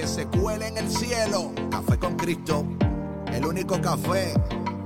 que 0.00 0.06
se 0.06 0.26
cuele 0.28 0.68
en 0.68 0.78
el 0.78 0.90
cielo. 0.90 1.52
Café 1.70 1.98
con 1.98 2.16
Cristo, 2.16 2.64
el 3.34 3.44
único 3.44 3.78
café 3.82 4.32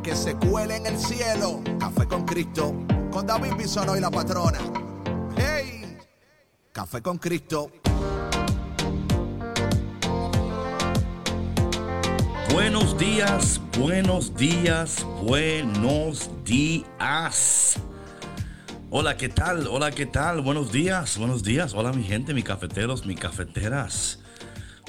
que 0.03 0.17
se 0.17 0.35
cuele 0.35 0.75
en 0.75 0.87
el 0.87 0.99
cielo. 0.99 1.63
Café 1.79 2.09
con 2.09 2.25
Cristo, 2.25 2.75
con 3.13 3.25
David 3.25 3.53
Bisono 3.57 3.97
y 3.97 4.01
la 4.01 4.11
patrona. 4.11 4.59
¡Hey! 5.37 5.99
Café 6.73 7.01
con 7.01 7.19
Cristo. 7.19 7.71
Buenos 12.53 12.99
días, 12.99 13.61
buenos 13.79 14.35
días, 14.35 15.07
buenos 15.23 16.29
días. 16.45 17.79
Hola, 18.91 19.17
¿qué 19.17 19.29
tal? 19.29 19.69
Hola, 19.69 19.93
¿qué 19.93 20.07
tal? 20.07 20.41
Buenos 20.41 20.73
días, 20.73 21.19
buenos 21.19 21.45
días. 21.45 21.73
Hola, 21.73 21.93
mi 21.93 22.03
gente, 22.03 22.35
mis 22.35 22.45
cafeteros, 22.45 23.07
mis 23.07 23.21
cafeteras. 23.21 24.24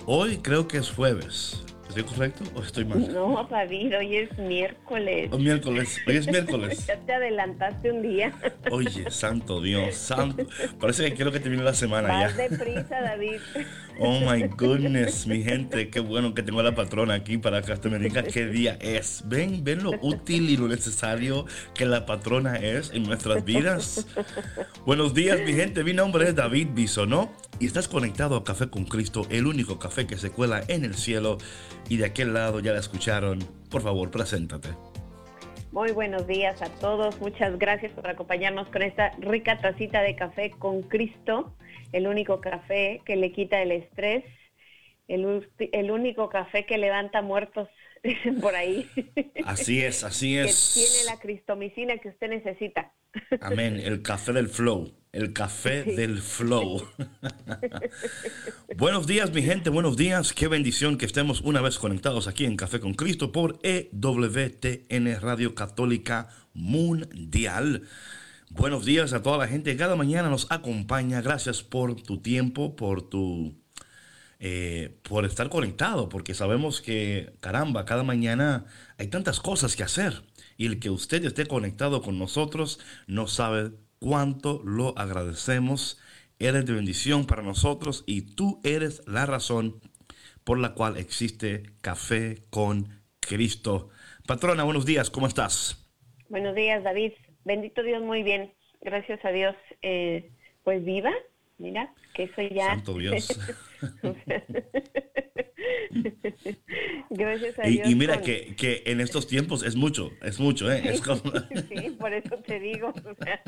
Hoy 0.08 0.38
creo 0.38 0.68
que 0.68 0.78
es 0.78 0.92
jueves. 0.92 1.64
¿Estoy 1.88 2.04
correcto 2.04 2.44
o 2.56 2.62
estoy 2.62 2.86
mal? 2.86 3.12
No, 3.12 3.48
David, 3.50 3.98
hoy 3.98 4.18
es 4.18 4.38
miércoles. 4.38 5.30
Oh, 5.32 5.38
miércoles, 5.40 5.98
hoy 6.06 6.18
es 6.18 6.28
miércoles. 6.28 6.86
ya 6.88 6.98
te 6.98 7.14
adelantaste 7.14 7.92
un 7.92 8.02
día. 8.02 8.34
Oye, 8.70 9.10
santo 9.10 9.62
Dios, 9.62 9.96
santo. 9.96 10.46
Parece 10.80 11.06
que 11.06 11.16
quiero 11.16 11.32
que 11.32 11.40
termine 11.40 11.64
la 11.64 11.74
semana 11.74 12.10
Vas 12.10 12.36
ya. 12.36 12.50
deprisa, 12.50 13.02
David. 13.02 13.40
Oh 14.00 14.20
my 14.20 14.44
goodness, 14.58 15.26
mi 15.26 15.42
gente, 15.42 15.90
qué 15.90 16.02
bueno 16.02 16.34
que 16.34 16.44
tengo 16.44 16.60
a 16.60 16.64
la 16.64 16.76
patrona 16.76 17.14
aquí 17.14 17.38
para 17.38 17.62
que 17.62 17.72
usted 17.72 17.90
me 17.90 17.98
diga 17.98 18.24
qué 18.24 18.46
día 18.46 18.78
es. 18.82 19.24
Ven, 19.26 19.64
ven 19.64 19.84
lo 19.84 19.92
útil 20.02 20.50
y 20.50 20.58
lo 20.58 20.68
necesario 20.68 21.46
que 21.74 21.86
la 21.86 22.06
patrona 22.06 22.58
es 22.58 22.92
en 22.92 23.04
nuestras 23.04 23.46
vidas. 23.46 24.06
Buenos 24.86 25.14
días, 25.14 25.40
mi 25.46 25.54
gente. 25.54 25.84
Mi 25.84 25.94
nombre 25.94 26.28
es 26.28 26.36
David 26.36 26.70
Bisonó 26.74 27.32
y 27.60 27.68
estás 27.68 27.88
conectado 27.88 28.36
a 28.36 28.44
Café 28.44 28.70
con 28.70 28.84
Cristo, 28.84 29.26
el 29.30 29.48
único 29.48 29.80
café 29.80 30.06
que 30.06 30.18
se 30.18 30.30
cuela 30.30 30.62
en 30.68 30.84
el 30.84 30.96
cielo. 30.96 31.38
Y 31.88 31.98
de 31.98 32.06
aquel 32.06 32.34
lado 32.34 32.60
ya 32.60 32.74
la 32.74 32.80
escucharon. 32.80 33.40
Por 33.70 33.82
favor, 33.82 34.12
preséntate. 34.12 34.70
Muy 35.76 35.92
buenos 35.92 36.26
días 36.26 36.62
a 36.62 36.70
todos. 36.70 37.20
Muchas 37.20 37.60
gracias 37.60 37.92
por 37.92 38.08
acompañarnos 38.08 38.70
con 38.70 38.82
esta 38.82 39.12
rica 39.20 39.60
tacita 39.60 40.02
de 40.04 40.16
café 40.16 40.52
con 40.52 40.84
Cristo, 40.84 41.54
el 41.96 42.08
único 42.08 42.42
café 42.42 43.02
que 43.06 43.16
le 43.16 43.32
quita 43.32 43.62
el 43.62 43.72
estrés, 43.72 44.26
el, 45.08 45.48
el 45.72 45.92
único 45.92 46.28
café 46.28 46.66
que 46.66 46.78
levanta 46.78 47.22
muertos 47.22 47.70
por 48.42 48.54
ahí. 48.54 48.86
Así 49.46 49.82
es, 49.82 50.04
así 50.04 50.34
que 50.34 50.42
es. 50.42 50.74
tiene 50.74 51.06
la 51.06 51.18
cristomicina 51.22 51.98
que 52.00 52.10
usted 52.10 52.28
necesita. 52.28 52.92
Amén. 53.40 53.80
El 53.80 54.02
café 54.02 54.34
del 54.34 54.50
flow. 54.50 54.92
El 55.14 55.32
café 55.32 55.84
del 55.84 56.18
flow. 56.18 56.86
buenos 58.76 59.08
días, 59.08 59.32
mi 59.32 59.42
gente. 59.42 59.70
Buenos 59.70 59.96
días. 59.96 60.34
Qué 60.34 60.50
bendición 60.50 60.98
que 60.98 61.06
estemos 61.06 61.40
una 61.40 61.62
vez 61.62 61.80
conectados 61.80 62.28
aquí 62.28 62.44
en 62.44 62.58
Café 62.58 62.82
con 62.82 62.94
Cristo 62.94 63.32
por 63.32 63.58
EWTN 63.64 65.22
Radio 65.22 65.56
Católica 65.56 66.28
Mundial. 66.54 67.84
Buenos 68.50 68.86
días 68.86 69.14
a 69.14 69.22
toda 69.22 69.38
la 69.38 69.48
gente 69.48 69.72
que 69.72 69.78
cada 69.78 69.96
mañana 69.96 70.30
nos 70.30 70.52
acompaña. 70.52 71.22
Gracias 71.22 71.64
por 71.64 71.96
tu 72.02 72.22
tiempo, 72.22 72.76
por 72.76 73.10
tu 73.10 73.56
eh, 74.40 74.98
por 75.04 75.26
estar 75.26 75.50
conectado, 75.50 76.10
porque 76.10 76.34
sabemos 76.34 76.82
que, 76.82 77.34
caramba, 77.40 77.86
cada 77.86 78.04
mañana 78.04 78.66
hay 78.98 79.08
tantas 79.08 79.40
cosas 79.40 79.76
que 79.76 79.84
hacer. 79.84 80.24
Y 80.58 80.68
el 80.68 80.80
que 80.80 80.90
usted 80.90 81.24
esté 81.26 81.46
conectado 81.48 82.02
con 82.02 82.20
nosotros 82.20 82.80
no 83.08 83.28
sabe 83.28 83.72
cuánto 84.00 84.62
lo 84.64 84.98
agradecemos. 84.98 85.98
Eres 86.38 86.66
de 86.66 86.74
bendición 86.74 87.26
para 87.26 87.42
nosotros 87.42 88.04
y 88.06 88.22
tú 88.22 88.62
eres 88.64 89.02
la 89.08 89.26
razón 89.26 89.80
por 90.44 90.60
la 90.60 90.74
cual 90.74 90.98
existe 90.98 91.64
Café 91.82 92.44
con 92.50 93.02
Cristo. 93.20 93.90
Patrona, 94.28 94.64
buenos 94.64 94.86
días, 94.86 95.10
¿cómo 95.10 95.28
estás? 95.28 95.90
Buenos 96.30 96.56
días, 96.56 96.84
David. 96.84 97.14
Bendito 97.46 97.82
Dios, 97.84 98.02
muy 98.04 98.22
bien. 98.24 98.52
Gracias 98.82 99.24
a 99.24 99.30
Dios. 99.32 99.56
Eh, 99.82 100.30
pues 100.64 100.84
viva, 100.84 101.14
mira, 101.58 101.94
que 102.14 102.24
eso 102.24 102.42
ya. 102.42 102.66
Santo 102.68 102.98
Dios. 102.98 103.40
Gracias 107.10 107.60
a 107.60 107.68
Y, 107.68 107.74
Dios. 107.74 107.90
y 107.90 107.96
mira 107.96 108.16
con- 108.16 108.24
que, 108.24 108.56
que 108.56 108.84
en 108.86 109.00
estos 109.02 109.28
tiempos 109.28 109.64
es 109.64 109.76
mucho, 109.76 110.12
es 110.22 110.40
mucho, 110.40 110.72
¿eh? 110.72 110.82
Es 110.86 111.02
como... 111.02 111.22
sí, 111.70 111.92
por 112.00 112.14
eso 112.14 112.38
te 112.40 112.60
digo. 112.60 112.90
o 112.90 113.24
sea. 113.24 113.42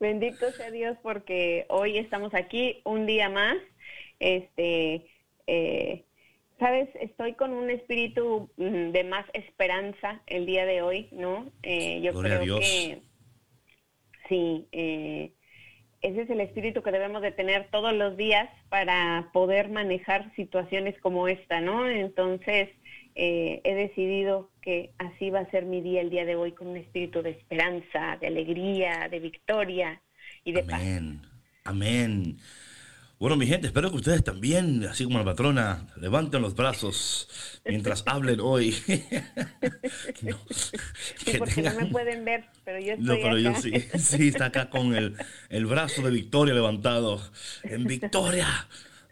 Bendito 0.00 0.50
sea 0.52 0.70
Dios 0.70 0.96
porque 1.02 1.66
hoy 1.68 1.98
estamos 1.98 2.34
aquí 2.34 2.80
un 2.84 3.06
día 3.06 3.28
más. 3.28 3.56
Este, 4.18 5.06
eh, 5.46 6.04
sabes, 6.62 6.88
estoy 7.00 7.34
con 7.34 7.52
un 7.52 7.70
espíritu 7.70 8.50
mm, 8.56 8.92
de 8.92 9.04
más 9.04 9.26
esperanza 9.32 10.22
el 10.26 10.46
día 10.46 10.64
de 10.64 10.80
hoy, 10.82 11.08
¿no? 11.12 11.50
Eh, 11.62 12.00
yo 12.02 12.12
Gloria 12.12 12.36
a 12.36 12.40
creo 12.40 12.44
Dios. 12.44 12.60
que 12.60 13.02
sí. 14.28 14.66
Eh, 14.72 15.32
ese 16.00 16.22
es 16.22 16.30
el 16.30 16.40
espíritu 16.40 16.82
que 16.82 16.90
debemos 16.90 17.22
de 17.22 17.32
tener 17.32 17.68
todos 17.70 17.92
los 17.92 18.16
días 18.16 18.48
para 18.68 19.30
poder 19.32 19.70
manejar 19.70 20.34
situaciones 20.34 20.98
como 21.00 21.28
esta, 21.28 21.60
¿no? 21.60 21.88
Entonces, 21.88 22.70
eh, 23.14 23.60
he 23.64 23.74
decidido 23.74 24.50
que 24.62 24.90
así 24.98 25.30
va 25.30 25.40
a 25.40 25.50
ser 25.50 25.64
mi 25.64 25.80
día 25.80 26.00
el 26.00 26.10
día 26.10 26.24
de 26.24 26.34
hoy 26.36 26.52
con 26.52 26.68
un 26.68 26.76
espíritu 26.76 27.22
de 27.22 27.30
esperanza, 27.30 28.16
de 28.20 28.26
alegría, 28.28 29.08
de 29.10 29.20
victoria 29.20 30.00
y 30.44 30.52
de 30.52 30.62
paz. 30.62 30.80
Amén. 30.80 31.22
Amén. 31.64 32.36
Bueno, 33.22 33.36
mi 33.36 33.46
gente, 33.46 33.68
espero 33.68 33.88
que 33.88 33.98
ustedes 33.98 34.24
también, 34.24 34.82
así 34.82 35.04
como 35.04 35.16
la 35.16 35.24
patrona, 35.24 35.86
levanten 36.00 36.42
los 36.42 36.56
brazos 36.56 37.28
mientras 37.64 38.02
hablen 38.08 38.40
hoy. 38.40 38.74
No, 40.22 40.36
Sí, 40.50 40.76
que 41.24 41.38
porque 41.38 41.62
no 41.62 41.70
tengan- 41.70 41.84
me 41.84 41.86
pueden 41.86 42.24
ver, 42.24 42.46
pero 42.64 42.80
yo 42.80 42.94
estoy 42.94 43.06
No, 43.06 43.14
pero 43.22 43.38
yo 43.38 43.54
sí, 43.54 43.70
sí, 43.96 44.26
está 44.26 44.46
acá 44.46 44.70
con 44.70 44.96
el, 44.96 45.14
el 45.50 45.66
brazo 45.66 46.02
de 46.02 46.10
victoria 46.10 46.52
levantado. 46.52 47.22
En 47.62 47.84
victoria, 47.84 48.48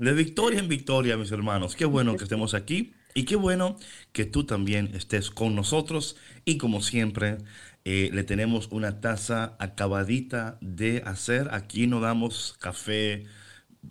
de 0.00 0.12
victoria 0.12 0.58
en 0.58 0.66
victoria, 0.66 1.16
mis 1.16 1.30
hermanos. 1.30 1.76
Qué 1.76 1.84
bueno 1.84 2.16
que 2.16 2.24
estemos 2.24 2.54
aquí 2.54 2.94
y 3.14 3.26
qué 3.26 3.36
bueno 3.36 3.76
que 4.10 4.24
tú 4.24 4.42
también 4.42 4.90
estés 4.92 5.30
con 5.30 5.54
nosotros. 5.54 6.16
Y 6.44 6.58
como 6.58 6.82
siempre, 6.82 7.38
eh, 7.84 8.10
le 8.12 8.24
tenemos 8.24 8.66
una 8.72 9.00
taza 9.00 9.54
acabadita 9.60 10.58
de 10.60 11.00
hacer. 11.06 11.50
Aquí 11.52 11.86
no 11.86 12.00
damos 12.00 12.56
café 12.58 13.28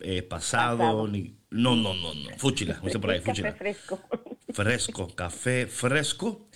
eh, 0.02 0.24
pasado, 0.24 0.78
Pasado. 0.78 1.08
ni... 1.08 1.38
No, 1.52 1.76
no, 1.76 1.94
no, 1.96 2.14
no. 2.14 2.30
Fúchila, 2.38 2.76
como 2.76 2.88
dice 2.88 3.00
por 3.00 3.12
ahí, 3.12 3.22
Café 3.24 3.24
fúchila 3.24 3.54
fresco. 3.54 4.00
fresco, 4.54 5.16
café 5.16 5.68
fresco. 5.68 6.48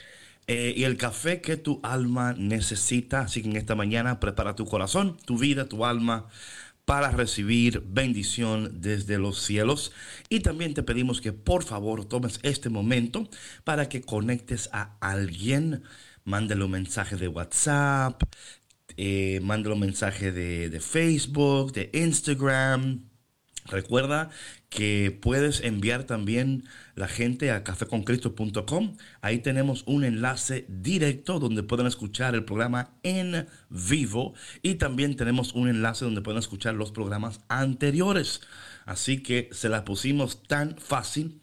eh, 0.48 0.74
y 0.76 0.84
el 0.84 0.98
café 0.98 1.42
que 1.42 1.58
tu 1.58 1.80
alma 1.84 2.34
necesita. 2.38 3.22
Así 3.22 3.42
que 3.42 3.50
en 3.50 3.56
esta 3.58 3.76
mañana 3.76 4.20
prepara 4.20 4.56
tu 4.56 4.66
corazón, 4.66 5.18
tu 5.26 5.38
vida, 5.38 5.68
tu 5.70 5.86
alma 5.86 6.28
para 6.86 7.12
recibir 7.12 7.82
bendición 7.88 8.82
desde 8.82 9.18
los 9.18 9.40
cielos. 9.42 9.94
Y 10.30 10.42
también 10.42 10.74
te 10.74 10.84
pedimos 10.84 11.22
que 11.22 11.34
por 11.34 11.64
favor 11.64 12.06
tomes 12.06 12.40
este 12.44 12.70
momento 12.70 13.30
para 13.64 13.90
que 13.90 14.02
conectes 14.02 14.70
a 14.74 14.98
alguien. 15.02 15.84
Mándale 16.26 16.64
un 16.66 16.72
mensaje 16.72 17.16
de 17.18 17.28
WhatsApp, 17.30 18.22
eh, 18.98 19.40
mándale 19.44 19.76
un 19.76 19.82
mensaje 19.82 20.32
de, 20.32 20.70
de 20.70 20.80
Facebook, 20.82 21.74
de 21.74 21.90
Instagram. 21.94 23.10
Recuerda 23.66 24.30
que 24.70 25.18
puedes 25.22 25.62
enviar 25.62 26.04
también 26.04 26.66
la 26.96 27.08
gente 27.08 27.52
a 27.52 27.64
cafeconcristo.com. 27.64 28.98
Ahí 29.22 29.40
tenemos 29.40 29.84
un 29.88 30.04
enlace 30.04 30.66
directo 30.68 31.40
donde 31.40 31.64
pueden 31.64 31.88
escuchar 31.88 32.36
el 32.36 32.44
programa 32.44 32.92
en 33.04 33.48
vivo 33.70 34.34
y 34.62 34.76
también 34.76 35.16
tenemos 35.16 35.54
un 35.54 35.70
enlace 35.70 36.06
donde 36.06 36.22
pueden 36.22 36.40
escuchar 36.40 36.76
los 36.76 36.92
programas 36.92 37.42
anteriores. 37.48 38.42
Así 38.86 39.24
que 39.24 39.50
se 39.52 39.70
la 39.70 39.86
pusimos 39.86 40.44
tan 40.44 40.78
fácil. 40.78 41.42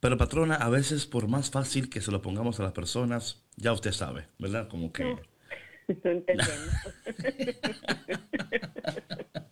Pero 0.00 0.16
patrona, 0.16 0.54
a 0.54 0.68
veces 0.68 1.06
por 1.06 1.28
más 1.28 1.50
fácil 1.50 1.90
que 1.90 2.00
se 2.00 2.12
lo 2.12 2.22
pongamos 2.22 2.60
a 2.60 2.62
las 2.62 2.72
personas, 2.72 3.42
ya 3.56 3.72
usted 3.72 3.92
sabe, 3.92 4.28
¿verdad? 4.38 4.68
Como 4.68 4.92
que... 4.92 5.04
No 5.04 6.10
entendemos. 6.10 6.58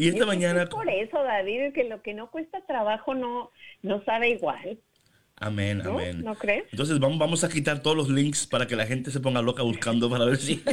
y 0.00 0.08
esta 0.08 0.24
mañana... 0.24 0.66
por 0.66 0.88
eso, 0.88 1.22
David, 1.22 1.74
que 1.74 1.84
lo 1.84 2.00
que 2.00 2.14
no 2.14 2.30
cuesta 2.30 2.64
trabajo 2.66 3.14
no, 3.14 3.50
no 3.82 4.02
sabe 4.04 4.30
igual. 4.30 4.80
Amén, 5.36 5.82
amén. 5.84 6.22
¿No 6.24 6.34
crees? 6.34 6.64
Entonces 6.70 6.98
vamos, 6.98 7.18
vamos 7.18 7.44
a 7.44 7.50
quitar 7.50 7.82
todos 7.82 7.96
los 7.96 8.08
links 8.08 8.46
para 8.46 8.66
que 8.66 8.76
la 8.76 8.86
gente 8.86 9.10
se 9.10 9.20
ponga 9.20 9.42
loca 9.42 9.62
buscando 9.62 10.08
para 10.08 10.24
ver 10.24 10.38
si... 10.38 10.56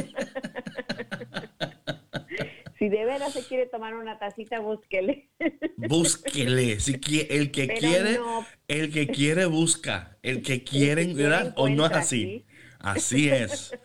si 2.78 2.88
de 2.88 3.04
veras 3.04 3.34
se 3.34 3.46
quiere 3.46 3.66
tomar 3.66 3.94
una 3.94 4.18
tacita, 4.18 4.60
búsquele. 4.60 5.28
Búsquele. 5.76 6.80
Si 6.80 6.98
el 7.28 7.50
que 7.50 7.68
quiere, 7.68 8.18
el 8.66 8.90
que 8.90 9.08
quiere 9.08 9.44
busca. 9.44 10.16
El 10.22 10.42
que 10.42 10.64
quiere, 10.64 11.12
¿verdad? 11.12 11.52
O 11.56 11.68
no 11.68 11.84
es 11.84 11.92
así. 11.92 12.46
Así 12.78 13.28
es. 13.28 13.76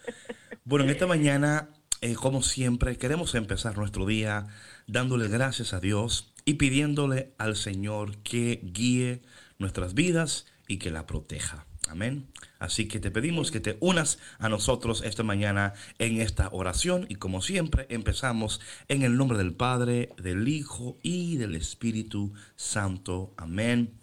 Bueno, 0.63 0.85
en 0.85 0.91
esta 0.91 1.05
mañana, 1.05 1.67
eh, 1.99 2.13
como 2.13 2.41
siempre, 2.41 2.97
queremos 2.97 3.35
empezar 3.35 3.77
nuestro 3.77 4.05
día 4.05 4.47
dándole 4.87 5.27
gracias 5.27 5.73
a 5.73 5.79
Dios 5.79 6.33
y 6.45 6.55
pidiéndole 6.55 7.33
al 7.37 7.55
Señor 7.55 8.17
que 8.17 8.61
guíe 8.63 9.21
nuestras 9.59 9.93
vidas 9.93 10.45
y 10.67 10.77
que 10.77 10.91
la 10.91 11.05
proteja. 11.05 11.65
Amén. 11.89 12.27
Así 12.59 12.87
que 12.87 12.99
te 12.99 13.11
pedimos 13.11 13.51
que 13.51 13.59
te 13.59 13.77
unas 13.81 14.17
a 14.39 14.47
nosotros 14.47 15.03
esta 15.03 15.23
mañana 15.23 15.73
en 15.99 16.21
esta 16.21 16.49
oración 16.51 17.05
y 17.09 17.15
como 17.15 17.41
siempre 17.41 17.87
empezamos 17.89 18.61
en 18.87 19.03
el 19.03 19.17
nombre 19.17 19.37
del 19.37 19.53
Padre, 19.53 20.09
del 20.17 20.47
Hijo 20.47 20.97
y 21.03 21.35
del 21.37 21.55
Espíritu 21.55 22.33
Santo. 22.55 23.33
Amén. 23.37 23.99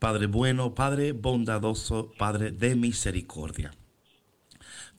Padre 0.00 0.26
bueno, 0.26 0.74
Padre 0.74 1.12
bondadoso, 1.12 2.12
Padre 2.18 2.50
de 2.50 2.74
misericordia. 2.74 3.70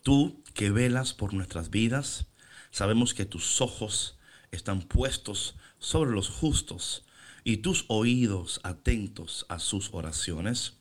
Tú 0.04 0.42
que 0.54 0.72
velas 0.72 1.13
por 1.13 1.34
nuestras 1.34 1.69
vidas, 1.69 2.27
sabemos 2.72 3.13
que 3.13 3.25
tus 3.25 3.62
ojos 3.62 4.18
están 4.51 4.81
puestos 4.81 5.56
sobre 5.80 6.12
los 6.12 6.30
justos 6.30 7.06
y 7.44 7.57
tus 7.57 7.86
oídos 7.88 8.59
atentos 8.63 9.45
a 9.50 9.59
sus 9.59 9.89
oraciones. 9.94 10.77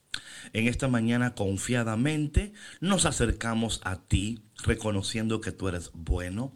En 0.53 0.67
esta 0.67 0.89
mañana 0.89 1.35
confiadamente 1.35 2.53
nos 2.81 3.07
acercamos 3.07 3.81
a 3.85 4.03
ti 4.03 4.43
reconociendo 4.65 5.41
que 5.41 5.53
tú 5.53 5.69
eres 5.69 5.91
bueno, 5.95 6.53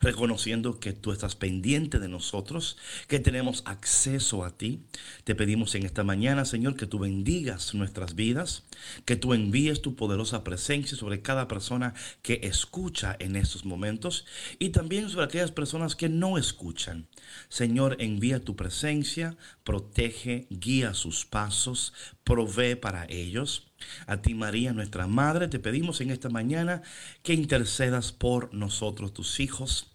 reconociendo 0.00 0.80
que 0.80 0.92
tú 0.92 1.12
estás 1.12 1.36
pendiente 1.36 1.98
de 1.98 2.08
nosotros, 2.08 2.76
que 3.06 3.20
tenemos 3.20 3.62
acceso 3.66 4.44
a 4.44 4.56
ti. 4.56 4.82
Te 5.24 5.34
pedimos 5.34 5.74
en 5.74 5.84
esta 5.84 6.04
mañana, 6.04 6.44
Señor, 6.44 6.76
que 6.76 6.86
tú 6.86 6.98
bendigas 6.98 7.74
nuestras 7.74 8.14
vidas, 8.14 8.64
que 9.04 9.16
tú 9.16 9.34
envíes 9.34 9.82
tu 9.82 9.96
poderosa 9.96 10.44
presencia 10.44 10.96
sobre 10.96 11.22
cada 11.22 11.48
persona 11.48 11.94
que 12.22 12.40
escucha 12.42 13.16
en 13.18 13.36
estos 13.36 13.64
momentos 13.64 14.24
y 14.58 14.70
también 14.70 15.08
sobre 15.10 15.26
aquellas 15.26 15.52
personas 15.52 15.96
que 15.96 16.08
no 16.08 16.38
escuchan. 16.38 17.08
Señor, 17.48 17.96
envía 18.00 18.44
tu 18.44 18.56
presencia, 18.56 19.36
protege, 19.64 20.46
guía 20.50 20.94
sus 20.94 21.24
pasos, 21.24 21.92
provee 22.24 22.74
para 22.74 23.06
ellos. 23.08 23.67
A 24.06 24.18
ti 24.18 24.34
María, 24.34 24.72
nuestra 24.72 25.06
Madre, 25.06 25.48
te 25.48 25.58
pedimos 25.58 26.00
en 26.00 26.10
esta 26.10 26.28
mañana 26.28 26.82
que 27.22 27.34
intercedas 27.34 28.12
por 28.12 28.52
nosotros, 28.54 29.12
tus 29.12 29.40
hijos. 29.40 29.92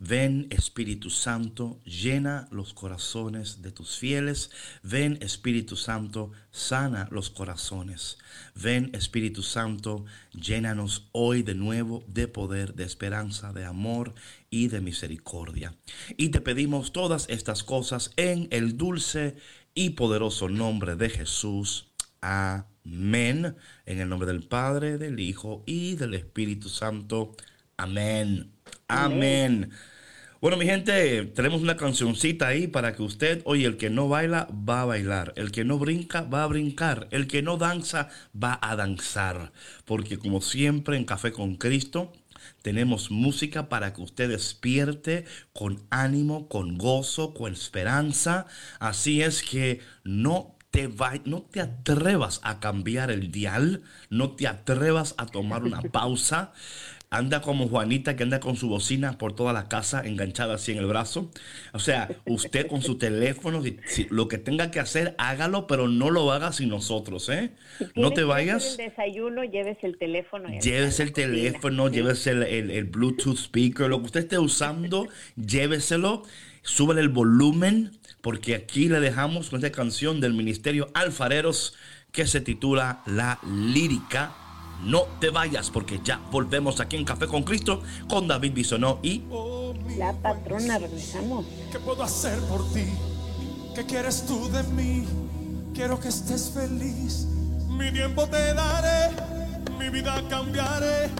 Ven 0.00 0.46
Espíritu 0.50 1.10
Santo, 1.10 1.80
llena 1.84 2.46
los 2.52 2.72
corazones 2.72 3.62
de 3.62 3.72
tus 3.72 3.98
fieles. 3.98 4.50
Ven 4.84 5.18
Espíritu 5.22 5.74
Santo, 5.74 6.30
sana 6.52 7.08
los 7.10 7.30
corazones. 7.30 8.18
Ven 8.54 8.90
Espíritu 8.94 9.42
Santo, 9.42 10.04
llénanos 10.32 11.08
hoy 11.10 11.42
de 11.42 11.56
nuevo 11.56 12.04
de 12.06 12.28
poder, 12.28 12.74
de 12.74 12.84
esperanza, 12.84 13.52
de 13.52 13.64
amor 13.64 14.14
y 14.50 14.68
de 14.68 14.80
misericordia. 14.80 15.74
Y 16.16 16.28
te 16.28 16.40
pedimos 16.40 16.92
todas 16.92 17.28
estas 17.28 17.64
cosas 17.64 18.12
en 18.16 18.46
el 18.52 18.76
dulce 18.76 19.36
y 19.74 19.90
poderoso 19.90 20.48
nombre 20.48 20.94
de 20.94 21.10
Jesús. 21.10 21.88
Amén. 22.20 22.77
En 22.90 23.54
el 23.86 24.08
nombre 24.08 24.26
del 24.26 24.42
Padre, 24.42 24.98
del 24.98 25.20
Hijo 25.20 25.62
y 25.66 25.96
del 25.96 26.14
Espíritu 26.14 26.68
Santo. 26.68 27.36
Amén. 27.76 28.50
Amén. 28.88 29.70
Bueno, 30.40 30.56
mi 30.56 30.66
gente, 30.66 31.24
tenemos 31.34 31.60
una 31.62 31.76
cancioncita 31.76 32.46
ahí 32.46 32.66
para 32.66 32.94
que 32.94 33.02
usted, 33.02 33.42
oye, 33.44 33.66
el 33.66 33.76
que 33.76 33.90
no 33.90 34.08
baila 34.08 34.48
va 34.52 34.82
a 34.82 34.84
bailar, 34.84 35.32
el 35.36 35.50
que 35.50 35.64
no 35.64 35.78
brinca 35.78 36.22
va 36.22 36.44
a 36.44 36.46
brincar, 36.46 37.08
el 37.10 37.26
que 37.26 37.42
no 37.42 37.56
danza 37.56 38.08
va 38.32 38.58
a 38.62 38.76
danzar, 38.76 39.52
porque 39.84 40.16
como 40.18 40.40
siempre 40.40 40.96
en 40.96 41.04
Café 41.04 41.32
con 41.32 41.56
Cristo 41.56 42.12
tenemos 42.62 43.10
música 43.10 43.68
para 43.68 43.92
que 43.92 44.00
usted 44.00 44.28
despierte 44.28 45.24
con 45.52 45.82
ánimo, 45.90 46.48
con 46.48 46.78
gozo, 46.78 47.34
con 47.34 47.52
esperanza. 47.52 48.46
Así 48.78 49.22
es 49.22 49.42
que 49.42 49.80
no 50.04 50.57
te 50.70 50.88
no 51.24 51.42
te 51.42 51.60
atrevas 51.60 52.40
a 52.44 52.60
cambiar 52.60 53.10
el 53.10 53.30
dial, 53.30 53.82
no 54.10 54.32
te 54.32 54.46
atrevas 54.46 55.14
a 55.18 55.26
tomar 55.26 55.64
una 55.64 55.80
pausa. 55.92 56.52
Anda 57.10 57.40
como 57.40 57.68
Juanita 57.68 58.16
que 58.16 58.22
anda 58.22 58.38
con 58.38 58.56
su 58.56 58.68
bocina 58.68 59.16
por 59.16 59.34
toda 59.34 59.54
la 59.54 59.66
casa 59.66 60.02
enganchada 60.06 60.56
así 60.56 60.72
en 60.72 60.78
el 60.78 60.84
brazo. 60.84 61.30
O 61.72 61.78
sea, 61.78 62.10
usted 62.26 62.66
con 62.66 62.82
su 62.82 62.98
teléfono, 62.98 63.62
lo 64.10 64.28
que 64.28 64.36
tenga 64.36 64.70
que 64.70 64.78
hacer, 64.78 65.14
hágalo, 65.16 65.66
pero 65.66 65.88
no 65.88 66.10
lo 66.10 66.30
haga 66.32 66.52
sin 66.52 66.68
nosotros, 66.68 67.30
¿eh? 67.30 67.52
no 67.94 68.12
te 68.12 68.24
vayas. 68.24 68.72
el 68.78 68.88
desayuno, 68.88 69.42
lleves 69.42 69.78
el 69.80 69.96
teléfono. 69.96 70.50
Lleves 70.60 71.00
el 71.00 71.14
teléfono, 71.14 71.88
llévese 71.88 72.32
el, 72.32 72.42
el, 72.70 72.84
Bluetooth 72.84 73.38
speaker, 73.38 73.88
lo 73.88 74.00
que 74.00 74.06
usted 74.06 74.20
esté 74.20 74.38
usando, 74.38 75.08
lléveselo, 75.36 76.24
súbele 76.60 77.00
el 77.00 77.08
volumen, 77.08 77.98
porque 78.20 78.54
aquí 78.54 78.88
le 78.88 79.00
dejamos 79.00 79.50
con 79.50 79.58
esta 79.64 79.74
canción 79.74 80.20
del 80.20 80.34
Ministerio 80.34 80.90
Alfareros 80.94 81.74
que 82.12 82.26
se 82.26 82.40
titula 82.40 83.02
La 83.06 83.38
Lírica 83.44 84.34
no 84.82 85.02
te 85.20 85.30
vayas 85.30 85.70
porque 85.70 86.00
ya 86.04 86.20
volvemos 86.30 86.80
aquí 86.80 86.96
en 86.96 87.04
Café 87.04 87.26
con 87.26 87.42
Cristo 87.42 87.82
con 88.08 88.28
David 88.28 88.52
Bisonó 88.52 89.00
y 89.02 89.22
la 89.96 90.12
patrona. 90.12 90.78
Regresamos. 90.78 91.46
¿Qué 91.72 91.78
puedo 91.80 92.02
hacer 92.02 92.38
por 92.42 92.72
ti? 92.72 92.84
¿Qué 93.74 93.84
quieres 93.84 94.24
tú 94.26 94.48
de 94.50 94.62
mí? 94.74 95.06
Quiero 95.74 95.98
que 95.98 96.08
estés 96.08 96.50
feliz. 96.50 97.26
Mi 97.68 97.92
tiempo 97.92 98.26
te 98.28 98.54
daré, 98.54 99.14
mi 99.78 99.88
vida 99.90 100.22
cambiaré. 100.28 101.10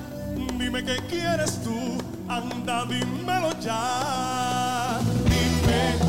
Dime 0.59 0.85
qué 0.85 0.97
quieres 1.09 1.63
tú, 1.63 1.99
anda, 2.29 2.85
dímelo 2.87 3.51
ya. 3.61 5.01
Dime 5.25 6.08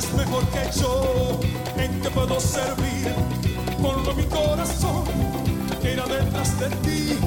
sabes 0.00 0.12
mejor 0.14 0.44
que 0.48 0.80
yo 0.80 1.40
en 1.76 2.00
qué 2.00 2.10
puedo 2.10 2.38
servir. 2.40 3.14
Ponlo 3.80 4.14
mi 4.14 4.24
corazón, 4.24 5.04
que 5.80 5.92
irá 5.92 6.04
detrás 6.06 6.58
de 6.60 6.68
ti. 6.84 7.18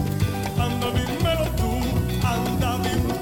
Anda, 0.57 0.91
dímelo 0.91 1.45
tú, 1.55 1.71
anda, 2.25 2.77
dímelo 2.83 3.18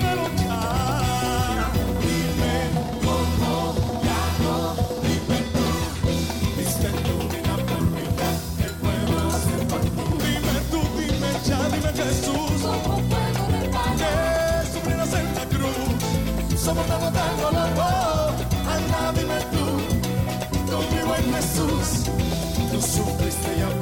Jesús, 23.56 23.76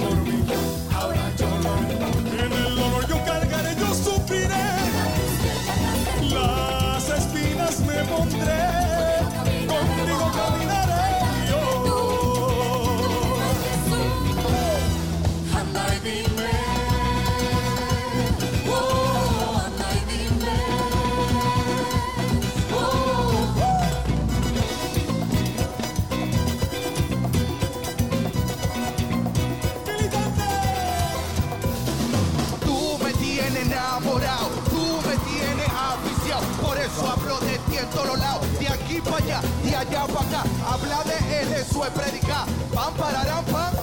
allá 39.90 40.06
para 40.08 40.28
acá. 40.28 40.44
Habla 40.68 41.04
de 41.04 41.42
él, 41.42 41.54
eso 41.54 41.86
es 41.86 41.92
predicar. 41.92 42.46
Pam, 42.74 42.94
pararán, 42.96 43.44
pam. 43.46 43.74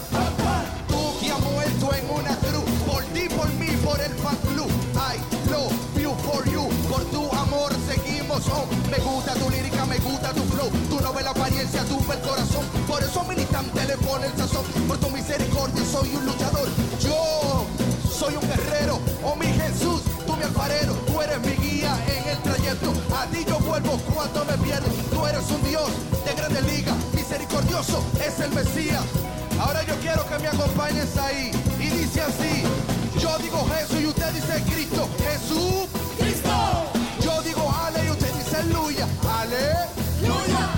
Tú 0.88 1.18
que 1.20 1.30
has 1.30 1.40
muerto 1.40 1.94
en 1.94 2.10
una 2.10 2.36
cruz, 2.36 2.64
por 2.86 3.02
ti, 3.04 3.28
por 3.28 3.48
mí, 3.54 3.68
por 3.84 4.00
el 4.00 4.12
fan 4.14 4.36
club. 4.54 4.70
I 4.94 5.18
love 5.50 5.72
you 6.00 6.14
for 6.26 6.44
you, 6.46 6.68
por 6.88 7.04
tu 7.06 7.30
amor 7.32 7.72
seguimos 7.86 8.46
on. 8.48 8.68
Me 8.90 8.98
gusta 8.98 9.34
tu 9.34 9.50
lírica, 9.50 9.84
me 9.86 9.98
gusta 9.98 10.32
tu 10.32 10.42
flow. 10.42 10.70
Tu 10.90 11.00
no 11.00 11.12
ves 11.12 11.24
la 11.24 11.30
apariencia, 11.30 11.84
tú 11.84 11.98
ves 12.06 12.18
el 12.18 12.28
corazón. 12.28 12.64
Por 12.86 13.02
eso 13.02 13.24
militante 13.24 13.84
le 13.86 13.96
pone 13.98 14.26
el 14.26 14.36
sazón. 14.36 14.64
Por 14.88 14.98
tu 14.98 15.10
misericordia 15.10 15.84
soy 15.84 16.14
un 16.14 16.26
luchador. 16.26 16.68
Yo 17.00 17.66
soy 18.10 18.34
un 18.36 18.48
guerrero, 18.48 19.00
oh 19.24 19.34
mi 19.36 19.46
Jesús, 19.46 20.02
tú 20.26 20.36
mi 20.36 20.44
alfarero, 20.44 20.94
tú 21.06 21.20
eres 21.20 21.40
mi 21.40 21.61
en. 22.72 23.14
A 23.14 23.26
ti 23.26 23.44
yo 23.46 23.58
vuelvo 23.60 23.98
cuando 24.14 24.44
me 24.44 24.56
pierdo. 24.64 24.88
Tú 25.10 25.26
eres 25.26 25.50
un 25.50 25.62
Dios 25.68 25.90
de 26.24 26.34
grande 26.34 26.62
liga, 26.62 26.94
misericordioso 27.14 28.02
es 28.24 28.40
el 28.40 28.50
Mesías. 28.52 29.02
Ahora 29.60 29.82
yo 29.84 29.94
quiero 30.00 30.26
que 30.26 30.38
me 30.38 30.48
acompañes 30.48 31.16
ahí 31.16 31.50
y 31.78 31.86
dice 31.88 32.22
así. 32.22 32.62
Yo 33.18 33.36
digo 33.38 33.64
Jesús 33.74 34.00
y 34.00 34.06
usted 34.06 34.32
dice 34.32 34.62
Cristo. 34.72 35.08
Jesús, 35.18 35.88
Cristo. 36.18 36.50
Yo 37.20 37.42
digo 37.42 37.72
Ale 37.84 38.04
y 38.06 38.10
usted 38.10 38.32
dice 38.34 38.56
aleluya. 38.56 39.06
Aleluya. 39.40 40.68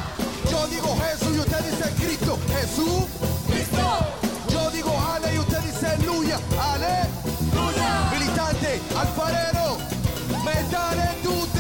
Yo 0.51 0.67
digo 0.67 0.97
Jesús 0.97 1.37
y 1.37 1.39
usted 1.41 1.61
dice 1.71 1.91
Cristo. 2.05 2.39
Jesús, 2.49 3.05
Cristo. 3.47 3.87
Yo 4.51 4.71
digo 4.71 4.93
Ale 5.15 5.35
y 5.35 5.39
usted 5.39 5.61
dice 5.61 5.87
aleluya. 5.87 6.39
Aleluya. 6.61 8.11
Militante, 8.13 8.81
alfarero, 8.97 9.79
metale 10.45 11.09
tutti. 11.23 11.54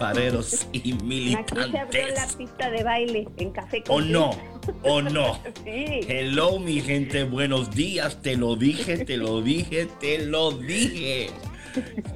Alfareros 0.00 0.66
y 0.72 0.92
Aquí 0.92 0.92
se 0.92 1.36
abrió 1.36 1.66
la 1.68 1.84
militantes. 1.86 2.36
pista 2.36 2.70
de 2.70 2.84
baile 2.84 3.28
en 3.38 3.50
Café 3.50 3.82
¿O 3.88 3.94
con 3.94 4.12
no? 4.12 4.30
Queso. 4.30 4.74
¿O 4.82 5.02
no? 5.02 5.34
Sí. 5.64 6.00
Hello, 6.08 6.58
mi 6.58 6.80
gente, 6.80 7.24
buenos 7.24 7.74
días. 7.74 8.20
Te 8.22 8.36
lo 8.36 8.56
dije, 8.56 9.04
te 9.04 9.16
lo 9.16 9.40
dije, 9.42 9.88
te 10.00 10.24
lo 10.26 10.52
dije. 10.52 11.30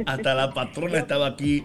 Hasta 0.07 0.35
la 0.35 0.53
patrona 0.53 0.99
estaba 0.99 1.27
aquí 1.29 1.65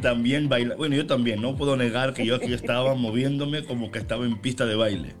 también 0.00 0.48
bailando. 0.48 0.76
Bueno, 0.76 0.96
yo 0.96 1.06
también, 1.06 1.40
no 1.42 1.56
puedo 1.56 1.76
negar 1.76 2.14
que 2.14 2.24
yo 2.24 2.36
aquí 2.36 2.52
estaba 2.52 2.94
moviéndome 2.94 3.64
como 3.64 3.90
que 3.90 3.98
estaba 3.98 4.24
en 4.24 4.38
pista 4.40 4.66
de 4.66 4.74
baile. 4.76 5.14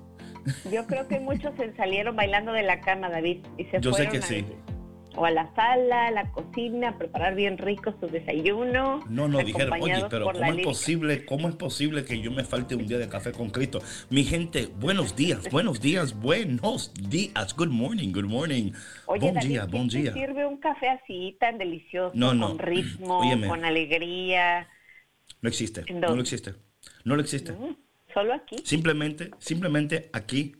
Yo 0.72 0.84
creo 0.86 1.06
que 1.06 1.20
muchos 1.20 1.52
se 1.56 1.72
salieron 1.76 2.16
bailando 2.16 2.52
de 2.52 2.64
la 2.64 2.80
cama, 2.80 3.08
David, 3.08 3.38
y 3.58 3.64
se 3.66 3.80
Yo 3.80 3.92
sé 3.92 4.08
que 4.08 4.18
a- 4.18 4.22
sí. 4.22 4.44
O 5.16 5.24
a 5.26 5.30
la 5.30 5.54
sala, 5.54 6.06
a 6.06 6.10
la 6.10 6.30
cocina, 6.30 6.90
a 6.90 6.98
preparar 6.98 7.34
bien 7.34 7.58
rico 7.58 7.94
su 8.00 8.06
desayuno. 8.08 9.04
No, 9.08 9.28
no, 9.28 9.38
dijeron, 9.38 9.80
oye, 9.80 10.04
pero 10.08 10.32
¿cómo 10.32 10.44
es 10.52 10.64
posible, 10.64 11.24
cómo 11.24 11.48
es 11.48 11.54
posible 11.56 12.04
que 12.04 12.20
yo 12.20 12.30
me 12.30 12.44
falte 12.44 12.74
un 12.74 12.86
día 12.86 12.98
de 12.98 13.08
café 13.08 13.32
con 13.32 13.50
Cristo? 13.50 13.80
Mi 14.10 14.24
gente, 14.24 14.68
buenos 14.78 15.14
días, 15.16 15.48
buenos 15.50 15.80
días, 15.80 16.18
buenos 16.18 16.92
días, 16.94 17.54
good 17.56 17.68
morning, 17.68 18.12
good 18.12 18.24
morning. 18.24 18.72
Oye, 19.06 19.20
buen 19.20 19.34
David, 19.34 19.48
día, 19.48 19.64
buen 19.66 19.88
¿quién 19.88 20.04
te 20.04 20.12
día. 20.12 20.26
sirve 20.26 20.46
un 20.46 20.56
café 20.58 20.88
así 20.88 21.36
tan 21.38 21.58
delicioso, 21.58 22.12
No, 22.14 22.32
no. 22.34 22.48
con 22.48 22.58
ritmo, 22.58 23.18
Óyeme. 23.20 23.48
con 23.48 23.64
alegría? 23.64 24.66
No 25.40 25.48
existe, 25.48 25.82
¿En 25.88 26.00
no 26.00 26.14
lo 26.14 26.22
existe, 26.22 26.54
no 27.04 27.16
lo 27.16 27.22
existe. 27.22 27.52
Mm, 27.52 27.76
Solo 28.14 28.34
aquí. 28.34 28.56
Simplemente, 28.64 29.30
simplemente 29.38 30.10
aquí 30.12 30.54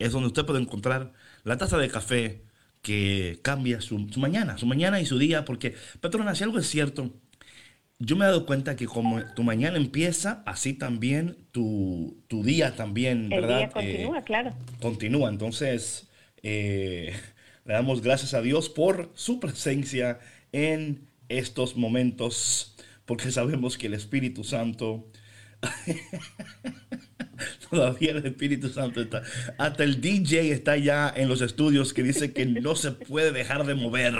es 0.00 0.10
donde 0.10 0.26
usted 0.26 0.44
puede 0.44 0.60
encontrar 0.60 1.12
la 1.44 1.56
taza 1.56 1.78
de 1.78 1.88
café 1.88 2.42
que 2.84 3.40
cambia 3.42 3.82
su, 3.82 4.08
su 4.10 4.20
mañana, 4.20 4.58
su 4.58 4.66
mañana 4.66 5.00
y 5.02 5.06
su 5.06 5.18
día, 5.18 5.44
porque, 5.46 5.74
patrona, 6.02 6.36
si 6.36 6.44
algo 6.44 6.60
es 6.60 6.68
cierto, 6.68 7.12
yo 7.98 8.16
me 8.16 8.24
he 8.24 8.28
dado 8.28 8.46
cuenta 8.46 8.76
que 8.76 8.86
como 8.86 9.24
tu 9.34 9.42
mañana 9.44 9.76
empieza, 9.78 10.42
así 10.46 10.74
también 10.74 11.36
tu, 11.52 12.22
tu 12.28 12.42
día 12.44 12.76
también, 12.76 13.32
El 13.32 13.40
¿verdad? 13.40 13.58
día 13.58 13.70
continúa, 13.70 14.22
Eh, 14.22 14.24
claro. 14.24 14.54
continúa. 14.80 15.28
Entonces, 15.30 16.08
eh, 16.42 17.14
le 17.64 17.74
damos 17.74 18.02
gracias 18.02 18.34
a 18.34 18.42
Dios 18.42 18.68
por 18.68 19.12
su 19.14 19.40
presencia 19.40 20.20
en 20.52 21.08
estos 21.28 21.76
momentos, 21.76 22.76
porque 23.06 23.30
sabemos 23.32 23.78
que 23.78 23.86
el 23.88 23.94
Espíritu 23.94 24.44
Santo, 24.44 25.08
todavía 27.70 28.12
el 28.12 28.24
Espíritu 28.26 28.68
Santo 28.68 29.00
está, 29.02 29.22
hasta 29.58 29.84
el 29.84 30.00
DJ 30.00 30.50
está 30.52 30.76
ya 30.76 31.12
en 31.14 31.28
los 31.28 31.40
estudios 31.40 31.92
que 31.92 32.02
dice 32.02 32.32
que 32.32 32.46
no 32.46 32.74
se 32.76 32.92
puede 32.92 33.32
dejar 33.32 33.64
de 33.66 33.74
mover. 33.74 34.14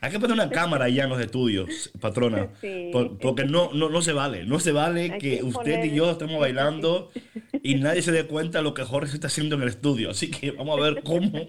Hay 0.00 0.10
que 0.10 0.18
poner 0.20 0.34
una 0.34 0.50
cámara 0.50 0.88
ya 0.88 1.04
en 1.04 1.10
los 1.10 1.20
estudios, 1.20 1.90
patrona, 2.00 2.48
Sí. 2.60 2.90
por- 2.92 3.18
porque 3.18 3.44
no, 3.44 3.72
no, 3.72 3.88
no 3.88 4.02
se 4.02 4.12
vale, 4.12 4.44
no 4.44 4.60
se 4.60 4.72
vale 4.72 5.18
que 5.18 5.30
que 5.30 5.42
usted 5.44 5.84
y 5.84 5.94
yo 5.94 6.10
estemos 6.10 6.40
bailando 6.40 7.10
y 7.62 7.76
nadie 7.76 8.02
se 8.02 8.10
dé 8.10 8.24
cuenta 8.26 8.58
de 8.58 8.64
lo 8.64 8.74
que 8.74 8.82
Jorge 8.82 9.14
está 9.14 9.28
haciendo 9.28 9.54
en 9.56 9.62
el 9.62 9.68
estudio. 9.68 10.10
Así 10.10 10.30
que 10.30 10.50
vamos 10.50 10.78
a 10.78 10.82
ver 10.82 11.02
cómo 11.04 11.46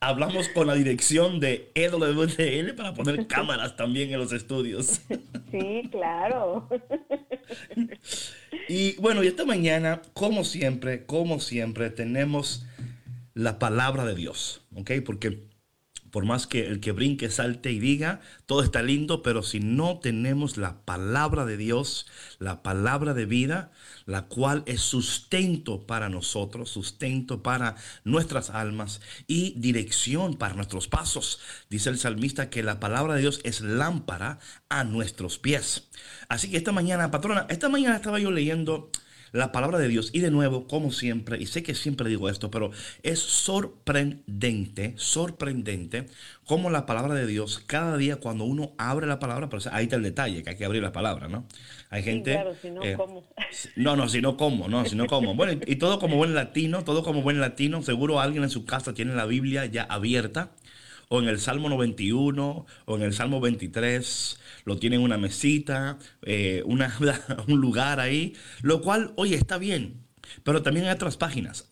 hablamos 0.00 0.48
con 0.48 0.66
la 0.66 0.74
dirección 0.74 1.38
de 1.38 1.70
EWTN 1.74 2.74
para 2.76 2.92
poner 2.94 3.26
cámaras 3.26 3.76
también 3.76 4.10
en 4.12 4.18
los 4.18 4.32
estudios. 4.32 5.00
Sí, 5.52 5.82
claro. 5.92 6.68
Y 8.68 8.96
bueno, 8.96 9.22
y 9.22 9.26
esta 9.26 9.44
mañana, 9.44 10.02
como 10.12 10.44
siempre, 10.44 11.06
como 11.06 11.40
siempre, 11.40 11.90
tenemos 11.90 12.64
la 13.34 13.58
palabra 13.58 14.04
de 14.04 14.14
Dios, 14.14 14.62
¿ok? 14.74 14.92
Porque 15.04 15.44
por 16.14 16.24
más 16.26 16.46
que 16.46 16.64
el 16.68 16.78
que 16.78 16.92
brinque, 16.92 17.28
salte 17.28 17.72
y 17.72 17.80
diga, 17.80 18.20
todo 18.46 18.62
está 18.62 18.82
lindo, 18.82 19.20
pero 19.24 19.42
si 19.42 19.58
no 19.58 19.98
tenemos 19.98 20.56
la 20.56 20.84
palabra 20.84 21.44
de 21.44 21.56
Dios, 21.56 22.06
la 22.38 22.62
palabra 22.62 23.14
de 23.14 23.26
vida, 23.26 23.72
la 24.06 24.26
cual 24.26 24.62
es 24.66 24.80
sustento 24.80 25.86
para 25.86 26.08
nosotros, 26.08 26.70
sustento 26.70 27.42
para 27.42 27.76
nuestras 28.04 28.50
almas 28.50 29.00
y 29.26 29.54
dirección 29.58 30.34
para 30.34 30.54
nuestros 30.54 30.88
pasos. 30.88 31.40
Dice 31.70 31.90
el 31.90 31.98
salmista 31.98 32.50
que 32.50 32.62
la 32.62 32.80
palabra 32.80 33.14
de 33.14 33.22
Dios 33.22 33.40
es 33.44 33.60
lámpara 33.60 34.38
a 34.68 34.84
nuestros 34.84 35.38
pies. 35.38 35.88
Así 36.28 36.50
que 36.50 36.56
esta 36.56 36.72
mañana, 36.72 37.10
patrona, 37.10 37.46
esta 37.48 37.68
mañana 37.68 37.96
estaba 37.96 38.18
yo 38.18 38.30
leyendo 38.30 38.90
la 39.34 39.50
palabra 39.50 39.78
de 39.78 39.88
Dios. 39.88 40.10
Y 40.12 40.20
de 40.20 40.30
nuevo, 40.30 40.66
como 40.68 40.92
siempre, 40.92 41.36
y 41.40 41.46
sé 41.46 41.64
que 41.64 41.74
siempre 41.74 42.08
digo 42.08 42.28
esto, 42.28 42.52
pero 42.52 42.70
es 43.02 43.18
sorprendente, 43.18 44.94
sorprendente 44.96 46.06
como 46.46 46.70
la 46.70 46.86
palabra 46.86 47.14
de 47.14 47.26
Dios, 47.26 47.60
cada 47.66 47.96
día 47.96 48.16
cuando 48.16 48.44
uno 48.44 48.74
abre 48.78 49.08
la 49.08 49.18
palabra, 49.18 49.48
pero 49.48 49.60
ahí 49.72 49.84
está 49.84 49.96
el 49.96 50.04
detalle, 50.04 50.42
que 50.44 50.50
hay 50.50 50.56
que 50.56 50.64
abrir 50.64 50.82
la 50.82 50.92
palabra, 50.92 51.26
¿no? 51.26 51.46
Hay 51.90 52.04
gente... 52.04 52.32
claro, 52.32 52.54
si 52.54 52.70
no, 52.70 52.82
eh, 52.84 52.94
¿cómo? 52.96 53.24
No, 53.74 53.96
no, 53.96 54.08
si 54.08 54.20
no, 54.20 54.36
¿cómo? 54.36 54.68
No, 54.68 54.84
si 54.84 54.94
no, 54.94 55.06
¿cómo? 55.06 55.34
Bueno, 55.34 55.60
y 55.66 55.76
todo 55.76 55.98
como 55.98 56.16
buen 56.16 56.34
latino, 56.34 56.84
todo 56.84 57.02
como 57.02 57.22
buen 57.22 57.40
latino, 57.40 57.82
seguro 57.82 58.20
alguien 58.20 58.44
en 58.44 58.50
su 58.50 58.64
casa 58.64 58.94
tiene 58.94 59.14
la 59.14 59.26
Biblia 59.26 59.66
ya 59.66 59.82
abierta 59.82 60.52
o 61.08 61.20
en 61.20 61.28
el 61.28 61.40
Salmo 61.40 61.68
91 61.68 62.66
o 62.84 62.96
en 62.96 63.02
el 63.02 63.12
Salmo 63.12 63.40
23, 63.40 64.40
lo 64.64 64.78
tienen 64.78 65.00
una 65.00 65.18
mesita, 65.18 65.98
eh, 66.22 66.62
un 66.66 67.60
lugar 67.60 68.00
ahí, 68.00 68.34
lo 68.62 68.80
cual, 68.80 69.12
oye, 69.16 69.36
está 69.36 69.58
bien. 69.58 70.04
Pero 70.42 70.62
también 70.62 70.86
hay 70.86 70.92
otras 70.92 71.16
páginas. 71.16 71.66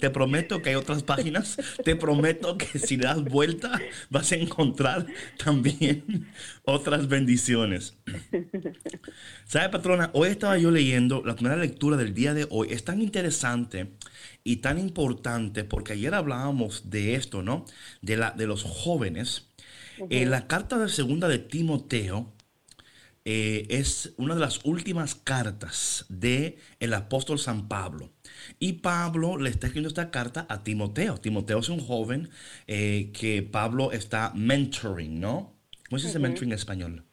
te 0.00 0.10
prometo 0.10 0.62
que 0.62 0.70
hay 0.70 0.76
otras 0.76 1.02
páginas. 1.02 1.56
Te 1.84 1.96
prometo 1.96 2.56
que 2.58 2.78
si 2.78 2.96
das 2.96 3.22
vuelta 3.22 3.80
vas 4.10 4.32
a 4.32 4.36
encontrar 4.36 5.06
también 5.42 6.28
otras 6.64 7.08
bendiciones. 7.08 7.96
¿Sabe, 9.46 9.68
patrona? 9.68 10.10
Hoy 10.14 10.28
estaba 10.28 10.58
yo 10.58 10.70
leyendo 10.70 11.22
la 11.24 11.34
primera 11.34 11.56
lectura 11.56 11.96
del 11.96 12.14
día 12.14 12.34
de 12.34 12.46
hoy. 12.50 12.68
Es 12.70 12.84
tan 12.84 13.02
interesante 13.02 13.92
y 14.42 14.56
tan 14.56 14.78
importante 14.78 15.64
porque 15.64 15.94
ayer 15.94 16.14
hablábamos 16.14 16.90
de 16.90 17.14
esto, 17.14 17.42
¿no? 17.42 17.64
De, 18.02 18.16
la, 18.16 18.30
de 18.30 18.46
los 18.46 18.62
jóvenes. 18.62 19.48
En 20.10 20.30
la 20.30 20.48
carta 20.48 20.76
de 20.78 20.88
segunda 20.88 21.28
de 21.28 21.38
Timoteo 21.38 22.32
eh, 23.26 23.66
es 23.70 24.14
una 24.18 24.34
de 24.34 24.40
las 24.40 24.64
últimas 24.64 25.14
cartas 25.14 26.04
de 26.10 26.58
el 26.78 26.92
apóstol 26.92 27.38
San 27.38 27.68
Pablo. 27.68 28.10
Y 28.58 28.74
Pablo 28.74 29.38
le 29.38 29.48
está 29.48 29.66
escribiendo 29.66 29.88
esta 29.88 30.10
carta 30.10 30.46
a 30.48 30.62
Timoteo. 30.62 31.16
Timoteo 31.16 31.58
es 31.58 31.70
un 31.70 31.80
joven 31.80 32.28
eh, 32.66 33.12
que 33.18 33.42
Pablo 33.42 33.92
está 33.92 34.32
mentoring, 34.34 35.20
¿no? 35.20 35.54
¿Cómo 35.88 35.98
se 35.98 36.08
dice 36.08 36.18
mentoring 36.18 36.50
en 36.50 36.56
español? 36.56 37.04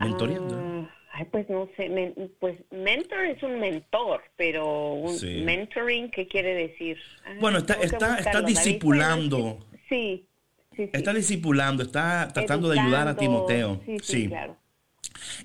Mentoreando. 0.00 0.88
Ay, 1.12 1.26
pues 1.30 1.48
no 1.48 1.68
sé, 1.76 2.12
pues 2.40 2.58
mentor 2.72 3.24
es 3.26 3.40
un 3.44 3.60
mentor, 3.60 4.22
pero 4.36 4.94
un 4.94 5.16
mentoring, 5.44 6.10
¿qué 6.10 6.26
quiere 6.26 6.54
decir? 6.54 6.98
bueno, 7.40 7.58
está, 7.58 7.74
está, 7.74 8.18
está 8.18 8.42
discipulando. 8.42 9.64
Sí, 9.88 10.26
sí, 10.74 10.90
Está 10.92 11.12
discipulando, 11.14 11.84
está 11.84 12.32
tratando 12.34 12.68
de 12.68 12.80
ayudar 12.80 13.06
a 13.06 13.16
Timoteo. 13.16 13.80
Sí, 13.86 13.98
sí, 14.02 14.28
claro. 14.28 14.56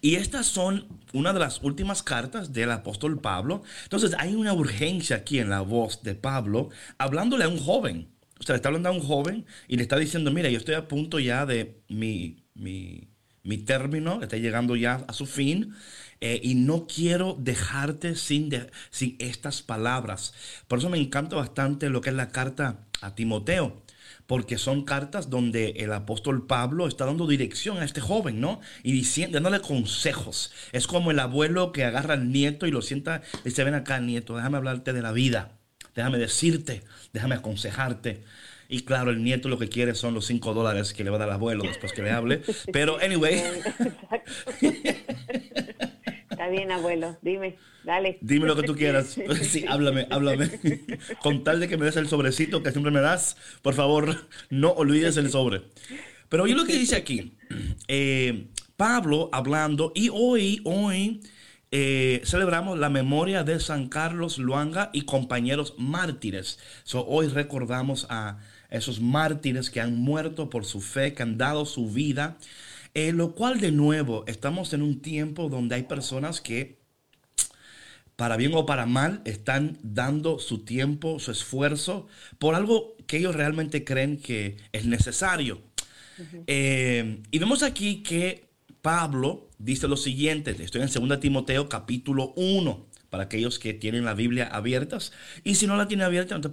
Y 0.01 0.15
estas 0.15 0.45
son 0.45 0.87
una 1.13 1.33
de 1.33 1.39
las 1.39 1.61
últimas 1.63 2.03
cartas 2.03 2.53
del 2.53 2.71
apóstol 2.71 3.19
Pablo. 3.19 3.63
Entonces 3.83 4.15
hay 4.17 4.35
una 4.35 4.53
urgencia 4.53 5.17
aquí 5.17 5.39
en 5.39 5.49
la 5.49 5.61
voz 5.61 6.03
de 6.03 6.15
Pablo, 6.15 6.69
hablándole 6.97 7.45
a 7.45 7.49
un 7.49 7.59
joven. 7.59 8.09
O 8.39 8.43
sea, 8.43 8.53
le 8.53 8.57
está 8.57 8.69
hablando 8.69 8.89
a 8.89 8.93
un 8.93 9.01
joven 9.01 9.45
y 9.67 9.75
le 9.77 9.83
está 9.83 9.97
diciendo, 9.97 10.31
mira, 10.31 10.49
yo 10.49 10.57
estoy 10.57 10.75
a 10.75 10.87
punto 10.87 11.19
ya 11.19 11.45
de 11.45 11.81
mi, 11.89 12.45
mi 12.53 13.09
mi 13.43 13.57
término 13.57 14.21
está 14.21 14.37
llegando 14.37 14.75
ya 14.75 15.03
a 15.07 15.13
su 15.13 15.25
fin. 15.25 15.73
Eh, 16.21 16.39
y 16.43 16.55
no 16.55 16.85
quiero 16.85 17.37
dejarte 17.39 18.15
sin, 18.15 18.49
sin 18.89 19.15
estas 19.19 19.61
palabras. 19.61 20.33
Por 20.67 20.79
eso 20.79 20.89
me 20.89 20.99
encanta 20.99 21.37
bastante 21.37 21.89
lo 21.89 22.01
que 22.01 22.09
es 22.09 22.15
la 22.15 22.29
carta 22.29 22.85
a 22.99 23.15
Timoteo, 23.15 23.81
porque 24.29 24.59
son 24.59 24.85
cartas 24.85 25.31
donde 25.31 25.71
el 25.77 25.91
apóstol 25.91 26.45
Pablo 26.45 26.87
está 26.87 27.07
dando 27.07 27.25
dirección 27.25 27.79
a 27.79 27.83
este 27.83 27.99
joven, 27.99 28.39
¿no? 28.39 28.61
Y 28.83 28.91
diciendo, 28.91 29.37
dándole 29.37 29.59
consejos. 29.59 30.51
Es 30.71 30.85
como 30.85 31.09
el 31.09 31.17
abuelo 31.17 31.71
que 31.71 31.83
agarra 31.83 32.13
al 32.13 32.31
nieto 32.31 32.67
y 32.67 32.71
lo 32.71 32.83
sienta 32.83 33.23
y 33.43 33.45
dice, 33.45 33.63
ven 33.63 33.73
acá, 33.73 33.99
nieto, 33.99 34.35
déjame 34.35 34.57
hablarte 34.57 34.93
de 34.93 35.01
la 35.01 35.13
vida, 35.13 35.57
déjame 35.95 36.19
decirte, 36.19 36.83
déjame 37.11 37.33
aconsejarte. 37.33 38.21
Y 38.67 38.81
claro, 38.81 39.09
el 39.09 39.23
nieto 39.23 39.49
lo 39.49 39.57
que 39.57 39.67
quiere 39.67 39.95
son 39.95 40.13
los 40.13 40.27
5 40.27 40.53
dólares 40.53 40.93
que 40.93 41.03
le 41.03 41.09
va 41.09 41.15
a 41.15 41.19
dar 41.21 41.29
el 41.29 41.33
abuelo 41.33 41.63
después 41.63 41.91
que 41.91 42.03
le 42.03 42.11
hable. 42.11 42.43
Pero, 42.71 42.99
anyway. 43.01 43.41
Está 46.39 46.51
bien, 46.51 46.71
abuelo. 46.71 47.17
Dime, 47.21 47.57
dale. 47.83 48.17
Dime 48.21 48.47
lo 48.47 48.55
que 48.55 48.63
tú 48.63 48.73
quieras. 48.73 49.19
Sí, 49.41 49.65
háblame, 49.67 50.07
háblame. 50.09 50.49
Con 51.21 51.43
tal 51.43 51.59
de 51.59 51.67
que 51.67 51.75
me 51.75 51.83
des 51.83 51.97
el 51.97 52.07
sobrecito 52.07 52.63
que 52.63 52.71
siempre 52.71 52.93
me 52.93 53.01
das, 53.01 53.35
por 53.61 53.73
favor, 53.73 54.15
no 54.49 54.69
olvides 54.69 55.17
el 55.17 55.31
sobre. 55.31 55.63
Pero 56.29 56.43
oye 56.43 56.55
lo 56.55 56.63
que 56.63 56.79
dice 56.79 56.95
aquí. 56.95 57.33
Eh, 57.89 58.47
Pablo 58.77 59.29
hablando, 59.33 59.91
y 59.93 60.07
hoy, 60.13 60.61
hoy, 60.63 61.19
eh, 61.71 62.21
celebramos 62.23 62.79
la 62.79 62.87
memoria 62.87 63.43
de 63.43 63.59
San 63.59 63.89
Carlos 63.89 64.37
Luanga 64.37 64.91
y 64.93 65.01
compañeros 65.01 65.75
mártires. 65.77 66.57
So, 66.85 67.05
hoy 67.05 67.27
recordamos 67.27 68.07
a 68.09 68.37
esos 68.69 69.01
mártires 69.01 69.69
que 69.69 69.81
han 69.81 69.97
muerto 69.97 70.49
por 70.49 70.63
su 70.63 70.79
fe, 70.79 71.13
que 71.13 71.21
han 71.21 71.37
dado 71.37 71.65
su 71.65 71.89
vida. 71.89 72.37
Eh, 72.93 73.11
lo 73.13 73.33
cual 73.35 73.59
de 73.59 73.71
nuevo 73.71 74.23
estamos 74.27 74.73
en 74.73 74.81
un 74.81 75.01
tiempo 75.01 75.49
donde 75.49 75.75
hay 75.75 75.83
personas 75.83 76.41
que, 76.41 76.79
para 78.15 78.35
bien 78.35 78.51
o 78.55 78.65
para 78.65 78.85
mal, 78.85 79.21
están 79.25 79.77
dando 79.83 80.39
su 80.39 80.65
tiempo, 80.65 81.19
su 81.19 81.31
esfuerzo 81.31 82.07
por 82.39 82.55
algo 82.55 82.95
que 83.07 83.17
ellos 83.17 83.35
realmente 83.35 83.83
creen 83.83 84.17
que 84.17 84.57
es 84.71 84.85
necesario. 84.85 85.61
Eh, 86.47 87.21
y 87.31 87.39
vemos 87.39 87.63
aquí 87.63 88.03
que 88.03 88.49
Pablo 88.81 89.49
dice 89.57 89.87
lo 89.87 89.95
siguiente, 89.97 90.51
estoy 90.59 90.81
en 90.81 91.07
2 91.07 91.19
Timoteo 91.19 91.69
capítulo 91.69 92.33
1, 92.35 92.87
para 93.09 93.23
aquellos 93.23 93.59
que 93.59 93.73
tienen 93.73 94.05
la 94.05 94.13
Biblia 94.13 94.47
abiertas. 94.47 95.11
Y 95.43 95.55
si 95.55 95.67
no 95.67 95.77
la 95.77 95.87
tiene 95.87 96.03
abierta, 96.03 96.37
no 96.37 96.41
te 96.41 96.49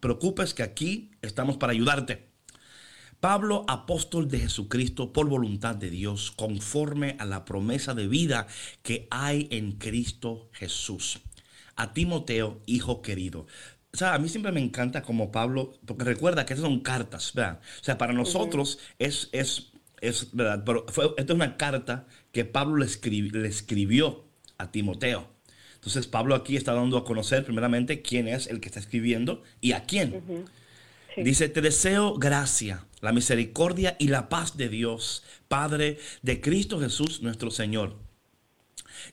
preocupes 0.00 0.54
que 0.54 0.62
aquí 0.62 1.10
estamos 1.22 1.56
para 1.56 1.72
ayudarte. 1.72 2.35
Pablo, 3.20 3.64
apóstol 3.68 4.28
de 4.28 4.40
Jesucristo 4.40 5.12
por 5.12 5.28
voluntad 5.28 5.74
de 5.74 5.90
Dios, 5.90 6.30
conforme 6.30 7.16
a 7.18 7.24
la 7.24 7.44
promesa 7.44 7.94
de 7.94 8.06
vida 8.06 8.46
que 8.82 9.08
hay 9.10 9.48
en 9.50 9.72
Cristo 9.72 10.50
Jesús. 10.52 11.20
A 11.76 11.92
Timoteo, 11.92 12.60
hijo 12.66 13.02
querido. 13.02 13.46
O 13.92 13.96
sea, 13.96 14.14
a 14.14 14.18
mí 14.18 14.28
siempre 14.28 14.52
me 14.52 14.60
encanta 14.60 15.02
como 15.02 15.32
Pablo, 15.32 15.72
porque 15.86 16.04
recuerda 16.04 16.44
que 16.44 16.52
esas 16.52 16.64
son 16.64 16.80
cartas, 16.80 17.32
¿verdad? 17.34 17.60
O 17.80 17.84
sea, 17.84 17.96
para 17.96 18.12
nosotros 18.12 18.78
es, 18.98 19.30
es, 19.32 19.72
es, 20.00 20.28
¿verdad? 20.32 20.62
Pero 20.64 20.84
fue, 20.88 21.06
esta 21.16 21.32
es 21.32 21.36
una 21.36 21.56
carta 21.56 22.06
que 22.32 22.44
Pablo 22.44 22.76
le, 22.76 23.20
le 23.32 23.48
escribió 23.48 24.24
a 24.58 24.70
Timoteo. 24.70 25.28
Entonces 25.76 26.06
Pablo 26.06 26.34
aquí 26.34 26.56
está 26.56 26.74
dando 26.74 26.98
a 26.98 27.04
conocer 27.04 27.44
primeramente 27.44 28.02
quién 28.02 28.28
es 28.28 28.48
el 28.48 28.60
que 28.60 28.68
está 28.68 28.80
escribiendo 28.80 29.42
y 29.60 29.72
a 29.72 29.84
quién. 29.84 30.44
Dice, 31.16 31.48
te 31.48 31.60
deseo 31.60 32.14
gracia, 32.14 32.84
la 33.00 33.12
misericordia 33.12 33.96
y 33.98 34.08
la 34.08 34.28
paz 34.28 34.56
de 34.56 34.68
Dios, 34.68 35.22
Padre 35.48 35.98
de 36.22 36.40
Cristo 36.40 36.80
Jesús 36.80 37.22
nuestro 37.22 37.50
Señor. 37.50 37.96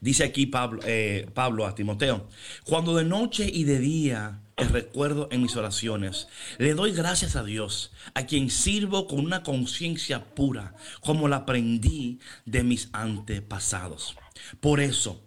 Dice 0.02 0.24
aquí 0.24 0.46
Pablo, 0.46 0.82
eh, 0.86 1.28
Pablo 1.34 1.66
a 1.66 1.76
Timoteo, 1.76 2.28
cuando 2.66 2.96
de 2.96 3.04
noche 3.04 3.50
y 3.52 3.64
de 3.64 3.80
día 3.80 4.42
te 4.56 4.66
recuerdo 4.66 5.30
en 5.32 5.42
mis 5.42 5.56
oraciones, 5.56 6.28
le 6.58 6.74
doy 6.74 6.92
gracias 6.92 7.36
a 7.36 7.44
Dios, 7.44 7.92
a 8.14 8.26
quien 8.26 8.50
sirvo 8.50 9.08
con 9.08 9.20
una 9.20 9.44
conciencia 9.44 10.26
pura, 10.36 10.76
como 11.02 11.28
la 11.28 11.38
aprendí 11.38 12.20
de 12.46 12.64
mis 12.64 12.90
antepasados. 12.94 14.16
Por 14.60 14.80
eso, 14.80 15.22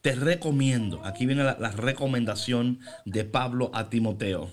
te 0.00 0.14
recomiendo, 0.14 1.04
aquí 1.04 1.26
viene 1.26 1.44
la, 1.44 1.70
recomendación 1.72 2.80
de 3.04 3.24
Pablo 3.24 3.70
a 3.74 3.90
Timoteo. 3.90 4.50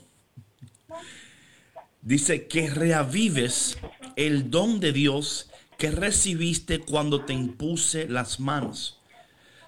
Dice 2.01 2.47
que 2.47 2.69
reavives 2.69 3.77
el 4.15 4.49
don 4.49 4.79
de 4.79 4.93
Dios 4.93 5.49
que 5.77 5.91
recibiste 5.91 6.79
cuando 6.79 7.25
te 7.25 7.33
impuse 7.33 8.07
las 8.07 8.39
manos. 8.39 8.99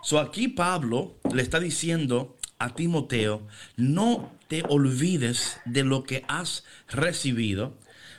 So 0.01 0.19
aquí 0.19 0.47
Pablo 0.47 1.17
le 1.33 1.41
está 1.41 1.59
diciendo 1.59 2.37
a 2.57 2.75
Timoteo, 2.75 3.47
no 3.77 4.31
te 4.47 4.63
olvides 4.67 5.59
de 5.65 5.83
lo 5.83 6.03
que 6.03 6.23
has 6.27 6.63
recibido, 6.89 7.77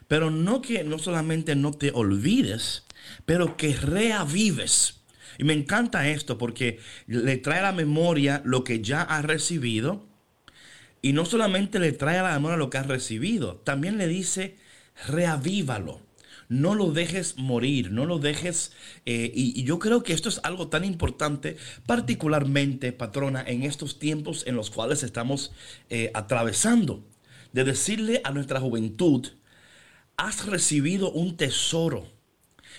pero 0.08 0.30
no 0.30 0.62
que 0.62 0.84
no 0.84 0.98
solamente 0.98 1.54
no 1.54 1.72
te 1.72 1.90
olvides, 1.92 2.84
pero 3.26 3.56
que 3.56 3.74
reavives. 3.74 5.00
Y 5.38 5.44
me 5.44 5.54
encanta 5.54 6.08
esto 6.08 6.36
porque 6.36 6.80
le 7.06 7.36
trae 7.38 7.60
a 7.60 7.64
la 7.64 7.72
memoria 7.72 8.42
lo 8.44 8.62
que 8.62 8.82
ya 8.82 9.02
ha 9.02 9.22
recibido. 9.22 10.06
Y 11.02 11.12
no 11.12 11.24
solamente 11.24 11.78
le 11.78 11.92
trae 11.92 12.18
a 12.18 12.22
la 12.22 12.34
memoria 12.34 12.56
lo 12.56 12.70
que 12.70 12.78
ha 12.78 12.82
recibido, 12.82 13.56
también 13.56 13.98
le 13.98 14.06
dice, 14.06 14.56
reavívalo. 15.06 16.00
No 16.48 16.74
lo 16.74 16.90
dejes 16.90 17.38
morir, 17.38 17.92
no 17.92 18.06
lo 18.06 18.18
dejes... 18.18 18.72
Eh, 19.06 19.30
y, 19.32 19.62
yo 19.62 19.78
creo 19.78 20.02
que 20.02 20.12
esto 20.12 20.28
es 20.28 20.40
algo 20.42 20.66
tan 20.66 20.84
importante, 20.84 21.56
particularmente, 21.86 22.92
patrona, 22.92 23.42
en 23.46 23.62
estos 23.62 24.00
tiempos 24.00 24.44
en 24.46 24.56
los 24.56 24.70
cuales 24.70 25.04
estamos 25.04 25.52
eh, 25.90 26.10
atravesando. 26.12 27.04
De 27.52 27.64
decirle 27.64 28.20
a 28.24 28.32
nuestra 28.32 28.60
juventud, 28.60 29.28
has 30.16 30.46
recibido 30.46 31.10
un 31.12 31.36
tesoro. 31.36 32.06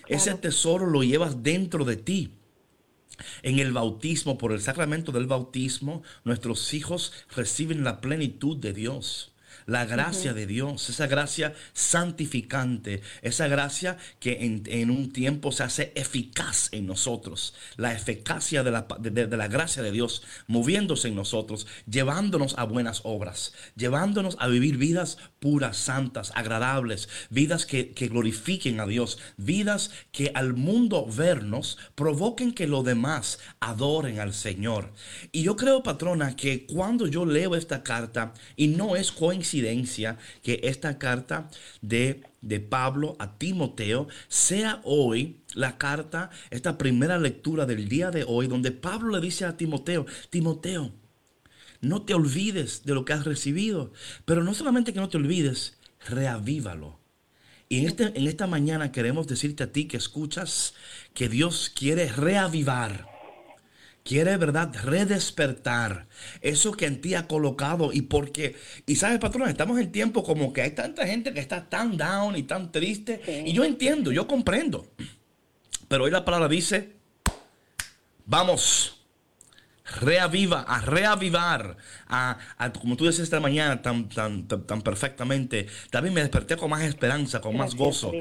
Ese 0.08 0.34
tesoro 0.36 0.88
lo 0.88 1.04
llevas 1.04 1.42
dentro 1.42 1.86
de 1.86 1.96
ti. 1.96 2.41
En 3.44 3.60
el 3.60 3.72
bautismo, 3.72 4.38
por 4.38 4.52
el 4.52 4.62
sacramento 4.62 5.12
del 5.12 5.28
bautismo, 5.28 6.04
nuestros 6.24 6.74
hijos 6.74 7.14
reciben 7.36 7.84
la 7.84 8.02
plenitud 8.02 8.58
de 8.58 8.74
Dios 8.74 9.31
la 9.72 9.86
gracia 9.86 10.34
de 10.34 10.48
Dios, 10.48 10.90
esa 10.90 11.08
gracia 11.08 11.54
santificante, 11.72 13.02
esa 13.22 13.48
gracia 13.48 13.98
que 14.20 14.40
en, 14.42 14.92
un 14.92 15.14
tiempo 15.14 15.54
se 15.54 15.64
hace 15.64 15.94
eficaz 15.96 16.68
en 16.74 16.86
nosotros, 16.86 17.54
la 17.78 17.94
eficacia 17.94 18.64
de 18.64 18.72
la, 18.72 18.86
de, 19.00 19.38
la, 19.38 19.48
gracia 19.48 19.82
de 19.82 19.94
Dios 19.94 20.24
moviéndose 20.48 21.08
en 21.08 21.16
nosotros, 21.16 21.68
llevándonos 21.90 22.58
a 22.58 22.66
buenas 22.66 23.00
obras, 23.06 23.54
llevándonos 23.78 24.36
a 24.40 24.50
vivir 24.50 24.76
vidas 24.76 25.18
puras, 25.40 25.78
santas, 25.78 26.34
agradables, 26.36 27.08
vidas 27.30 27.66
que, 27.66 27.92
que 27.92 28.10
glorifiquen 28.10 28.82
a 28.82 28.86
Dios, 28.86 29.20
vidas 29.38 29.92
que 30.12 30.32
al 30.34 30.54
mundo 30.54 31.06
vernos 31.06 31.78
provoquen 31.96 32.54
que 32.54 32.68
los 32.68 32.84
demás 32.84 33.40
adoren 33.62 34.20
al 34.20 34.34
Señor. 34.34 34.92
Y 35.32 35.44
yo 35.44 35.56
creo, 35.56 35.82
patrona, 35.82 36.36
que 36.36 36.66
cuando 36.66 37.08
yo 37.08 37.26
leo 37.26 37.56
esta 37.56 37.84
carta, 37.84 38.34
y 38.58 38.68
no 38.68 38.98
es 38.98 39.14
coincidencia, 39.14 39.61
que 40.44 40.60
esta 40.64 40.98
carta 40.98 41.50
de, 41.82 42.24
de 42.42 42.60
Pablo 42.60 43.16
a 43.20 43.38
Timoteo 43.38 44.08
sea 44.28 44.82
hoy 44.84 45.38
la 45.54 45.78
carta, 45.78 46.30
esta 46.50 46.78
primera 46.78 47.18
lectura 47.18 47.66
del 47.66 47.88
día 47.88 48.12
de 48.12 48.24
hoy, 48.28 48.48
donde 48.48 48.72
Pablo 48.72 49.18
le 49.18 49.26
dice 49.26 49.46
a 49.46 49.58
Timoteo, 49.58 50.06
Timoteo, 50.30 50.92
no 51.82 52.04
te 52.04 52.14
olvides 52.14 52.84
de 52.86 52.94
lo 52.94 53.06
que 53.06 53.14
has 53.14 53.26
recibido, 53.26 53.92
pero 54.26 54.44
no 54.44 54.54
solamente 54.54 54.94
que 54.94 55.00
no 55.00 55.10
te 55.10 55.18
olvides, 55.18 55.78
reavívalo. 56.08 57.00
Y 57.70 57.80
en, 57.80 57.88
este, 57.88 58.04
en 58.18 58.28
esta 58.28 58.48
mañana 58.48 58.92
queremos 58.92 59.28
decirte 59.28 59.64
a 59.64 59.72
ti 59.72 59.86
que 59.88 59.98
escuchas 59.98 60.74
que 61.14 61.30
Dios 61.30 61.72
quiere 61.74 62.12
reavivar 62.12 63.11
quiere, 64.04 64.38
¿verdad?, 64.38 64.74
redespertar 64.84 66.08
eso 66.42 66.72
que 66.72 66.86
en 66.86 67.02
ti 67.02 67.16
ha 67.16 67.28
colocado. 67.28 67.92
Y 67.94 68.04
porque, 68.04 68.56
y 68.86 68.96
sabes, 68.96 69.20
patrón, 69.20 69.50
estamos 69.50 69.80
en 69.80 69.92
tiempo 69.92 70.24
como 70.24 70.54
que 70.54 70.62
hay 70.62 70.72
tanta 70.72 71.06
gente 71.06 71.34
que 71.34 71.40
está 71.40 71.70
tan 71.70 71.98
down 71.98 72.36
y 72.36 72.44
tan 72.44 72.72
triste. 72.72 73.44
Y 73.46 73.54
yo 73.54 73.64
entiendo, 73.64 74.12
yo 74.12 74.28
comprendo. 74.28 74.88
Pero 75.88 76.06
hoy 76.06 76.12
la 76.12 76.26
palabra 76.26 76.48
dice, 76.48 76.94
vamos. 78.26 78.98
Reaviva, 80.00 80.62
a 80.62 80.80
reavivar, 80.80 81.76
a, 82.08 82.38
como 82.80 82.96
tú 82.96 83.06
dices 83.06 83.24
esta 83.24 83.42
mañana 83.42 83.82
tan, 83.82 84.08
tan, 84.08 84.48
tan, 84.48 84.82
perfectamente. 84.84 85.68
También 85.90 86.14
me 86.14 86.22
desperté 86.22 86.56
con 86.56 86.70
más 86.70 86.84
esperanza, 86.84 87.42
con 87.42 87.58
más 87.58 87.76
gozo. 87.76 88.14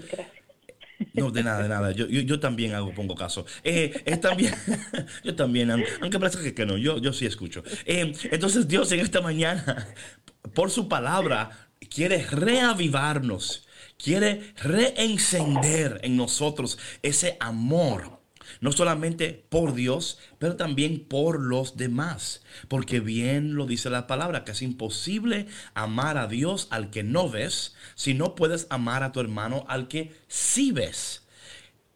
No, 1.14 1.30
de 1.30 1.42
nada, 1.42 1.62
de 1.62 1.68
nada. 1.68 1.92
Yo, 1.92 2.06
yo, 2.06 2.40
también 2.40 2.74
hago, 2.74 2.92
pongo 2.92 3.14
caso. 3.14 3.46
Eh, 3.64 4.02
es 4.04 4.20
también, 4.20 4.54
yo 5.24 5.34
también, 5.34 5.70
aunque 5.70 6.18
parece 6.18 6.54
que, 6.54 6.66
no, 6.66 6.76
yo, 6.76 6.98
yo 6.98 7.12
sí 7.12 7.26
escucho. 7.26 7.62
Eh, 7.86 8.12
entonces 8.30 8.68
Dios 8.68 8.90
en 8.92 9.00
esta 9.00 9.20
mañana, 9.20 9.88
por 10.54 10.70
su 10.70 10.88
palabra, 10.88 11.68
quiere 11.88 12.24
reavivarnos, 12.24 13.66
quiere 14.02 14.54
reencender 14.62 16.00
en 16.02 16.16
nosotros 16.16 16.78
ese 17.02 17.36
amor 17.40 18.19
no 18.60 18.72
solamente 18.72 19.46
por 19.48 19.74
Dios, 19.74 20.18
pero 20.38 20.56
también 20.56 21.04
por 21.06 21.40
los 21.40 21.76
demás. 21.76 22.42
Porque 22.68 23.00
bien 23.00 23.54
lo 23.54 23.66
dice 23.66 23.90
la 23.90 24.06
palabra, 24.06 24.44
que 24.44 24.52
es 24.52 24.62
imposible 24.62 25.46
amar 25.74 26.18
a 26.18 26.26
Dios 26.26 26.68
al 26.70 26.90
que 26.90 27.02
no 27.02 27.30
ves, 27.30 27.74
si 27.94 28.14
no 28.14 28.34
puedes 28.34 28.66
amar 28.70 29.02
a 29.02 29.12
tu 29.12 29.20
hermano 29.20 29.64
al 29.68 29.88
que 29.88 30.14
sí 30.28 30.72
ves. 30.72 31.26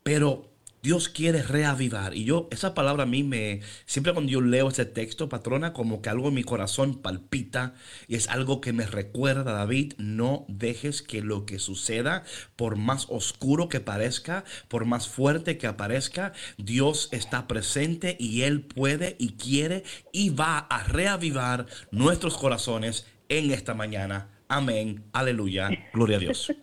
Pero 0.03 0.54
Dios 0.85 1.09
quiere 1.09 1.43
reavivar. 1.43 2.15
Y 2.15 2.25
yo, 2.25 2.47
esa 2.51 2.75
palabra 2.75 3.05
a 3.05 3.07
mí 3.07 3.23
me, 3.23 3.63
siempre 3.87 4.13
cuando 4.13 4.31
yo 4.31 4.43
leo 4.43 4.69
ese 4.69 4.85
texto, 4.85 5.31
patrona, 5.31 5.73
como 5.73 6.03
que 6.03 6.11
algo 6.11 6.29
en 6.29 6.35
mi 6.35 6.45
corazón 6.45 7.01
palpita 7.01 7.73
y 8.07 8.17
es 8.17 8.29
algo 8.29 8.61
que 8.61 8.75
me 8.75 8.85
recuerda, 8.85 9.55
David, 9.55 9.95
no 9.97 10.45
dejes 10.47 11.01
que 11.01 11.23
lo 11.23 11.47
que 11.47 11.59
suceda, 11.59 12.23
por 12.55 12.77
más 12.77 13.07
oscuro 13.09 13.71
que 13.71 13.81
parezca, 13.81 14.45
por 14.69 14.85
más 14.85 15.09
fuerte 15.09 15.57
que 15.57 15.67
aparezca, 15.67 16.35
Dios 16.59 17.09
está 17.13 17.49
presente 17.49 18.19
y 18.21 18.43
Él 18.43 18.61
puede 18.61 19.17
y 19.19 19.37
quiere 19.37 19.85
y 20.13 20.29
va 20.29 20.59
a 20.59 20.85
reavivar 20.85 21.65
nuestros 21.93 22.37
corazones 22.37 23.07
en 23.31 23.53
esta 23.53 23.73
mañana. 23.73 24.29
Amén. 24.49 25.03
Aleluya. 25.15 25.71
Gloria 25.95 26.19
a 26.19 26.21
Dios. 26.21 26.53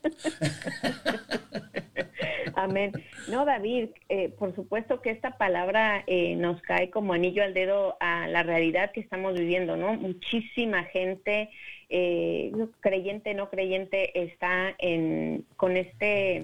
Amén. 2.62 2.92
No, 3.28 3.44
David, 3.44 3.90
eh, 4.08 4.30
por 4.30 4.54
supuesto 4.54 5.02
que 5.02 5.10
esta 5.10 5.40
palabra 5.40 6.04
eh, 6.06 6.36
nos 6.36 6.62
cae 6.62 6.92
como 6.92 7.14
anillo 7.14 7.44
al 7.44 7.56
dedo 7.56 7.98
a 8.00 8.28
la 8.28 8.44
realidad 8.44 8.92
que 8.92 9.00
estamos 9.00 9.34
viviendo, 9.34 9.78
¿no? 9.78 9.94
Muchísima 9.94 10.84
gente, 10.84 11.50
eh, 11.90 12.52
creyente, 12.80 13.34
no 13.34 13.50
creyente, 13.50 14.22
está 14.22 14.76
en, 14.78 15.44
con 15.58 15.76
este, 15.76 16.44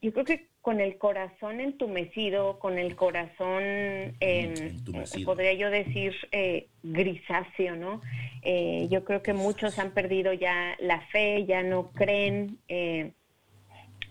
yo 0.00 0.12
creo 0.12 0.24
que 0.24 0.46
con 0.60 0.80
el 0.80 0.96
corazón 0.96 1.58
entumecido, 1.60 2.60
con 2.60 2.78
el 2.78 2.94
corazón, 2.94 3.64
podría 5.24 5.54
yo 5.54 5.70
decir, 5.70 6.14
grisáceo, 6.84 7.74
¿no? 7.74 8.00
yo 8.88 9.04
creo 9.04 9.24
que 9.24 9.32
muchos 9.32 9.80
han 9.80 9.90
perdido 9.90 10.32
ya 10.32 10.76
la 10.78 11.00
fe, 11.08 11.44
ya 11.46 11.64
no 11.64 11.90
creen 11.90 12.58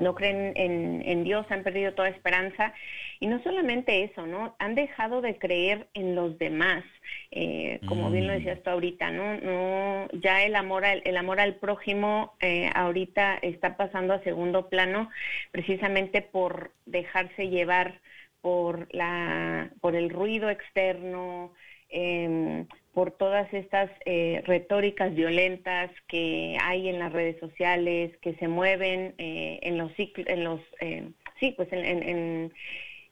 no 0.02 0.16
creen 0.16 0.54
en, 0.56 1.24
Dios, 1.24 1.46
han 1.50 1.64
perdido 1.64 1.94
toda 1.94 2.10
esperanza. 2.10 2.74
Y 3.20 3.28
no 3.28 3.42
solamente 3.44 4.04
eso, 4.04 4.26
¿no? 4.26 4.56
Han 4.60 4.76
dejado 4.76 5.22
de 5.22 5.38
creer 5.38 5.88
en 5.94 6.16
los 6.16 6.38
demás, 6.40 6.84
eh, 7.30 7.80
como 7.88 8.10
bien 8.10 8.28
lo 8.28 8.34
mm. 8.34 8.38
decías 8.38 8.64
tú 8.64 8.72
ahorita, 8.72 9.12
¿no? 9.12 9.36
no 9.36 10.08
ya 10.14 10.44
el 10.44 10.56
amor 10.56 10.86
al, 10.86 11.02
el 11.06 11.16
amor 11.18 11.40
al 11.40 11.56
prójimo 11.56 12.34
eh, 12.40 12.70
ahorita 12.74 13.36
está 13.42 13.78
pasando 13.78 14.14
a 14.14 14.24
segundo 14.24 14.70
plano 14.70 15.10
precisamente 15.52 16.22
por 16.22 16.72
dejarse 16.86 17.50
llevar 17.50 18.02
por, 18.42 18.88
la, 18.94 19.70
por 19.82 19.96
el 19.96 20.10
ruido 20.10 20.50
externo, 20.50 21.54
eh, 21.90 22.66
por 22.94 23.12
todas 23.12 23.52
estas 23.54 23.90
eh, 24.06 24.42
retóricas 24.46 25.14
violentas 25.14 25.92
que 26.08 26.58
hay 26.62 26.90
en 26.90 27.00
las 27.00 27.14
redes 27.14 27.40
sociales, 27.40 28.16
que 28.18 28.36
se 28.36 28.48
mueven 28.48 29.16
eh, 29.18 29.60
en 29.64 29.78
los 29.78 29.94
ciclos, 29.94 30.28
en 30.28 30.44
los, 30.44 30.60
eh, 30.82 31.10
sí, 31.40 31.54
pues 31.56 31.72
en, 31.72 32.52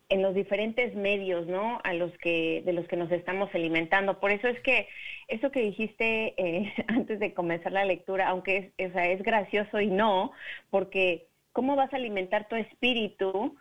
en, 0.09 0.21
los 0.21 0.35
diferentes 0.35 0.95
medios, 0.95 1.47
¿no? 1.47 1.79
A 1.83 1.93
los 1.93 2.11
que, 2.17 2.61
de 2.65 2.73
los 2.73 2.87
que 2.87 2.97
nos 2.97 3.11
estamos 3.11 3.49
alimentando. 3.53 4.19
Por 4.19 4.31
eso 4.31 4.47
es 4.47 4.59
que 4.61 4.87
eso 5.27 5.51
que 5.51 5.61
dijiste 5.61 6.33
antes 6.87 7.19
de 7.19 7.33
comenzar 7.33 7.71
la 7.71 7.85
lectura, 7.85 8.27
aunque 8.27 8.71
es 8.77 9.23
gracioso 9.23 9.79
y 9.79 9.87
no, 9.87 10.31
porque 10.71 11.27
¿cómo 11.53 11.75
vas 11.75 11.93
a 11.93 11.97
alimentar 11.97 12.47
tu 12.47 12.55
espíritu 12.55 13.55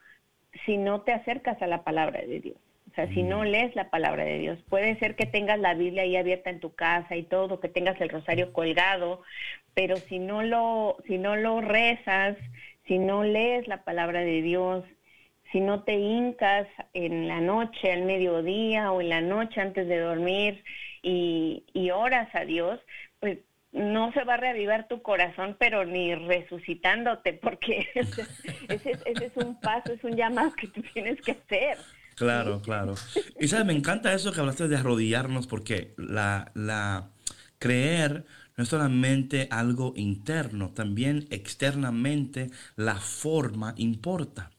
si 0.65 0.79
no 0.79 1.03
te 1.03 1.13
acercas 1.13 1.61
a 1.63 1.67
la 1.67 1.85
palabra 1.85 2.23
de 2.23 2.41
Dios? 2.41 2.68
Sea, 2.99 3.15
si 3.15 3.23
no 3.23 3.45
lees 3.45 3.77
la 3.77 3.91
palabra 3.91 4.25
de 4.25 4.39
Dios, 4.39 4.59
puede 4.69 4.99
ser 4.99 5.15
que 5.15 5.27
tengas 5.27 5.59
la 5.61 5.75
Biblia 5.75 6.03
ahí 6.03 6.17
abierta 6.17 6.51
en 6.51 6.59
tu 6.59 6.75
casa 6.75 7.15
y 7.15 7.23
todo, 7.23 7.61
que 7.61 7.69
tengas 7.69 8.01
el 8.01 8.09
rosario 8.09 8.53
colgado, 8.53 9.23
pero 9.75 9.97
si 9.97 10.19
no 10.19 10.43
lo, 10.43 10.97
si 11.07 11.17
no 11.19 11.37
lo 11.37 11.61
rezas, 11.61 12.37
si 12.87 12.99
no 12.99 13.23
lees 13.23 13.69
la 13.69 13.85
palabra 13.85 14.21
de 14.21 14.43
Dios, 14.43 14.85
si 15.53 15.61
no 15.61 15.85
te 15.85 15.95
hincas 15.95 16.67
en 16.93 17.29
la 17.29 17.41
noche, 17.41 17.93
al 17.93 18.03
mediodía 18.03 18.91
o 18.91 19.01
en 19.01 19.11
la 19.11 19.21
noche 19.21 19.61
antes 19.61 19.87
de 19.87 19.99
dormir 19.99 20.65
y, 21.03 21.65
y 21.73 21.91
oras 21.91 22.29
a 22.35 22.45
Dios, 22.45 22.81
pues 23.21 23.39
no 23.71 24.13
se 24.13 24.25
va 24.25 24.35
a 24.35 24.39
reavivar 24.39 24.89
tu 24.89 25.03
corazón, 25.03 25.57
pero 25.59 25.85
ni 25.85 26.15
resucitándote, 26.15 27.35
porque 27.35 27.89
ese, 27.95 28.23
ese, 28.69 28.91
ese, 29.05 29.27
es 29.27 29.37
un 29.37 29.61
paso, 29.61 29.93
es 29.93 30.03
un 30.03 30.17
llamado 30.17 30.53
que 30.55 30.67
tú 30.67 30.83
tienes 30.93 31.21
que 31.21 31.33
hacer. 31.33 31.79
Claro, 32.19 32.61
claro. 32.61 32.95
Y 33.39 33.49
sabes, 33.49 33.67
me 33.67 33.73
encanta 33.73 34.13
eso 34.13 34.33
que 34.33 34.41
hablaste 34.41 34.67
de 34.69 34.77
arrodillarnos 34.77 35.47
porque 35.47 35.95
la, 35.97 36.51
la 36.55 37.11
creer 37.59 38.27
no 38.57 38.65
es 38.65 38.71
solamente 38.71 39.47
algo 39.53 39.93
interno, 39.97 40.71
también 40.73 41.29
externamente 41.31 42.51
la 42.77 42.97
forma 42.97 43.75
importa. 43.77 44.51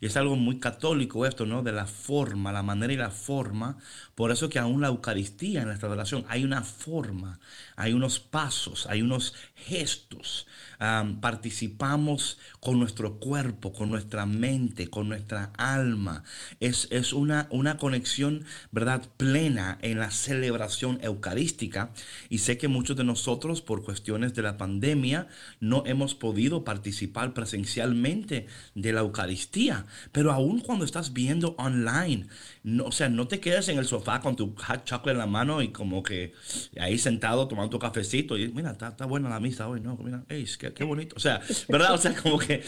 Y 0.00 0.06
es 0.06 0.16
algo 0.16 0.36
muy 0.36 0.58
católico 0.60 1.26
esto, 1.26 1.46
¿no? 1.46 1.62
De 1.62 1.72
la 1.72 1.86
forma, 1.86 2.52
la 2.52 2.62
manera 2.62 2.92
y 2.92 2.96
la 2.96 3.10
forma. 3.10 3.78
Por 4.14 4.32
eso 4.32 4.48
que 4.48 4.58
aún 4.58 4.80
la 4.80 4.88
Eucaristía 4.88 5.60
en 5.62 5.68
nuestra 5.68 5.88
relación 5.88 6.24
hay 6.28 6.44
una 6.44 6.62
forma, 6.62 7.40
hay 7.76 7.92
unos 7.92 8.20
pasos, 8.20 8.86
hay 8.88 9.02
unos 9.02 9.34
gestos. 9.54 10.46
Participamos 10.78 12.38
con 12.60 12.78
nuestro 12.78 13.18
cuerpo, 13.18 13.72
con 13.72 13.90
nuestra 13.90 14.26
mente, 14.26 14.88
con 14.88 15.08
nuestra 15.08 15.52
alma. 15.56 16.22
Es, 16.60 16.88
es 16.90 17.12
una, 17.12 17.48
una 17.50 17.76
conexión, 17.76 18.44
¿verdad?, 18.70 19.02
plena 19.16 19.78
en 19.82 19.98
la 19.98 20.10
celebración 20.10 20.98
eucarística. 21.02 21.90
Y 22.28 22.38
sé 22.38 22.58
que 22.58 22.68
muchos 22.68 22.96
de 22.96 23.04
nosotros, 23.04 23.60
por 23.60 23.82
cuestiones 23.82 24.34
de 24.34 24.42
la 24.42 24.56
pandemia, 24.56 25.28
no 25.60 25.82
hemos 25.86 26.14
podido 26.14 26.64
participar 26.64 27.34
presencialmente 27.34 28.46
de 28.74 28.92
la 28.92 29.00
Eucaristía. 29.00 29.86
Pero 30.12 30.32
aún 30.32 30.60
cuando 30.60 30.84
estás 30.84 31.12
viendo 31.12 31.54
online, 31.58 32.26
no, 32.62 32.84
o 32.84 32.92
sea, 32.92 33.08
no 33.08 33.26
te 33.28 33.40
quedes 33.40 33.68
en 33.68 33.78
el 33.78 33.86
sofá 33.86 34.20
con 34.20 34.36
tu 34.36 34.54
hot 34.54 34.84
chocolate 34.84 35.08
en 35.12 35.18
la 35.18 35.26
mano 35.26 35.62
y 35.62 35.68
como 35.68 36.02
que 36.02 36.34
ahí 36.78 36.98
sentado 36.98 37.48
tomando 37.48 37.70
tu 37.70 37.78
cafecito 37.78 38.36
y 38.36 38.48
mira, 38.48 38.72
está, 38.72 38.88
está 38.88 39.06
buena 39.06 39.28
la 39.28 39.40
misa 39.40 39.68
hoy, 39.68 39.80
¿no? 39.80 39.96
Mira, 39.96 40.24
ey, 40.28 40.46
qué, 40.58 40.67
qué, 40.74 40.84
bonito. 40.84 41.16
O 41.16 41.20
sea, 41.20 41.40
¿verdad? 41.68 41.94
O 41.94 41.98
sea, 41.98 42.14
como 42.14 42.38
que, 42.38 42.62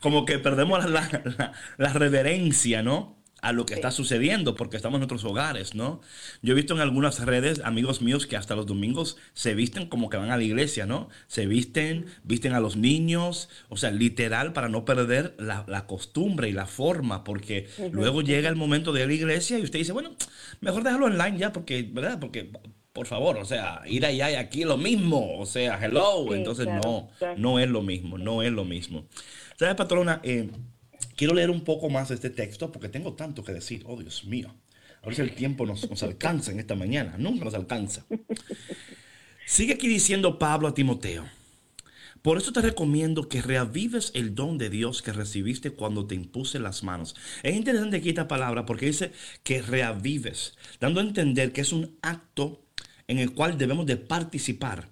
como 0.00 0.24
que 0.24 0.38
perdemos 0.38 0.88
la, 0.88 1.22
la, 1.38 1.52
la 1.76 1.92
reverencia, 1.92 2.82
¿no? 2.82 3.18
a 3.40 3.52
lo 3.52 3.66
que 3.66 3.74
está 3.74 3.90
sucediendo 3.90 4.54
porque 4.54 4.76
estamos 4.76 4.96
en 4.96 5.00
nuestros 5.00 5.24
hogares, 5.24 5.74
¿no? 5.74 6.00
Yo 6.42 6.52
he 6.52 6.56
visto 6.56 6.74
en 6.74 6.80
algunas 6.80 7.24
redes 7.24 7.60
amigos 7.64 8.02
míos 8.02 8.26
que 8.26 8.36
hasta 8.36 8.56
los 8.56 8.66
domingos 8.66 9.16
se 9.32 9.54
visten 9.54 9.88
como 9.88 10.10
que 10.10 10.16
van 10.16 10.30
a 10.30 10.36
la 10.36 10.42
iglesia, 10.42 10.86
¿no? 10.86 11.08
Se 11.28 11.46
visten, 11.46 12.06
visten 12.24 12.52
a 12.52 12.60
los 12.60 12.76
niños, 12.76 13.48
o 13.68 13.76
sea, 13.76 13.90
literal 13.90 14.52
para 14.52 14.68
no 14.68 14.84
perder 14.84 15.36
la, 15.38 15.64
la 15.68 15.86
costumbre 15.86 16.48
y 16.48 16.52
la 16.52 16.66
forma, 16.66 17.24
porque 17.24 17.68
luego 17.92 18.22
llega 18.22 18.48
el 18.48 18.56
momento 18.56 18.92
de 18.92 19.00
ir 19.00 19.04
a 19.04 19.08
la 19.08 19.14
iglesia 19.14 19.58
y 19.58 19.62
usted 19.62 19.78
dice, 19.78 19.92
bueno, 19.92 20.16
mejor 20.60 20.82
déjalo 20.82 21.06
online 21.06 21.38
ya, 21.38 21.52
porque, 21.52 21.88
¿verdad? 21.90 22.18
Porque 22.18 22.50
por 22.98 23.06
favor, 23.06 23.36
o 23.36 23.44
sea, 23.44 23.80
ir 23.86 24.04
allá 24.04 24.28
y 24.32 24.34
aquí 24.34 24.64
lo 24.64 24.76
mismo, 24.76 25.38
o 25.38 25.46
sea, 25.46 25.78
hello, 25.80 26.34
entonces 26.34 26.66
no, 26.66 27.08
no 27.36 27.60
es 27.60 27.68
lo 27.68 27.80
mismo, 27.80 28.18
no 28.18 28.42
es 28.42 28.50
lo 28.50 28.64
mismo. 28.64 29.06
¿Sabes, 29.56 29.76
patrona? 29.76 30.20
Eh, 30.24 30.50
Quiero 31.18 31.34
leer 31.34 31.50
un 31.50 31.62
poco 31.62 31.90
más 31.90 32.10
de 32.10 32.14
este 32.14 32.30
texto 32.30 32.70
porque 32.70 32.88
tengo 32.88 33.14
tanto 33.14 33.42
que 33.42 33.52
decir. 33.52 33.82
Oh, 33.86 33.96
Dios 34.00 34.24
mío. 34.24 34.54
A 35.02 35.06
ver 35.06 35.16
si 35.16 35.22
el 35.22 35.34
tiempo 35.34 35.66
nos, 35.66 35.90
nos 35.90 36.04
alcanza 36.04 36.52
en 36.52 36.60
esta 36.60 36.76
mañana. 36.76 37.16
Nunca 37.18 37.44
nos 37.44 37.54
alcanza. 37.54 38.04
Sigue 39.46 39.74
aquí 39.74 39.88
diciendo 39.88 40.38
Pablo 40.38 40.68
a 40.68 40.74
Timoteo. 40.74 41.28
Por 42.22 42.38
eso 42.38 42.52
te 42.52 42.60
recomiendo 42.60 43.28
que 43.28 43.42
reavives 43.42 44.12
el 44.14 44.36
don 44.36 44.58
de 44.58 44.70
Dios 44.70 45.02
que 45.02 45.12
recibiste 45.12 45.72
cuando 45.72 46.06
te 46.06 46.14
impuse 46.14 46.60
las 46.60 46.84
manos. 46.84 47.16
Es 47.42 47.56
interesante 47.56 47.96
aquí 47.96 48.10
esta 48.10 48.28
palabra 48.28 48.64
porque 48.64 48.86
dice 48.86 49.10
que 49.42 49.60
reavives, 49.60 50.56
dando 50.78 51.00
a 51.00 51.04
entender 51.04 51.52
que 51.52 51.62
es 51.62 51.72
un 51.72 51.98
acto 52.02 52.67
en 53.08 53.18
el 53.18 53.32
cual 53.32 53.58
debemos 53.58 53.86
de 53.86 53.96
participar. 53.96 54.90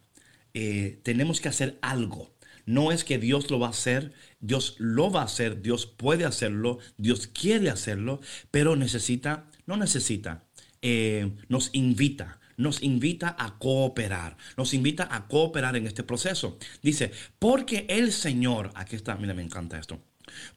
Eh, 0.54 1.00
tenemos 1.04 1.40
que 1.40 1.48
hacer 1.48 1.78
algo. 1.82 2.34
No 2.64 2.90
es 2.90 3.04
que 3.04 3.18
Dios 3.18 3.48
lo 3.50 3.60
va 3.60 3.68
a 3.68 3.70
hacer, 3.70 4.12
Dios 4.40 4.74
lo 4.78 5.12
va 5.12 5.20
a 5.20 5.26
hacer, 5.26 5.62
Dios 5.62 5.86
puede 5.86 6.24
hacerlo, 6.24 6.78
Dios 6.96 7.28
quiere 7.28 7.70
hacerlo, 7.70 8.20
pero 8.50 8.74
necesita, 8.74 9.48
no 9.66 9.76
necesita, 9.76 10.44
eh, 10.82 11.30
nos 11.48 11.70
invita, 11.74 12.40
nos 12.56 12.82
invita 12.82 13.36
a 13.38 13.56
cooperar, 13.58 14.36
nos 14.56 14.74
invita 14.74 15.06
a 15.08 15.28
cooperar 15.28 15.76
en 15.76 15.86
este 15.86 16.02
proceso. 16.02 16.58
Dice, 16.82 17.12
porque 17.38 17.86
el 17.88 18.10
Señor, 18.10 18.72
aquí 18.74 18.96
está, 18.96 19.14
mira, 19.14 19.34
me 19.34 19.42
encanta 19.42 19.78
esto, 19.78 20.00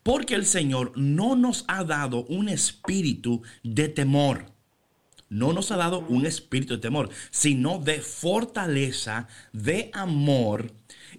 porque 0.01 0.33
el 0.33 0.47
Señor 0.47 0.93
no 0.95 1.35
nos 1.35 1.63
ha 1.67 1.83
dado 1.83 2.25
un 2.25 2.49
espíritu 2.49 3.43
de 3.63 3.87
temor. 3.87 4.58
No 5.29 5.53
nos 5.53 5.71
ha 5.71 5.77
dado 5.77 5.99
un 6.09 6.25
espíritu 6.25 6.75
de 6.75 6.81
temor, 6.81 7.09
sino 7.29 7.77
de 7.79 8.01
fortaleza, 8.01 9.27
de 9.53 9.91
amor 9.93 10.71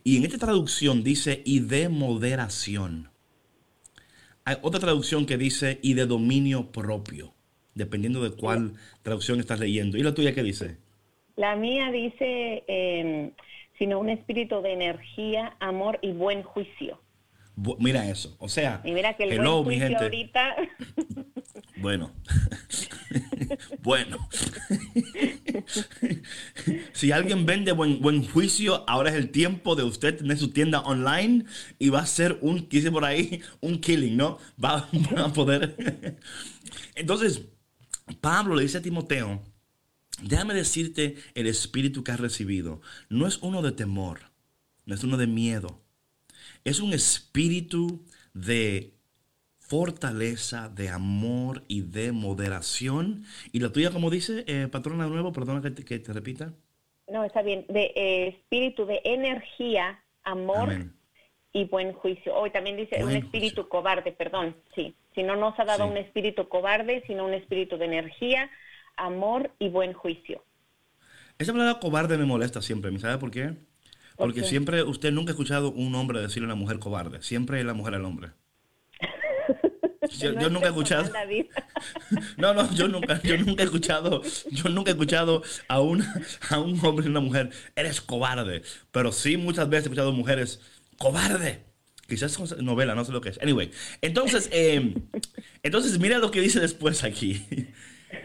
y 0.04 0.16
en 0.16 0.24
esta 0.24 0.38
traducción 0.38 1.02
dice 1.02 1.42
y 1.44 1.60
de 1.60 1.88
moderación. 1.88 3.10
Hay 4.44 4.56
otra 4.62 4.80
traducción 4.80 5.26
que 5.26 5.36
dice 5.36 5.78
y 5.82 5.94
de 5.94 6.06
dominio 6.06 6.72
propio, 6.72 7.34
dependiendo 7.74 8.22
de 8.22 8.34
cuál 8.36 8.72
traducción 9.02 9.40
estás 9.40 9.60
leyendo. 9.60 9.98
¿Y 9.98 10.02
la 10.02 10.14
tuya 10.14 10.34
qué 10.34 10.42
dice? 10.42 10.78
La 11.36 11.56
mía 11.56 11.90
dice, 11.90 12.64
eh, 12.66 13.32
sino 13.78 14.00
un 14.00 14.10
espíritu 14.10 14.60
de 14.62 14.72
energía, 14.72 15.56
amor 15.60 15.98
y 16.02 16.12
buen 16.12 16.42
juicio. 16.42 17.00
Mira 17.78 18.08
eso, 18.08 18.36
o 18.38 18.48
sea, 18.48 18.80
y 18.84 18.92
mira 18.92 19.14
que 19.14 19.24
el 19.24 19.40
buen 19.40 19.64
juicio 19.64 19.98
ahorita 19.98 20.56
Bueno, 21.80 22.12
bueno. 23.82 24.28
si 26.92 27.10
alguien 27.10 27.46
vende 27.46 27.72
buen, 27.72 28.00
buen 28.00 28.26
juicio, 28.26 28.84
ahora 28.86 29.10
es 29.10 29.16
el 29.16 29.30
tiempo 29.30 29.76
de 29.76 29.84
usted 29.84 30.18
tener 30.18 30.36
su 30.36 30.50
tienda 30.50 30.80
online 30.80 31.46
y 31.78 31.88
va 31.88 32.00
a 32.00 32.06
ser 32.06 32.38
un, 32.42 32.68
dice 32.68 32.90
por 32.90 33.04
ahí, 33.04 33.40
un 33.60 33.80
killing, 33.80 34.16
¿no? 34.16 34.38
Va, 34.62 34.88
a 35.16 35.32
poder. 35.32 36.18
Entonces, 36.94 37.42
Pablo 38.20 38.56
le 38.56 38.62
dice 38.62 38.78
a 38.78 38.82
Timoteo, 38.82 39.42
déjame 40.22 40.52
decirte 40.52 41.16
el 41.34 41.46
espíritu 41.46 42.04
que 42.04 42.12
has 42.12 42.20
recibido. 42.20 42.82
No 43.08 43.26
es 43.26 43.38
uno 43.38 43.62
de 43.62 43.72
temor, 43.72 44.20
no 44.84 44.94
es 44.94 45.02
uno 45.02 45.16
de 45.16 45.26
miedo. 45.26 45.79
Es 46.64 46.80
un 46.80 46.92
espíritu 46.92 48.04
de 48.34 48.94
fortaleza, 49.58 50.68
de 50.68 50.88
amor 50.88 51.62
y 51.68 51.82
de 51.82 52.12
moderación. 52.12 53.24
¿Y 53.52 53.60
la 53.60 53.70
tuya, 53.70 53.90
como 53.90 54.10
dice, 54.10 54.44
eh, 54.48 54.68
patrona 54.70 55.04
de 55.04 55.10
nuevo? 55.10 55.32
Perdona 55.32 55.62
que 55.62 55.70
te, 55.70 55.84
que 55.84 55.98
te, 56.00 56.12
repita. 56.12 56.52
No, 57.08 57.24
está 57.24 57.42
bien. 57.42 57.64
De 57.68 57.92
eh, 57.94 58.28
espíritu 58.28 58.84
de 58.84 59.00
energía, 59.04 60.02
amor 60.24 60.90
y 61.52 61.64
buen 61.64 61.92
juicio. 61.92 62.34
Hoy 62.34 62.50
también 62.50 62.76
dice 62.76 63.02
un 63.02 63.12
espíritu 63.12 63.68
cobarde, 63.68 64.12
perdón. 64.12 64.56
Sí, 64.74 64.96
si 65.14 65.22
no 65.22 65.36
nos 65.36 65.58
ha 65.58 65.64
dado 65.64 65.86
un 65.86 65.96
espíritu 65.96 66.48
cobarde, 66.48 67.02
sino 67.06 67.24
un 67.24 67.34
espíritu 67.34 67.76
de 67.78 67.86
energía, 67.86 68.50
amor 68.96 69.52
y 69.58 69.68
buen 69.68 69.92
juicio. 69.92 70.44
Esa 71.38 71.52
palabra 71.52 71.80
cobarde 71.80 72.18
me 72.18 72.26
molesta 72.26 72.60
siempre. 72.60 72.90
¿Me 72.90 72.98
sabe 72.98 73.18
por 73.18 73.30
qué? 73.30 73.54
Porque 74.20 74.44
siempre, 74.44 74.82
usted 74.82 75.12
nunca 75.12 75.30
ha 75.30 75.32
escuchado 75.32 75.72
un 75.72 75.94
hombre 75.94 76.20
decirle 76.20 76.44
a 76.44 76.52
una 76.52 76.54
mujer 76.54 76.78
cobarde. 76.78 77.22
Siempre 77.22 77.58
es 77.58 77.64
la 77.64 77.72
mujer 77.72 77.94
al 77.94 78.04
hombre. 78.04 78.32
Yo, 80.18 80.50
nunca 80.50 80.66
he 80.66 80.68
escuchado. 80.68 81.10
No, 82.36 82.52
no, 82.52 82.70
yo 82.74 82.88
nunca, 82.88 83.22
yo 83.22 83.38
nunca 83.38 83.62
he 83.62 83.66
escuchado, 83.66 84.22
yo 84.50 84.68
nunca 84.68 84.90
he 84.90 84.92
escuchado 84.92 85.42
a, 85.68 85.80
una, 85.80 86.14
a 86.50 86.58
un 86.58 86.78
hombre 86.84 87.06
y 87.06 87.08
una 87.08 87.20
mujer, 87.20 87.50
eres 87.74 88.02
cobarde. 88.02 88.62
Pero 88.90 89.12
sí 89.12 89.38
muchas 89.38 89.68
veces 89.70 89.84
he 89.84 89.88
escuchado 89.88 90.12
mujeres, 90.12 90.60
cobarde. 90.98 91.62
Quizás 92.06 92.38
es 92.38 92.56
novela, 92.58 92.94
no 92.94 93.04
sé 93.04 93.12
lo 93.12 93.20
que 93.20 93.30
es. 93.30 93.38
Anyway, 93.40 93.70
entonces, 94.02 94.50
em, 94.52 94.94
entonces 95.62 95.98
mira 95.98 96.18
lo 96.18 96.30
que 96.30 96.40
dice 96.40 96.60
después 96.60 97.04
aquí. 97.04 97.46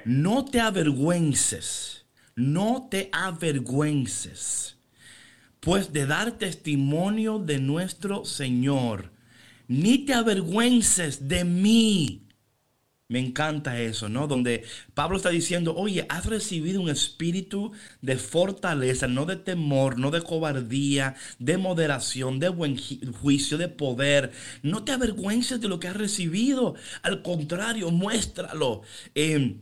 No 0.03 0.43
te 0.43 0.60
avergüences, 0.60 2.05
no 2.36 2.88
te 2.89 3.10
avergüences, 3.13 4.75
pues 5.65 5.91
de 5.91 6.06
dar 6.06 6.34
testimonio 6.34 7.39
de 7.39 7.58
nuestro 7.58 8.23
Señor 8.23 9.10
ni 9.67 9.97
te 9.97 10.13
avergüences 10.13 11.28
de 11.28 11.43
mí. 11.43 12.21
Me 13.08 13.19
encanta 13.19 13.80
eso, 13.80 14.08
¿no? 14.08 14.28
Donde 14.28 14.63
Pablo 14.93 15.17
está 15.17 15.30
diciendo, 15.30 15.75
oye, 15.75 16.06
has 16.08 16.28
recibido 16.28 16.82
un 16.82 16.89
espíritu 16.89 17.71
de 18.01 18.17
fortaleza, 18.17 19.08
no 19.08 19.25
de 19.25 19.38
temor, 19.38 19.97
no 19.97 20.12
de 20.12 20.21
cobardía, 20.21 21.15
de 21.39 21.58
moderación, 21.58 22.39
de 22.39 22.49
buen 22.49 22.78
juicio, 23.21 23.58
de 23.58 23.67
poder. 23.67 24.34
No 24.62 24.84
te 24.84 24.91
avergüences 24.91 25.62
de 25.62 25.67
lo 25.67 25.80
que 25.80 25.88
has 25.88 25.97
recibido. 25.97 26.75
Al 27.01 27.23
contrario, 27.23 27.89
muéstralo. 27.89 28.84
Eh, 29.15 29.56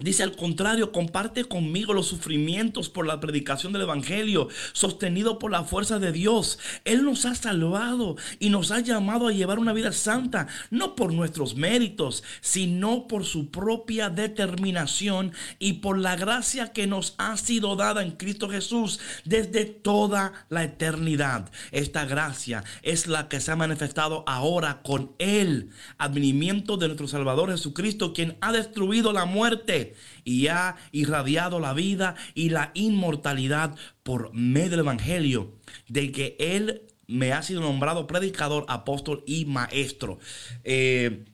Dice 0.00 0.22
al 0.22 0.34
contrario, 0.34 0.92
comparte 0.92 1.44
conmigo 1.44 1.92
los 1.92 2.06
sufrimientos 2.06 2.88
por 2.88 3.06
la 3.06 3.20
predicación 3.20 3.72
del 3.72 3.82
Evangelio, 3.82 4.48
sostenido 4.72 5.38
por 5.38 5.50
la 5.50 5.64
fuerza 5.64 5.98
de 5.98 6.10
Dios. 6.10 6.58
Él 6.84 7.04
nos 7.04 7.26
ha 7.26 7.34
salvado 7.34 8.16
y 8.38 8.48
nos 8.48 8.70
ha 8.70 8.80
llamado 8.80 9.28
a 9.28 9.32
llevar 9.32 9.58
una 9.58 9.74
vida 9.74 9.92
santa, 9.92 10.48
no 10.70 10.96
por 10.96 11.12
nuestros 11.12 11.54
méritos, 11.54 12.24
sino 12.40 13.06
por 13.08 13.24
su 13.24 13.50
propia 13.50 14.08
determinación 14.08 15.32
y 15.58 15.74
por 15.74 15.98
la 15.98 16.16
gracia 16.16 16.72
que 16.72 16.86
nos 16.86 17.14
ha 17.18 17.36
sido 17.36 17.76
dada 17.76 18.02
en 18.02 18.12
Cristo 18.12 18.48
Jesús 18.48 19.00
desde 19.24 19.66
toda 19.66 20.46
la 20.48 20.64
eternidad. 20.64 21.50
Esta 21.72 22.06
gracia 22.06 22.64
es 22.82 23.06
la 23.06 23.28
que 23.28 23.40
se 23.40 23.52
ha 23.52 23.56
manifestado 23.56 24.24
ahora 24.26 24.80
con 24.82 25.12
el 25.18 25.70
advenimiento 25.98 26.78
de 26.78 26.86
nuestro 26.86 27.08
Salvador 27.08 27.50
Jesucristo, 27.50 28.14
quien 28.14 28.38
ha 28.40 28.52
destruido 28.52 29.12
la 29.12 29.26
muerte 29.26 29.89
y 30.24 30.48
ha 30.48 30.76
irradiado 30.92 31.60
la 31.60 31.72
vida 31.72 32.14
y 32.34 32.50
la 32.50 32.70
inmortalidad 32.74 33.76
por 34.02 34.32
medio 34.34 34.70
del 34.70 34.80
Evangelio, 34.80 35.52
de 35.88 36.12
que 36.12 36.36
Él 36.38 36.82
me 37.06 37.32
ha 37.32 37.42
sido 37.42 37.60
nombrado 37.60 38.06
predicador, 38.06 38.64
apóstol 38.68 39.24
y 39.26 39.44
maestro. 39.44 40.18
Eh, 40.64 41.24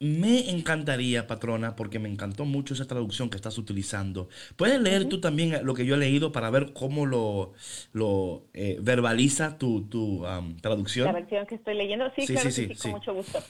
me 0.00 0.50
encantaría, 0.50 1.26
patrona, 1.26 1.76
porque 1.76 1.98
me 1.98 2.10
encantó 2.10 2.44
mucho 2.44 2.74
esa 2.74 2.86
traducción 2.86 3.30
que 3.30 3.36
estás 3.36 3.56
utilizando. 3.56 4.28
¿Puedes 4.56 4.80
leer 4.80 5.08
tú 5.08 5.20
también 5.20 5.64
lo 5.64 5.72
que 5.72 5.86
yo 5.86 5.94
he 5.94 5.98
leído 5.98 6.30
para 6.30 6.50
ver 6.50 6.72
cómo 6.74 7.06
lo, 7.06 7.52
lo 7.92 8.44
eh, 8.52 8.76
verbaliza 8.82 9.56
tu, 9.56 9.86
tu 9.88 10.24
traducción? 10.60 11.06
La 11.06 11.12
versión 11.12 11.46
que 11.46 11.54
estoy 11.54 11.74
leyendo, 11.76 12.12
sí, 12.16 12.26
claro 12.26 12.50
sí, 12.50 12.66
sí, 12.66 12.74
con 12.74 12.90
mucho 12.90 13.14
gusto. 13.14 13.42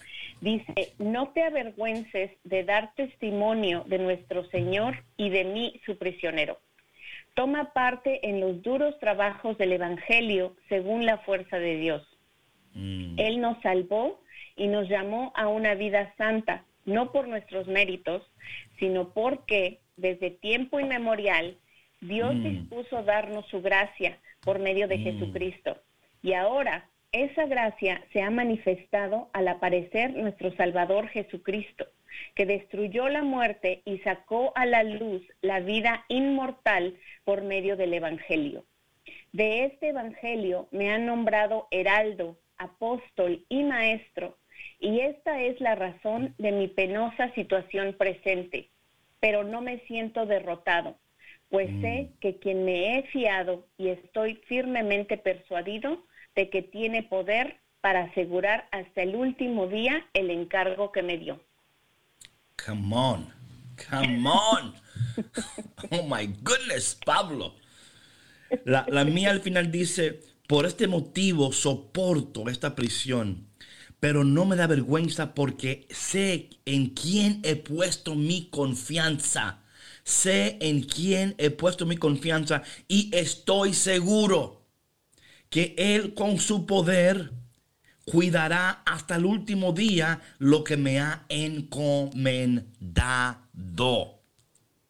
Dice, 0.44 0.92
no 0.98 1.28
te 1.28 1.42
avergüences 1.42 2.30
de 2.44 2.64
dar 2.64 2.94
testimonio 2.96 3.82
de 3.86 3.98
nuestro 3.98 4.44
Señor 4.50 5.02
y 5.16 5.30
de 5.30 5.42
mí, 5.44 5.80
su 5.86 5.96
prisionero. 5.96 6.58
Toma 7.32 7.72
parte 7.72 8.28
en 8.28 8.40
los 8.40 8.60
duros 8.60 8.98
trabajos 9.00 9.56
del 9.56 9.72
Evangelio 9.72 10.54
según 10.68 11.06
la 11.06 11.16
fuerza 11.16 11.58
de 11.58 11.78
Dios. 11.78 12.06
Mm. 12.74 13.18
Él 13.18 13.40
nos 13.40 13.58
salvó 13.62 14.20
y 14.54 14.66
nos 14.66 14.86
llamó 14.86 15.32
a 15.34 15.48
una 15.48 15.76
vida 15.76 16.12
santa, 16.18 16.66
no 16.84 17.10
por 17.10 17.26
nuestros 17.26 17.66
méritos, 17.66 18.22
sino 18.78 19.14
porque 19.14 19.80
desde 19.96 20.28
tiempo 20.28 20.78
inmemorial 20.78 21.56
Dios 22.02 22.34
mm. 22.34 22.42
dispuso 22.42 23.02
darnos 23.02 23.46
su 23.46 23.62
gracia 23.62 24.18
por 24.42 24.58
medio 24.58 24.88
de 24.88 24.98
mm. 24.98 25.04
Jesucristo. 25.04 25.78
Y 26.22 26.34
ahora 26.34 26.90
esa 27.14 27.46
gracia 27.46 28.04
se 28.12 28.22
ha 28.22 28.30
manifestado 28.30 29.30
al 29.32 29.46
aparecer 29.46 30.14
nuestro 30.14 30.54
Salvador 30.56 31.08
Jesucristo, 31.08 31.86
que 32.34 32.44
destruyó 32.44 33.08
la 33.08 33.22
muerte 33.22 33.82
y 33.84 33.98
sacó 33.98 34.52
a 34.56 34.66
la 34.66 34.82
luz 34.82 35.22
la 35.40 35.60
vida 35.60 36.04
inmortal 36.08 36.96
por 37.24 37.42
medio 37.42 37.76
del 37.76 37.94
Evangelio. 37.94 38.64
De 39.32 39.64
este 39.64 39.90
Evangelio 39.90 40.68
me 40.72 40.90
han 40.90 41.06
nombrado 41.06 41.68
heraldo, 41.70 42.36
apóstol 42.58 43.44
y 43.48 43.62
maestro, 43.62 44.36
y 44.80 45.00
esta 45.00 45.40
es 45.40 45.60
la 45.60 45.76
razón 45.76 46.34
de 46.38 46.50
mi 46.50 46.66
penosa 46.66 47.32
situación 47.34 47.94
presente, 47.96 48.70
pero 49.20 49.44
no 49.44 49.60
me 49.60 49.78
siento 49.86 50.26
derrotado, 50.26 50.96
pues 51.48 51.68
sé 51.80 52.10
mm. 52.10 52.18
que 52.18 52.38
quien 52.38 52.64
me 52.64 52.98
he 52.98 53.02
fiado 53.04 53.66
y 53.78 53.88
estoy 53.88 54.34
firmemente 54.46 55.16
persuadido 55.16 56.04
de 56.34 56.50
que 56.50 56.62
tiene 56.62 57.02
poder 57.02 57.60
para 57.80 58.04
asegurar 58.04 58.68
hasta 58.72 59.02
el 59.02 59.14
último 59.14 59.66
día 59.66 60.06
el 60.14 60.30
encargo 60.30 60.90
que 60.90 61.02
me 61.02 61.18
dio. 61.18 61.40
Come 62.64 62.96
on, 62.96 63.32
come 63.90 64.26
on. 64.26 64.74
oh 65.90 66.02
my 66.02 66.26
goodness, 66.42 66.98
Pablo. 67.04 67.54
La, 68.64 68.86
la 68.88 69.04
mía 69.04 69.30
al 69.30 69.40
final 69.40 69.70
dice, 69.70 70.22
por 70.46 70.66
este 70.66 70.86
motivo 70.86 71.52
soporto 71.52 72.48
esta 72.48 72.74
prisión, 72.74 73.48
pero 74.00 74.24
no 74.24 74.44
me 74.44 74.56
da 74.56 74.66
vergüenza 74.66 75.34
porque 75.34 75.86
sé 75.90 76.50
en 76.64 76.90
quién 76.90 77.40
he 77.42 77.56
puesto 77.56 78.14
mi 78.14 78.48
confianza. 78.50 79.60
Sé 80.04 80.58
en 80.60 80.82
quién 80.82 81.34
he 81.38 81.48
puesto 81.48 81.86
mi 81.86 81.96
confianza 81.96 82.62
y 82.88 83.10
estoy 83.14 83.72
seguro 83.72 84.63
que 85.54 85.74
Él 85.78 86.14
con 86.14 86.40
su 86.40 86.66
poder 86.66 87.30
cuidará 88.04 88.82
hasta 88.84 89.14
el 89.14 89.24
último 89.24 89.72
día 89.72 90.20
lo 90.38 90.64
que 90.64 90.76
me 90.76 90.98
ha 90.98 91.26
encomendado. 91.28 92.64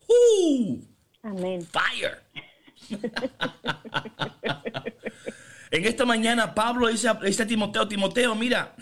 ¡Uh! 0.08 0.80
Amén. 1.22 1.68
Fire. 1.70 2.22
en 5.70 5.84
esta 5.84 6.06
mañana 6.06 6.54
Pablo 6.54 6.88
dice, 6.88 7.10
dice 7.22 7.42
a 7.42 7.46
Timoteo, 7.46 7.86
Timoteo, 7.86 8.34
mira, 8.34 8.74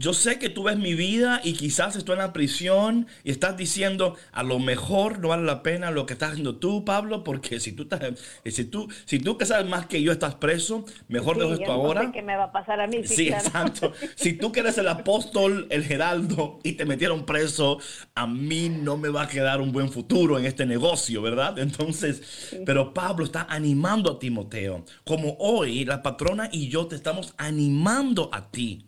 yo 0.00 0.14
sé 0.14 0.38
que 0.38 0.48
tú 0.48 0.62
ves 0.62 0.78
mi 0.78 0.94
vida 0.94 1.42
y 1.44 1.52
quizás 1.52 1.94
estoy 1.94 2.14
en 2.14 2.20
la 2.20 2.32
prisión 2.32 3.06
y 3.22 3.30
estás 3.30 3.58
diciendo, 3.58 4.16
a 4.32 4.42
lo 4.42 4.58
mejor 4.58 5.18
no 5.18 5.28
vale 5.28 5.44
la 5.44 5.62
pena 5.62 5.90
lo 5.90 6.06
que 6.06 6.14
estás 6.14 6.30
haciendo 6.30 6.56
tú, 6.56 6.86
Pablo, 6.86 7.22
porque 7.22 7.60
si 7.60 7.72
tú 7.72 7.82
estás, 7.82 8.00
si 8.46 8.64
tú, 8.64 8.88
si 9.04 9.18
tú 9.18 9.36
que 9.36 9.44
sabes 9.44 9.68
más 9.68 9.84
que 9.84 10.00
yo 10.00 10.10
estás 10.10 10.36
preso, 10.36 10.86
mejor 11.08 11.36
dejo 11.36 11.52
esto 11.52 11.70
ahora. 11.70 12.00
Sé 12.00 12.12
qué 12.12 12.22
me 12.22 12.34
va 12.34 12.44
a 12.44 12.52
pasar 12.52 12.80
a 12.80 12.86
mí. 12.86 13.06
Sí, 13.06 13.28
exacto. 13.28 13.92
si 14.14 14.32
tú 14.32 14.52
que 14.52 14.60
eres 14.60 14.78
el 14.78 14.88
apóstol, 14.88 15.66
el 15.68 15.84
geraldo 15.84 16.60
y 16.62 16.72
te 16.72 16.86
metieron 16.86 17.26
preso, 17.26 17.78
a 18.14 18.26
mí 18.26 18.70
no 18.70 18.96
me 18.96 19.10
va 19.10 19.24
a 19.24 19.28
quedar 19.28 19.60
un 19.60 19.70
buen 19.70 19.90
futuro 19.90 20.38
en 20.38 20.46
este 20.46 20.64
negocio, 20.64 21.20
¿verdad? 21.20 21.58
Entonces, 21.58 22.56
pero 22.64 22.94
Pablo 22.94 23.26
está 23.26 23.46
animando 23.50 24.12
a 24.12 24.18
Timoteo, 24.18 24.82
como 25.04 25.36
hoy 25.40 25.84
la 25.84 26.02
patrona 26.02 26.48
y 26.50 26.70
yo 26.70 26.86
te 26.86 26.96
estamos 26.96 27.34
animando 27.36 28.30
a 28.32 28.50
ti 28.50 28.86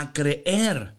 a 0.00 0.12
creer 0.12 0.94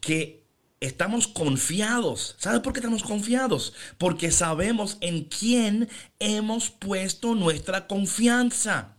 que 0.00 0.42
estamos 0.80 1.28
confiados. 1.28 2.34
¿Sabes 2.38 2.60
por 2.60 2.72
qué 2.72 2.80
estamos 2.80 3.02
confiados? 3.02 3.72
Porque 3.98 4.30
sabemos 4.30 4.98
en 5.00 5.24
quién 5.24 5.88
hemos 6.18 6.70
puesto 6.70 7.34
nuestra 7.34 7.86
confianza. 7.86 8.96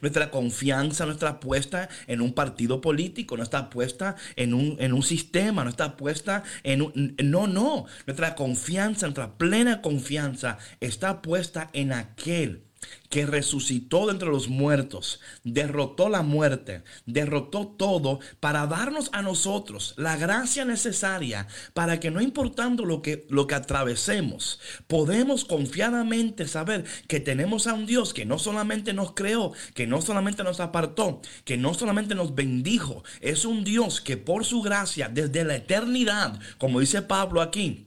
Nuestra 0.00 0.30
confianza 0.30 1.04
no 1.04 1.12
está 1.12 1.38
puesta 1.38 1.88
en 2.06 2.22
un 2.22 2.32
partido 2.32 2.80
político, 2.80 3.36
no 3.36 3.42
está 3.42 3.68
puesta 3.68 4.16
en 4.34 4.54
un, 4.54 4.76
en 4.80 4.94
un 4.94 5.02
sistema, 5.02 5.64
no 5.64 5.70
está 5.70 5.96
puesta 5.96 6.42
en 6.62 6.82
un... 6.82 7.14
No, 7.22 7.46
no. 7.46 7.84
Nuestra 8.06 8.34
confianza, 8.34 9.06
nuestra 9.06 9.36
plena 9.36 9.82
confianza 9.82 10.58
está 10.80 11.20
puesta 11.20 11.68
en 11.74 11.92
aquel 11.92 12.65
que 13.08 13.26
resucitó 13.26 14.06
de 14.06 14.12
entre 14.12 14.28
los 14.28 14.48
muertos, 14.48 15.20
derrotó 15.44 16.08
la 16.08 16.22
muerte, 16.22 16.82
derrotó 17.06 17.66
todo 17.66 18.20
para 18.40 18.66
darnos 18.66 19.10
a 19.12 19.22
nosotros 19.22 19.94
la 19.96 20.16
gracia 20.16 20.64
necesaria 20.64 21.46
para 21.74 22.00
que 22.00 22.10
no 22.10 22.20
importando 22.20 22.84
lo 22.84 23.02
que, 23.02 23.26
lo 23.30 23.46
que 23.46 23.54
atravesemos, 23.54 24.60
podemos 24.86 25.44
confiadamente 25.44 26.48
saber 26.48 26.84
que 27.08 27.20
tenemos 27.20 27.66
a 27.66 27.74
un 27.74 27.86
Dios 27.86 28.12
que 28.12 28.24
no 28.24 28.38
solamente 28.38 28.92
nos 28.92 29.12
creó, 29.12 29.52
que 29.74 29.86
no 29.86 30.02
solamente 30.02 30.42
nos 30.42 30.60
apartó, 30.60 31.20
que 31.44 31.56
no 31.56 31.74
solamente 31.74 32.14
nos 32.14 32.34
bendijo, 32.34 33.04
es 33.20 33.44
un 33.44 33.64
Dios 33.64 34.00
que 34.00 34.16
por 34.16 34.44
su 34.44 34.62
gracia 34.62 35.08
desde 35.08 35.44
la 35.44 35.56
eternidad, 35.56 36.38
como 36.58 36.80
dice 36.80 37.02
Pablo 37.02 37.40
aquí, 37.40 37.85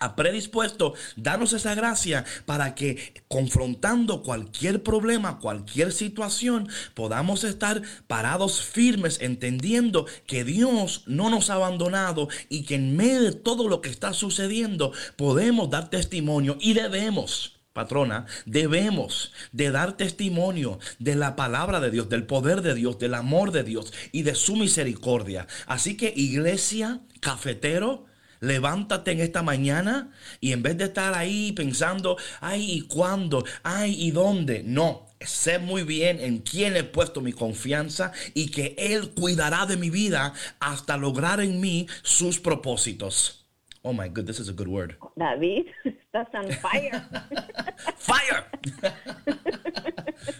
ha 0.00 0.16
predispuesto 0.16 0.94
darnos 1.16 1.52
esa 1.52 1.74
gracia 1.74 2.24
para 2.46 2.74
que 2.74 3.14
confrontando 3.28 4.22
cualquier 4.22 4.82
problema, 4.82 5.38
cualquier 5.38 5.92
situación, 5.92 6.68
podamos 6.94 7.44
estar 7.44 7.82
parados 8.06 8.62
firmes 8.62 9.18
entendiendo 9.20 10.06
que 10.26 10.44
Dios 10.44 11.04
no 11.06 11.30
nos 11.30 11.50
ha 11.50 11.54
abandonado 11.54 12.28
y 12.48 12.64
que 12.64 12.76
en 12.76 12.96
medio 12.96 13.22
de 13.22 13.32
todo 13.32 13.68
lo 13.68 13.80
que 13.80 13.90
está 13.90 14.12
sucediendo 14.12 14.92
podemos 15.16 15.70
dar 15.70 15.90
testimonio 15.90 16.56
y 16.60 16.74
debemos 16.74 17.58
patrona, 17.78 18.26
debemos 18.44 19.32
de 19.52 19.70
dar 19.70 19.96
testimonio 19.96 20.80
de 20.98 21.14
la 21.14 21.36
palabra 21.36 21.78
de 21.78 21.92
Dios, 21.92 22.08
del 22.08 22.26
poder 22.26 22.60
de 22.60 22.74
Dios, 22.74 22.98
del 22.98 23.14
amor 23.14 23.52
de 23.52 23.62
Dios 23.62 23.92
y 24.10 24.22
de 24.22 24.34
su 24.34 24.56
misericordia. 24.56 25.46
Así 25.68 25.96
que 25.96 26.12
iglesia, 26.16 27.02
cafetero, 27.20 28.07
Levántate 28.40 29.12
en 29.12 29.20
esta 29.20 29.42
mañana 29.42 30.12
y 30.40 30.52
en 30.52 30.62
vez 30.62 30.76
de 30.76 30.84
estar 30.84 31.14
ahí 31.14 31.52
pensando, 31.52 32.16
ay, 32.40 32.70
¿y 32.70 32.80
cuándo? 32.82 33.44
Ay, 33.62 33.94
¿y 33.98 34.10
dónde? 34.10 34.62
No, 34.64 35.06
sé 35.20 35.58
muy 35.58 35.82
bien 35.82 36.20
en 36.20 36.38
quién 36.38 36.76
he 36.76 36.84
puesto 36.84 37.20
mi 37.20 37.32
confianza 37.32 38.12
y 38.34 38.50
que 38.50 38.74
Él 38.78 39.10
cuidará 39.10 39.66
de 39.66 39.76
mi 39.76 39.90
vida 39.90 40.32
hasta 40.60 40.96
lograr 40.96 41.40
en 41.40 41.60
mí 41.60 41.86
sus 42.02 42.38
propósitos. 42.38 43.46
Oh 43.82 43.92
my 43.92 44.08
God, 44.08 44.26
this 44.26 44.40
is 44.40 44.48
a 44.48 44.52
good 44.52 44.68
word. 44.68 44.96
David, 45.16 45.66
estás 45.84 46.28
on 46.34 46.50
fire. 46.50 47.00
fire. 47.96 48.44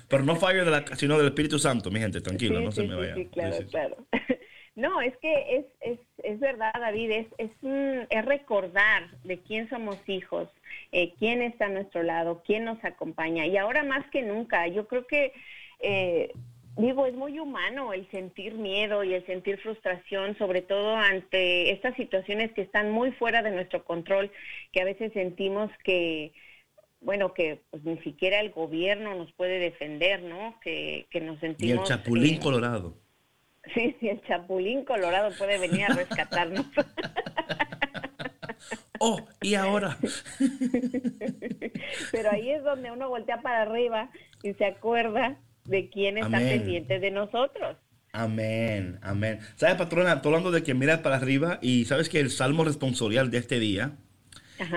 Pero 0.09 0.25
no 0.25 0.37
fire 0.37 0.65
de 0.65 0.71
la, 0.71 0.85
sino 0.97 1.17
del 1.17 1.29
Espíritu 1.29 1.59
Santo, 1.59 1.91
mi 1.91 2.01
gente, 2.01 2.21
tranquilo, 2.21 2.61
no 2.61 2.73
se 2.73 2.83
me 2.83 2.95
vaya. 2.95 3.15
Sí, 3.15 3.29
claro, 3.33 3.57
claro. 3.71 4.07
No, 4.79 5.01
es 5.01 5.17
que 5.17 5.57
es, 5.57 5.64
es, 5.81 5.99
es 6.23 6.38
verdad, 6.38 6.71
David, 6.73 7.11
es, 7.11 7.27
es, 7.38 7.51
es 8.11 8.25
recordar 8.25 9.11
de 9.25 9.41
quién 9.41 9.69
somos 9.69 9.99
hijos, 10.09 10.49
eh, 10.93 11.14
quién 11.19 11.43
está 11.43 11.67
a 11.67 11.71
nuestro 11.71 12.05
lado, 12.05 12.45
quién 12.47 12.62
nos 12.62 12.83
acompaña. 12.85 13.45
Y 13.45 13.57
ahora 13.57 13.83
más 13.83 14.09
que 14.12 14.23
nunca, 14.23 14.69
yo 14.69 14.87
creo 14.87 15.05
que, 15.09 15.33
eh, 15.81 16.31
digo, 16.77 17.07
es 17.07 17.14
muy 17.14 17.41
humano 17.41 17.93
el 17.93 18.09
sentir 18.12 18.55
miedo 18.55 19.03
y 19.03 19.14
el 19.14 19.27
sentir 19.27 19.59
frustración, 19.59 20.38
sobre 20.38 20.62
todo 20.62 20.95
ante 20.95 21.73
estas 21.73 21.97
situaciones 21.97 22.53
que 22.53 22.62
están 22.62 22.93
muy 22.93 23.11
fuera 23.11 23.43
de 23.43 23.51
nuestro 23.51 23.83
control, 23.83 24.31
que 24.71 24.81
a 24.81 24.85
veces 24.85 25.12
sentimos 25.12 25.73
que, 25.83 26.31
bueno, 27.01 27.35
que 27.35 27.62
pues, 27.73 27.83
ni 27.83 27.99
siquiera 28.03 28.38
el 28.38 28.53
gobierno 28.53 29.17
nos 29.17 29.33
puede 29.33 29.59
defender, 29.59 30.23
¿no? 30.23 30.55
Que, 30.61 31.09
que 31.11 31.21
nos 31.21 31.41
sentimos... 31.41 31.69
Y 31.69 31.81
el 31.81 31.83
chapulín 31.83 32.37
eh, 32.37 32.41
colorado 32.41 33.08
Sí, 33.75 33.97
sí, 34.01 34.09
el 34.09 34.23
chapulín 34.23 34.85
colorado 34.85 35.31
puede 35.37 35.59
venir 35.59 35.85
a 35.85 35.95
rescatarnos. 35.95 36.66
oh, 39.01 39.21
y 39.43 39.55
ahora. 39.55 39.99
Pero 42.12 42.31
ahí 42.31 42.51
es 42.51 42.62
donde 42.62 42.91
uno 42.91 43.09
voltea 43.09 43.43
para 43.43 43.62
arriba 43.62 44.11
y 44.43 44.55
se 44.55 44.64
acuerda 44.64 45.37
de 45.64 45.91
quién 45.91 46.19
está 46.19 46.39
pendiente 46.39 46.99
de 46.99 47.11
nosotros. 47.11 47.77
Amén, 48.12 48.99
amén. 49.03 49.41
¿Sabes, 49.57 49.77
patrona? 49.77 50.14
Estoy 50.14 50.31
hablando 50.31 50.51
de 50.51 50.62
que 50.62 50.75
miras 50.75 51.01
para 51.01 51.16
arriba 51.16 51.59
y 51.61 51.85
sabes 51.85 52.09
que 52.09 52.21
el 52.21 52.31
salmo 52.31 52.64
responsorial 52.64 53.31
de 53.31 53.39
este 53.39 53.59
día, 53.59 53.97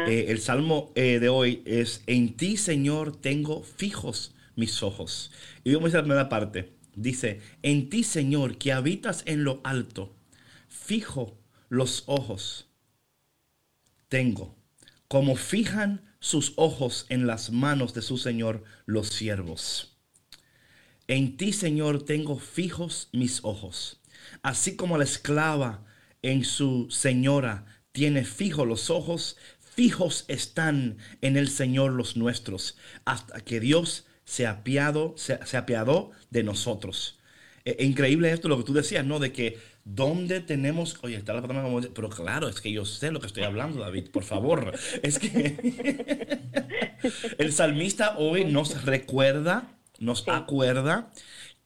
eh, 0.08 0.26
el 0.28 0.40
salmo 0.40 0.92
eh, 0.96 1.20
de 1.20 1.30
hoy 1.30 1.64
es, 1.66 2.04
en 2.08 2.36
ti, 2.36 2.58
Señor, 2.58 3.16
tengo 3.16 3.64
fijos 3.64 4.36
mis 4.56 4.84
ojos. 4.84 5.32
Y 5.64 5.74
vamos 5.74 5.94
a 5.94 5.98
la 5.98 6.04
primera 6.04 6.30
parte. 6.30 6.74
Dice, 6.96 7.42
en 7.62 7.90
ti 7.90 8.04
Señor, 8.04 8.58
que 8.58 8.74
habitas 8.74 9.24
en 9.26 9.44
lo 9.44 9.62
alto, 9.64 10.16
fijo 10.68 11.38
los 11.70 12.04
ojos 12.08 12.68
tengo, 14.12 14.58
como 15.08 15.38
fijan 15.38 16.02
sus 16.20 16.52
ojos 16.58 17.06
en 17.08 17.28
las 17.28 17.50
manos 17.50 17.94
de 17.94 18.02
su 18.02 18.18
Señor 18.18 18.62
los 18.86 19.08
siervos. 19.08 19.96
En 21.08 21.38
ti, 21.38 21.54
Señor, 21.54 22.04
tengo 22.04 22.38
fijos 22.38 23.08
mis 23.14 23.40
ojos. 23.44 24.02
Así 24.44 24.76
como 24.76 24.98
la 24.98 25.06
esclava 25.06 25.86
en 26.22 26.44
su 26.44 26.88
señora 26.92 27.66
tiene 27.94 28.26
fijos 28.26 28.68
los 28.68 28.90
ojos, 28.90 29.38
fijos 29.60 30.26
están 30.28 30.98
en 31.22 31.38
el 31.38 31.48
Señor 31.48 31.94
los 31.94 32.18
nuestros, 32.18 32.78
hasta 33.06 33.40
que 33.40 33.62
Dios 33.62 34.06
se 34.32 34.48
apiado, 34.48 35.14
se, 35.18 35.58
apiadó 35.58 36.12
de 36.30 36.42
nosotros. 36.44 37.20
E, 37.66 37.76
e 37.80 37.86
increíble 37.86 38.32
esto, 38.32 38.48
lo 38.48 38.58
que 38.58 38.64
tú 38.64 38.72
decías, 38.72 39.06
¿no? 39.06 39.20
De 39.20 39.34
que 39.34 39.60
¿Dónde 39.84 40.40
tenemos? 40.42 41.00
Oye, 41.02 41.18
está 41.18 41.34
la 41.34 41.42
como. 41.42 41.82
Pero 41.82 42.10
claro, 42.10 42.48
es 42.48 42.62
que 42.62 42.72
yo 42.72 42.86
sé 42.86 43.12
lo 43.12 43.20
que 43.20 43.26
estoy 43.26 43.44
hablando, 43.44 43.82
David, 43.82 44.12
por 44.12 44.24
favor. 44.24 44.74
es 45.04 45.18
que 45.18 45.58
el 47.40 47.52
salmista 47.52 48.16
hoy 48.18 48.46
nos 48.46 48.86
recuerda, 48.86 49.76
nos 50.00 50.26
acuerda 50.30 51.12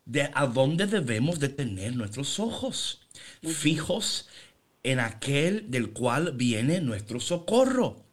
de 0.05 0.32
a 0.34 0.47
dónde 0.47 0.88
debemos 0.88 1.39
de 1.39 1.49
tener 1.49 1.95
nuestros 1.95 2.39
ojos 2.39 3.01
fijos 3.43 4.30
en 4.82 5.01
aquel 5.01 5.70
del 5.70 5.91
cual 5.91 6.32
viene 6.36 6.80
nuestro 6.80 7.20
socorro. 7.20 8.04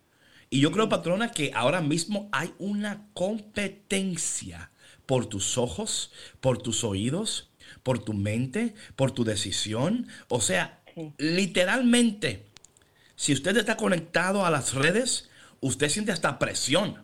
Y 0.52 0.60
yo 0.60 0.70
creo, 0.70 0.90
patrona, 0.90 1.30
que 1.30 1.50
ahora 1.54 1.80
mismo 1.80 2.28
hay 2.30 2.52
una 2.58 3.08
competencia 3.14 4.70
por 5.06 5.24
tus 5.24 5.56
ojos, 5.56 6.12
por 6.42 6.58
tus 6.58 6.84
oídos, 6.84 7.50
por 7.82 8.04
tu 8.04 8.12
mente, 8.12 8.74
por 8.94 9.12
tu 9.12 9.24
decisión. 9.24 10.08
O 10.28 10.42
sea, 10.42 10.82
literalmente, 11.16 12.50
si 13.16 13.32
usted 13.32 13.56
está 13.56 13.78
conectado 13.78 14.44
a 14.44 14.50
las 14.50 14.74
redes, 14.74 15.30
usted 15.60 15.88
siente 15.88 16.12
hasta 16.12 16.38
presión. 16.38 17.02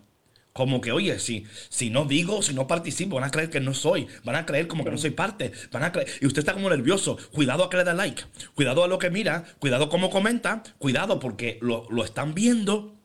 Como 0.53 0.79
que, 0.79 0.91
oye, 0.91 1.17
si, 1.17 1.47
si 1.69 1.89
no 1.89 2.05
digo, 2.05 2.43
si 2.43 2.53
no 2.53 2.67
participo, 2.67 3.15
van 3.15 3.23
a 3.23 3.31
creer 3.31 3.49
que 3.49 3.59
no 3.59 3.73
soy, 3.73 4.05
van 4.23 4.35
a 4.35 4.45
creer 4.45 4.67
como 4.67 4.83
que 4.83 4.91
no 4.91 4.97
soy 4.99 5.11
parte, 5.11 5.53
van 5.71 5.83
a 5.83 5.91
creer, 5.91 6.07
y 6.21 6.27
usted 6.27 6.39
está 6.41 6.53
como 6.53 6.69
nervioso, 6.69 7.17
cuidado 7.31 7.63
a 7.63 7.69
que 7.69 7.77
le 7.77 7.83
da 7.83 7.93
like, 7.95 8.23
cuidado 8.53 8.83
a 8.83 8.87
lo 8.87 8.99
que 8.99 9.09
mira, 9.09 9.45
cuidado 9.57 9.89
cómo 9.89 10.11
comenta, 10.11 10.61
cuidado 10.77 11.19
porque 11.19 11.57
lo, 11.61 11.87
están 12.03 12.35
viendo, 12.35 12.98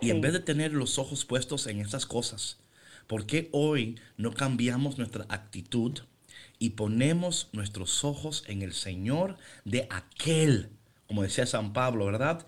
y 0.00 0.10
en 0.10 0.20
vez 0.20 0.32
de 0.32 0.40
tener 0.40 0.72
los 0.72 0.98
ojos 0.98 1.24
puestos 1.24 1.66
en 1.66 1.80
esas 1.80 2.06
cosas, 2.06 2.58
¿por 3.06 3.26
qué 3.26 3.48
hoy 3.52 3.98
no 4.16 4.32
cambiamos 4.32 4.98
nuestra 4.98 5.26
actitud? 5.28 6.00
y 6.58 6.70
ponemos 6.70 7.48
nuestros 7.52 8.04
ojos 8.04 8.44
en 8.46 8.62
el 8.62 8.72
Señor 8.72 9.36
de 9.64 9.86
aquel, 9.90 10.70
como 11.06 11.22
decía 11.22 11.46
San 11.46 11.72
Pablo, 11.72 12.06
¿verdad? 12.06 12.46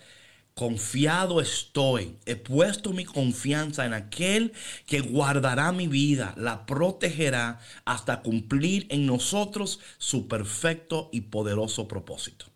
Confiado 0.54 1.40
estoy, 1.40 2.16
he 2.26 2.34
puesto 2.34 2.92
mi 2.92 3.04
confianza 3.04 3.86
en 3.86 3.92
aquel 3.92 4.52
que 4.86 5.00
guardará 5.00 5.70
mi 5.70 5.86
vida, 5.86 6.34
la 6.36 6.66
protegerá 6.66 7.60
hasta 7.84 8.22
cumplir 8.22 8.86
en 8.90 9.06
nosotros 9.06 9.78
su 9.98 10.26
perfecto 10.26 11.10
y 11.12 11.22
poderoso 11.22 11.86
propósito. 11.86 12.46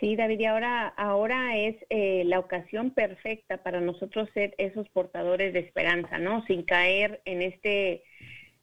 Sí, 0.00 0.16
David, 0.16 0.40
y 0.40 0.44
ahora, 0.44 0.88
ahora 0.88 1.56
es 1.56 1.76
eh, 1.88 2.24
la 2.26 2.38
ocasión 2.40 2.90
perfecta 2.90 3.62
para 3.62 3.80
nosotros 3.80 4.28
ser 4.34 4.54
esos 4.58 4.88
portadores 4.90 5.52
de 5.52 5.60
esperanza, 5.60 6.18
¿no? 6.18 6.44
Sin 6.46 6.64
caer 6.64 7.22
en 7.24 7.42
este 7.42 8.02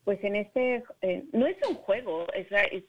pues 0.03 0.23
en 0.23 0.35
este, 0.35 0.83
eh, 1.03 1.23
no 1.31 1.45
es 1.45 1.57
un 1.69 1.75
juego, 1.75 2.25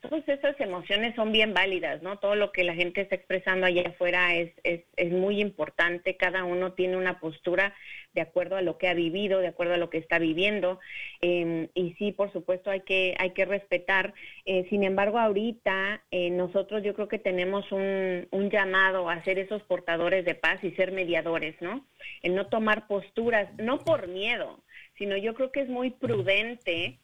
todas 0.00 0.26
esas 0.28 0.58
emociones 0.60 1.14
son 1.14 1.30
bien 1.30 1.52
válidas, 1.52 2.02
¿no? 2.02 2.18
Todo 2.18 2.36
lo 2.36 2.52
que 2.52 2.64
la 2.64 2.74
gente 2.74 3.02
está 3.02 3.16
expresando 3.16 3.66
allá 3.66 3.82
afuera 3.86 4.34
es, 4.34 4.50
es, 4.64 4.82
es, 4.96 5.12
muy 5.12 5.40
importante, 5.40 6.16
cada 6.16 6.44
uno 6.44 6.72
tiene 6.72 6.96
una 6.96 7.20
postura 7.20 7.74
de 8.14 8.22
acuerdo 8.22 8.56
a 8.56 8.62
lo 8.62 8.78
que 8.78 8.88
ha 8.88 8.94
vivido, 8.94 9.40
de 9.40 9.48
acuerdo 9.48 9.74
a 9.74 9.78
lo 9.78 9.90
que 9.90 9.98
está 9.98 10.18
viviendo, 10.18 10.80
em, 11.20 11.68
y 11.74 11.92
sí, 11.94 12.12
por 12.12 12.32
supuesto, 12.32 12.70
hay 12.70 12.80
que, 12.80 13.14
hay 13.18 13.30
que 13.30 13.44
respetar. 13.44 14.14
Eh, 14.46 14.66
sin 14.70 14.82
embargo, 14.82 15.18
ahorita 15.18 16.02
eh, 16.10 16.30
nosotros 16.30 16.82
yo 16.82 16.94
creo 16.94 17.08
que 17.08 17.18
tenemos 17.18 17.70
un, 17.72 18.26
un 18.30 18.50
llamado 18.50 19.10
a 19.10 19.22
ser 19.24 19.38
esos 19.38 19.62
portadores 19.64 20.24
de 20.24 20.34
paz 20.34 20.64
y 20.64 20.70
ser 20.72 20.92
mediadores, 20.92 21.60
¿no? 21.60 21.86
En 22.22 22.34
no 22.34 22.46
tomar 22.46 22.86
posturas, 22.86 23.48
no 23.58 23.78
por 23.78 24.08
miedo, 24.08 24.62
sino 24.96 25.16
yo 25.16 25.34
creo 25.34 25.52
que 25.52 25.60
es 25.60 25.68
muy 25.68 25.90
prudente 25.90 26.98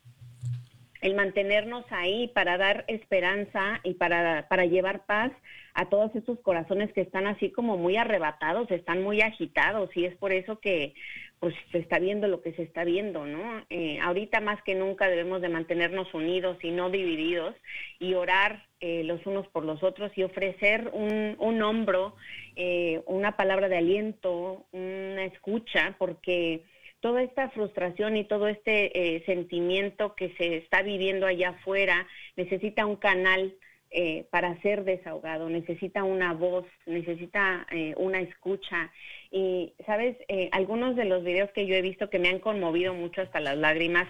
el 1.00 1.14
mantenernos 1.14 1.84
ahí 1.90 2.28
para 2.28 2.58
dar 2.58 2.84
esperanza 2.88 3.80
y 3.84 3.94
para, 3.94 4.48
para 4.48 4.64
llevar 4.64 5.06
paz 5.06 5.32
a 5.74 5.88
todos 5.88 6.14
estos 6.16 6.40
corazones 6.40 6.92
que 6.92 7.02
están 7.02 7.26
así 7.26 7.50
como 7.50 7.76
muy 7.76 7.96
arrebatados, 7.96 8.70
están 8.70 9.02
muy 9.02 9.20
agitados 9.20 9.90
y 9.96 10.06
es 10.06 10.16
por 10.16 10.32
eso 10.32 10.58
que 10.58 10.94
pues 11.40 11.54
se 11.70 11.78
está 11.78 12.00
viendo 12.00 12.26
lo 12.26 12.42
que 12.42 12.52
se 12.54 12.62
está 12.62 12.82
viendo, 12.84 13.24
¿no? 13.24 13.64
Eh, 13.70 14.00
ahorita 14.02 14.40
más 14.40 14.60
que 14.64 14.74
nunca 14.74 15.08
debemos 15.08 15.40
de 15.40 15.48
mantenernos 15.48 16.12
unidos 16.12 16.58
y 16.62 16.72
no 16.72 16.90
divididos 16.90 17.54
y 18.00 18.14
orar 18.14 18.64
eh, 18.80 19.04
los 19.04 19.24
unos 19.24 19.46
por 19.48 19.64
los 19.64 19.82
otros 19.84 20.10
y 20.16 20.24
ofrecer 20.24 20.90
un, 20.92 21.36
un 21.38 21.62
hombro, 21.62 22.16
eh, 22.56 23.02
una 23.06 23.36
palabra 23.36 23.68
de 23.68 23.78
aliento, 23.78 24.66
una 24.72 25.24
escucha, 25.26 25.94
porque 25.98 26.64
toda 27.00 27.22
esta 27.22 27.50
frustración 27.50 28.16
y 28.16 28.24
todo 28.24 28.48
este 28.48 29.16
eh, 29.16 29.22
sentimiento 29.24 30.14
que 30.14 30.34
se 30.36 30.56
está 30.56 30.82
viviendo 30.82 31.26
allá 31.26 31.50
afuera 31.50 32.06
necesita 32.36 32.86
un 32.86 32.96
canal 32.96 33.54
eh, 33.90 34.26
para 34.30 34.60
ser 34.60 34.84
desahogado, 34.84 35.48
necesita 35.48 36.04
una 36.04 36.34
voz, 36.34 36.66
necesita 36.86 37.66
eh, 37.70 37.94
una 37.96 38.20
escucha. 38.20 38.92
Y, 39.30 39.74
sabes, 39.86 40.16
algunos 40.52 40.96
de 40.96 41.04
los 41.04 41.24
videos 41.24 41.50
que 41.52 41.66
yo 41.66 41.74
he 41.74 41.82
visto 41.82 42.10
que 42.10 42.18
me 42.18 42.28
han 42.28 42.40
conmovido 42.40 42.94
mucho 42.94 43.22
hasta 43.22 43.40
las 43.40 43.56
lágrimas 43.56 44.06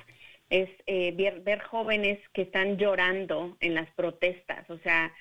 es 0.50 0.70
ver, 0.86 1.40
ver 1.40 1.60
jóvenes 1.60 2.18
que 2.32 2.42
están 2.42 2.78
llorando 2.78 3.56
en 3.60 3.74
las 3.74 3.90
protestas, 3.90 4.68
o 4.70 4.78
sea, 4.78 5.12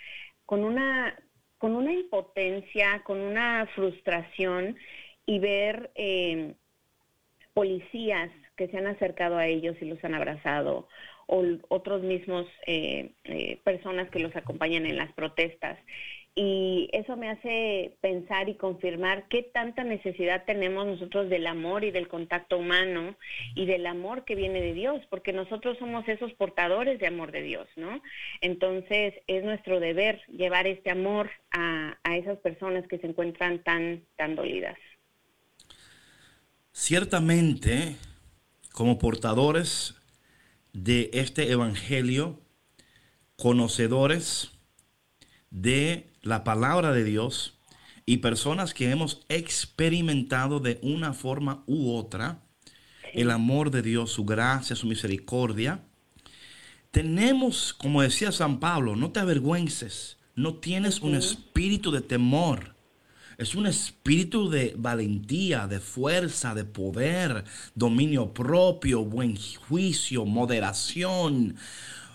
con 0.46 0.64
una, 0.64 1.20
con 1.58 1.76
una 1.76 1.92
impotencia, 1.92 3.04
con 3.04 3.20
una 3.20 3.68
frustración 3.76 4.78
y 5.26 5.40
ver 5.40 5.92
policías 7.58 8.30
que 8.56 8.68
se 8.68 8.78
han 8.78 8.86
acercado 8.86 9.36
a 9.36 9.48
ellos 9.48 9.76
y 9.82 9.86
los 9.86 10.04
han 10.04 10.14
abrazado, 10.14 10.88
o 11.26 11.44
otros 11.70 12.04
mismos 12.04 12.46
eh, 12.68 13.14
eh, 13.24 13.58
personas 13.64 14.12
que 14.12 14.20
los 14.20 14.36
acompañan 14.36 14.86
en 14.86 14.96
las 14.96 15.12
protestas. 15.14 15.80
Y 16.36 16.88
eso 16.94 17.18
me 17.18 17.32
hace 17.32 17.98
pensar 18.00 18.48
y 18.48 18.54
confirmar 18.54 19.28
qué 19.28 19.42
tanta 19.42 19.84
necesidad 19.84 20.46
tenemos 20.46 20.86
nosotros 20.86 21.30
del 21.30 21.48
amor 21.48 21.84
y 21.84 21.90
del 21.90 22.08
contacto 22.08 22.60
humano 22.60 23.16
y 23.56 23.66
del 23.66 23.88
amor 23.88 24.24
que 24.24 24.36
viene 24.36 24.62
de 24.62 24.76
Dios, 24.76 25.02
porque 25.10 25.34
nosotros 25.34 25.80
somos 25.80 26.08
esos 26.08 26.32
portadores 26.34 27.00
de 27.00 27.08
amor 27.08 27.32
de 27.32 27.42
Dios, 27.42 27.68
¿no? 27.76 28.04
Entonces 28.42 29.16
es 29.26 29.44
nuestro 29.44 29.80
deber 29.80 30.22
llevar 30.28 30.68
este 30.68 30.92
amor 30.92 31.32
a, 31.50 31.98
a 32.04 32.18
esas 32.18 32.38
personas 32.38 32.88
que 32.88 33.00
se 33.00 33.08
encuentran 33.08 33.64
tan, 33.64 34.04
tan 34.16 34.36
dolidas. 34.36 34.78
Ciertamente, 36.80 37.98
como 38.72 39.00
portadores 39.00 39.96
de 40.74 41.10
este 41.12 41.52
Evangelio, 41.52 42.40
conocedores 43.36 44.52
de 45.50 46.14
la 46.22 46.44
palabra 46.44 46.92
de 46.92 47.04
Dios 47.04 47.58
y 48.06 48.18
personas 48.18 48.76
que 48.76 48.92
hemos 48.92 49.26
experimentado 49.28 50.60
de 50.60 50.80
una 50.84 51.14
forma 51.14 51.64
u 51.66 51.96
otra 51.96 52.44
el 53.12 53.32
amor 53.32 53.72
de 53.72 53.82
Dios, 53.82 54.12
su 54.12 54.24
gracia, 54.24 54.76
su 54.76 54.86
misericordia, 54.86 55.84
tenemos, 56.92 57.74
como 57.74 58.04
decía 58.04 58.32
San 58.32 58.60
Pablo, 58.60 58.96
no 58.96 59.12
te 59.12 59.20
avergüences, 59.20 60.20
no 60.36 60.54
tienes 60.58 61.02
un 61.02 61.16
espíritu 61.16 61.90
de 61.90 62.02
temor 62.02 62.77
es 63.38 63.54
un 63.54 63.68
espíritu 63.68 64.50
de 64.50 64.74
valentía, 64.78 65.68
de 65.68 65.80
fuerza, 65.80 66.56
de 66.56 66.66
poder, 66.66 67.44
dominio 67.76 68.34
propio, 68.34 69.06
buen 69.06 69.38
juicio, 69.68 70.26
moderación. 70.26 71.56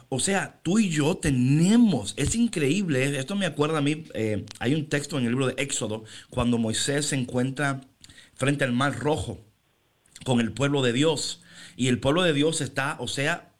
O 0.08 0.18
sea, 0.18 0.60
tú 0.62 0.78
y 0.78 0.90
yo 0.90 1.16
tenemos, 1.16 2.14
es 2.16 2.34
increíble, 2.34 3.18
esto 3.18 3.36
me 3.36 3.46
acuerda 3.46 3.78
a 3.78 3.82
mí, 3.82 4.04
eh, 4.14 4.44
hay 4.58 4.74
un 4.74 4.88
texto 4.88 5.16
en 5.16 5.24
el 5.24 5.30
libro 5.30 5.46
de 5.46 5.62
Éxodo, 5.62 6.04
cuando 6.28 6.58
Moisés 6.58 7.06
se 7.06 7.16
encuentra 7.16 7.80
frente 8.34 8.64
al 8.64 8.72
mar 8.72 8.98
rojo 8.98 9.40
con 10.24 10.40
el 10.40 10.52
pueblo 10.52 10.82
de 10.82 10.92
Dios. 10.92 11.40
Y 11.76 11.88
el 11.88 12.00
pueblo 12.00 12.22
de 12.22 12.34
Dios 12.34 12.60
está, 12.60 12.96
o 12.98 13.08
sea, 13.08 13.51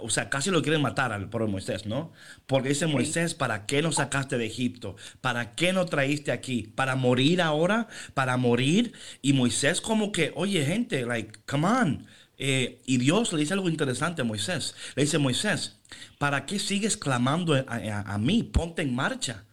o 0.00 0.10
sea, 0.10 0.30
casi 0.30 0.50
lo 0.50 0.62
quieren 0.62 0.82
matar 0.82 1.12
al 1.12 1.28
de 1.30 1.46
Moisés, 1.46 1.86
¿no? 1.86 2.12
Porque 2.46 2.70
dice 2.70 2.86
Moisés, 2.86 3.34
¿para 3.34 3.66
qué 3.66 3.82
nos 3.82 3.96
sacaste 3.96 4.38
de 4.38 4.46
Egipto? 4.46 4.96
¿Para 5.20 5.54
qué 5.54 5.72
nos 5.72 5.90
traíste 5.90 6.32
aquí? 6.32 6.72
¿Para 6.74 6.96
morir 6.96 7.42
ahora? 7.42 7.88
¿Para 8.14 8.36
morir? 8.36 8.92
Y 9.22 9.32
Moisés 9.32 9.80
como 9.80 10.12
que, 10.12 10.32
oye 10.36 10.64
gente, 10.64 11.04
like, 11.06 11.40
come 11.46 11.66
on. 11.66 12.06
Eh, 12.36 12.82
y 12.86 12.98
Dios 12.98 13.32
le 13.32 13.40
dice 13.40 13.54
algo 13.54 13.68
interesante 13.68 14.22
a 14.22 14.24
Moisés. 14.24 14.74
Le 14.96 15.04
dice, 15.04 15.18
Moisés, 15.18 15.78
¿para 16.18 16.46
qué 16.46 16.58
sigues 16.58 16.96
clamando 16.96 17.54
a, 17.54 18.18
mí? 18.18 18.42
Ponte 18.42 18.82
en 18.82 18.94
marcha. 18.94 19.44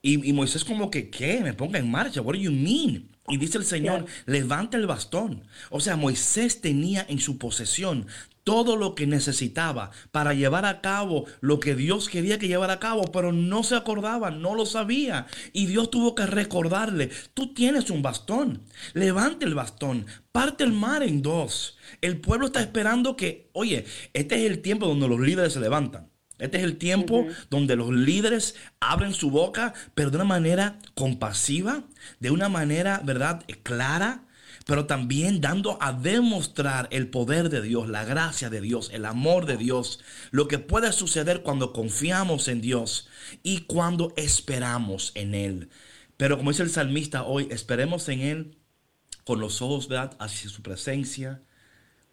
Y, 0.00 0.28
y, 0.28 0.32
Moisés 0.32 0.64
como 0.64 0.90
que, 0.90 1.10
¿qué? 1.10 1.40
Me 1.42 1.54
ponga 1.54 1.78
en 1.78 1.90
marcha. 1.90 2.20
What 2.22 2.34
do 2.34 2.40
you 2.40 2.52
mean? 2.52 3.10
Y 3.28 3.36
dice 3.36 3.58
el 3.58 3.64
Señor, 3.64 4.06
levanta 4.26 4.76
el 4.76 4.86
bastón. 4.86 5.44
O 5.70 5.80
sea, 5.80 5.96
Moisés 5.96 6.60
tenía 6.60 7.04
en 7.08 7.18
su 7.18 7.38
posesión 7.38 8.06
todo 8.48 8.76
lo 8.76 8.94
que 8.94 9.06
necesitaba 9.06 9.90
para 10.10 10.32
llevar 10.32 10.64
a 10.64 10.80
cabo 10.80 11.26
lo 11.40 11.60
que 11.60 11.74
Dios 11.74 12.08
quería 12.08 12.38
que 12.38 12.48
llevara 12.48 12.72
a 12.72 12.80
cabo, 12.80 13.02
pero 13.12 13.30
no 13.30 13.62
se 13.62 13.76
acordaba, 13.76 14.30
no 14.30 14.54
lo 14.54 14.64
sabía. 14.64 15.26
Y 15.52 15.66
Dios 15.66 15.90
tuvo 15.90 16.14
que 16.14 16.24
recordarle, 16.24 17.10
tú 17.34 17.52
tienes 17.52 17.90
un 17.90 18.00
bastón, 18.00 18.62
levante 18.94 19.44
el 19.44 19.54
bastón, 19.54 20.06
parte 20.32 20.64
el 20.64 20.72
mar 20.72 21.02
en 21.02 21.20
dos. 21.20 21.76
El 22.00 22.22
pueblo 22.22 22.46
está 22.46 22.62
esperando 22.62 23.16
que, 23.16 23.50
oye, 23.52 23.84
este 24.14 24.36
es 24.36 24.50
el 24.50 24.62
tiempo 24.62 24.86
donde 24.86 25.08
los 25.08 25.20
líderes 25.20 25.52
se 25.52 25.60
levantan. 25.60 26.08
Este 26.38 26.58
es 26.58 26.64
el 26.64 26.76
tiempo 26.76 27.26
donde 27.50 27.76
los 27.76 27.90
líderes 27.90 28.54
abren 28.80 29.12
su 29.12 29.30
boca, 29.30 29.74
pero 29.94 30.10
de 30.10 30.16
una 30.16 30.24
manera 30.24 30.78
compasiva, 30.94 31.82
de 32.20 32.30
una 32.30 32.48
manera, 32.48 33.00
¿verdad?, 33.04 33.44
clara, 33.62 34.22
pero 34.68 34.86
también 34.86 35.40
dando 35.40 35.78
a 35.80 35.92
demostrar 35.92 36.88
el 36.90 37.08
poder 37.08 37.48
de 37.48 37.62
Dios, 37.62 37.88
la 37.88 38.04
gracia 38.04 38.50
de 38.50 38.60
Dios, 38.60 38.90
el 38.92 39.06
amor 39.06 39.46
de 39.46 39.56
Dios, 39.56 40.00
lo 40.30 40.46
que 40.46 40.58
puede 40.58 40.92
suceder 40.92 41.42
cuando 41.42 41.72
confiamos 41.72 42.48
en 42.48 42.60
Dios 42.60 43.08
y 43.42 43.62
cuando 43.62 44.12
esperamos 44.16 45.12
en 45.14 45.34
Él. 45.34 45.70
Pero 46.18 46.36
como 46.36 46.50
dice 46.50 46.64
el 46.64 46.70
salmista 46.70 47.22
hoy, 47.22 47.48
esperemos 47.50 48.08
en 48.10 48.20
Él 48.20 48.58
con 49.24 49.40
los 49.40 49.62
ojos 49.62 49.88
¿verdad? 49.88 50.16
hacia 50.20 50.50
su 50.50 50.62
presencia, 50.62 51.42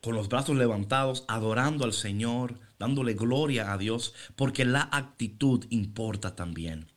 con 0.02 0.16
los 0.16 0.30
brazos 0.30 0.56
levantados, 0.56 1.26
adorando 1.28 1.84
al 1.84 1.94
Señor, 1.94 2.60
dándole 2.86 3.16
gloria 3.16 3.74
a 3.74 3.78
Dios, 3.78 4.14
porque 4.36 4.64
la 4.64 4.88
actitud 4.92 5.66
importa 5.70 6.36
también. 6.36 6.88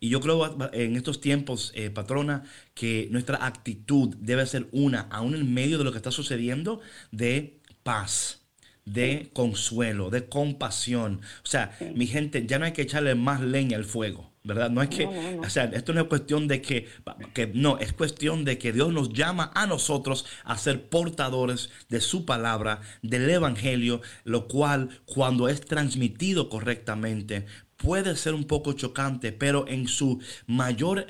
Y 0.00 0.08
yo 0.08 0.20
creo 0.20 0.56
en 0.72 0.96
estos 0.96 1.20
tiempos, 1.20 1.72
eh, 1.74 1.90
patrona, 1.90 2.44
que 2.74 3.08
nuestra 3.10 3.46
actitud 3.46 4.14
debe 4.18 4.44
ser 4.46 4.68
una, 4.72 5.02
aún 5.10 5.34
en 5.34 5.52
medio 5.52 5.78
de 5.78 5.84
lo 5.84 5.92
que 5.92 5.98
está 5.98 6.10
sucediendo, 6.10 6.80
de 7.10 7.58
paz 7.82 8.40
de 8.84 9.30
consuelo, 9.32 10.10
de 10.10 10.28
compasión. 10.28 11.20
O 11.42 11.46
sea, 11.46 11.76
mi 11.94 12.06
gente, 12.06 12.46
ya 12.46 12.58
no 12.58 12.66
hay 12.66 12.72
que 12.72 12.82
echarle 12.82 13.14
más 13.14 13.40
leña 13.40 13.76
al 13.76 13.84
fuego, 13.84 14.30
¿verdad? 14.44 14.70
No 14.70 14.82
es 14.82 14.90
que, 14.90 15.06
o 15.42 15.48
sea, 15.48 15.64
esto 15.64 15.94
no 15.94 16.02
es 16.02 16.06
cuestión 16.06 16.46
de 16.46 16.60
que, 16.60 16.86
que, 17.32 17.46
no, 17.46 17.78
es 17.78 17.94
cuestión 17.94 18.44
de 18.44 18.58
que 18.58 18.74
Dios 18.74 18.92
nos 18.92 19.12
llama 19.12 19.50
a 19.54 19.66
nosotros 19.66 20.26
a 20.44 20.58
ser 20.58 20.88
portadores 20.88 21.70
de 21.88 22.02
su 22.02 22.26
palabra, 22.26 22.82
del 23.02 23.28
Evangelio, 23.30 24.02
lo 24.24 24.46
cual 24.46 25.00
cuando 25.06 25.48
es 25.48 25.62
transmitido 25.62 26.50
correctamente 26.50 27.46
puede 27.78 28.16
ser 28.16 28.34
un 28.34 28.44
poco 28.44 28.74
chocante, 28.74 29.32
pero 29.32 29.66
en 29.66 29.88
su 29.88 30.20
mayor... 30.46 31.06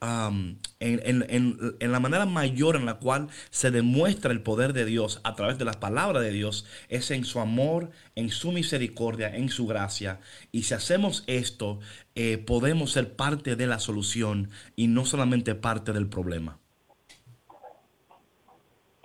en, 0.00 1.68
la 1.80 2.00
manera 2.00 2.26
mayor 2.26 2.76
en 2.76 2.86
la 2.86 2.94
cual 2.94 3.28
se 3.50 3.70
demuestra 3.70 4.32
el 4.32 4.42
poder 4.42 4.72
de 4.72 4.84
Dios 4.84 5.20
a 5.24 5.34
través 5.34 5.58
de 5.58 5.64
las 5.64 5.76
palabras 5.76 6.22
de 6.22 6.32
Dios 6.32 6.66
es 6.88 7.10
en 7.10 7.24
su 7.24 7.40
amor, 7.40 7.90
en 8.14 8.30
su 8.30 8.52
misericordia, 8.52 9.34
en 9.34 9.48
su 9.48 9.66
gracia. 9.66 10.20
Y 10.52 10.64
si 10.64 10.74
hacemos 10.74 11.24
esto, 11.26 11.80
eh, 12.14 12.38
podemos 12.38 12.92
ser 12.92 13.14
parte 13.14 13.56
de 13.56 13.66
la 13.66 13.78
solución 13.78 14.50
y 14.74 14.88
no 14.88 15.04
solamente 15.04 15.54
parte 15.54 15.92
del 15.92 16.08
problema. 16.08 16.58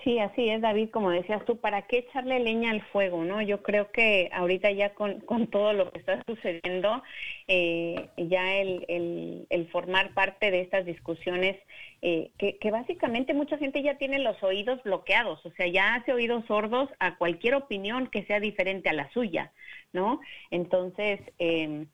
Sí, 0.04 0.18
así 0.18 0.50
es, 0.50 0.62
David, 0.62 0.90
como 0.90 1.12
decías 1.12 1.46
tú, 1.46 1.60
¿para 1.60 1.84
qué 1.84 2.00
echarle 2.00 2.40
leña 2.40 2.72
al 2.72 2.82
fuego? 2.88 3.24
no? 3.24 3.40
Yo 3.42 3.62
creo 3.62 3.92
que 3.92 4.30
ahorita 4.34 4.72
ya 4.72 4.96
con, 4.96 5.20
con 5.22 5.48
todo 5.48 5.74
lo 5.74 5.92
que 5.92 6.00
está 6.00 6.24
sucediendo, 6.26 7.04
eh, 7.48 8.10
ya 8.18 8.56
el, 8.56 8.84
el, 8.88 9.46
el, 9.50 9.68
formar 9.70 10.16
parte 10.16 10.50
de 10.50 10.62
estas 10.62 10.86
discusiones, 10.86 11.56
eh, 12.02 12.32
que, 12.40 12.72
básicamente 12.72 13.36
mucha 13.36 13.60
gente 13.60 13.84
ya 13.84 14.00
tiene 14.00 14.18
los 14.18 14.42
oídos 14.42 14.82
bloqueados, 14.82 15.46
o 15.46 15.52
sea, 15.52 15.68
ya 15.68 15.94
hace 15.94 16.14
oídos 16.14 16.46
sordos 16.48 16.90
a 17.00 17.18
cualquier 17.18 17.54
opinión 17.54 18.08
que 18.08 18.26
sea 18.26 18.40
diferente 18.40 18.90
a 18.90 18.94
la 18.94 19.12
suya, 19.12 19.52
¿no? 19.94 20.20
Entonces, 20.50 21.20
eh, 21.38 21.86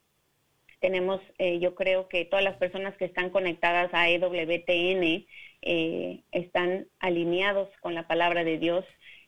tenemos, 0.80 1.20
yo 1.60 1.74
creo 1.74 2.08
que 2.08 2.24
todas 2.24 2.44
las 2.44 2.56
personas 2.56 2.96
que 2.96 3.04
están 3.04 3.30
conectadas 3.30 3.92
a 3.92 4.08
EWTN 4.08 5.26
eh, 5.62 6.20
están 6.32 6.86
alineados 7.00 7.68
con 7.80 7.94
la 7.94 8.06
palabra 8.06 8.44
de 8.44 8.58
Dios, 8.58 8.84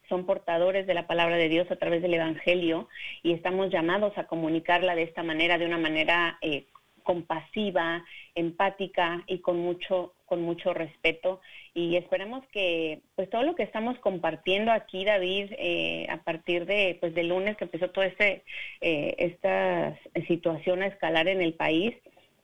son 0.08 0.26
portadores 0.26 0.86
de 0.86 0.94
la 0.94 1.06
palabra 1.06 1.36
de 1.36 1.48
Dios 1.48 1.70
a 1.70 1.76
través 1.76 2.02
del 2.02 2.14
Evangelio 2.14 2.88
y 3.22 3.32
estamos 3.32 3.70
llamados 3.70 4.16
a 4.18 4.26
comunicarla 4.26 4.94
de 4.94 5.04
esta 5.04 5.22
manera, 5.22 5.56
de 5.56 5.66
una 5.66 5.78
manera 5.78 6.36
eh, 6.42 6.66
compasiva, 7.02 8.04
empática 8.34 9.22
y 9.26 9.38
con 9.38 9.58
mucho, 9.58 10.14
con 10.26 10.42
mucho 10.42 10.74
respeto. 10.74 11.40
Y 11.74 11.96
esperemos 11.96 12.44
que 12.48 13.00
pues 13.14 13.30
todo 13.30 13.42
lo 13.42 13.54
que 13.54 13.62
estamos 13.62 13.98
compartiendo 14.00 14.72
aquí, 14.72 15.04
David, 15.04 15.52
eh, 15.58 16.06
a 16.10 16.18
partir 16.18 16.66
de 16.66 16.96
pues 17.00 17.14
del 17.14 17.28
lunes 17.28 17.56
que 17.56 17.64
empezó 17.64 17.90
toda 17.90 18.06
este, 18.06 18.42
eh, 18.80 19.14
esta 19.18 19.98
situación 20.26 20.82
a 20.82 20.88
escalar 20.88 21.28
en 21.28 21.40
el 21.40 21.54
país, 21.54 21.94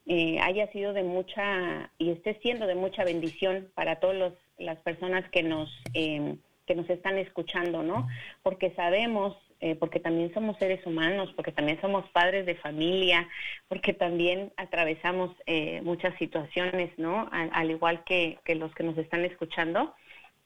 eh, 0.07 0.39
haya 0.41 0.71
sido 0.73 0.93
de 0.93 1.03
mucha 1.03 1.91
y 1.99 2.11
esté 2.11 2.39
siendo 2.41 2.67
de 2.67 2.75
mucha 2.75 3.05
bendición 3.05 3.69
para 3.75 3.97
todas 3.97 4.33
las 4.59 4.79
personas 4.79 5.29
que 5.31 5.43
nos 5.43 5.71
que 5.93 6.75
nos 6.75 6.91
están 6.91 7.17
escuchando, 7.19 7.85
¿no? 7.85 8.09
Porque 8.43 8.73
sabemos 8.75 9.37
eh, 9.61 9.75
porque 9.75 10.01
también 10.01 10.33
somos 10.35 10.59
seres 10.59 10.85
humanos, 10.85 11.33
porque 11.35 11.51
también 11.51 11.81
somos 11.81 12.07
padres 12.11 12.45
de 12.45 12.57
familia, 12.57 13.27
porque 13.69 13.95
también 13.95 14.53
atravesamos 14.59 15.35
eh, 15.47 15.81
muchas 15.83 16.15
situaciones, 16.19 16.91
¿no? 16.99 17.27
Al, 17.33 17.71
igual 17.71 18.05
que, 18.05 18.39
los 18.55 18.75
que 18.75 18.83
nos 18.83 18.99
están 18.99 19.25
escuchando, 19.25 19.95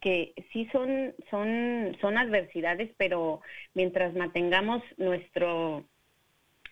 que 0.00 0.32
sí 0.52 0.68
son, 0.70 1.12
son, 1.28 1.96
son 2.00 2.18
adversidades, 2.18 2.90
pero 2.98 3.40
mientras 3.74 4.14
mantengamos 4.14 4.80
nuestro 4.96 5.84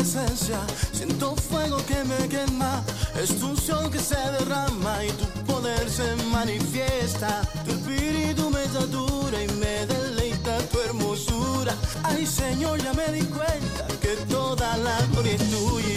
Siento 0.04 1.36
fuego 1.36 1.76
que 1.86 2.02
me 2.04 2.28
quema, 2.28 2.82
es 3.20 3.38
tu 3.38 3.56
sol 3.56 3.90
que 3.90 3.98
se 3.98 4.16
derrama 4.16 5.04
y 5.04 5.10
tu 5.12 5.26
poder 5.44 5.90
se 5.90 6.16
manifiesta, 6.32 7.42
tu 7.64 7.72
espíritu 7.72 8.50
me 8.50 8.64
satura 8.66 9.42
y 9.42 9.48
me 9.58 9.86
deleita, 9.86 10.58
tu 10.70 10.80
hermosura. 10.80 11.74
Ay 12.02 12.26
Señor, 12.26 12.82
ya 12.82 12.92
me 12.94 13.12
di 13.12 13.24
cuenta 13.26 13.86
que 14.00 14.16
toda 14.28 14.76
la 14.78 14.98
gloria 15.12 15.34
es 15.34 15.50
tuya 15.50 15.89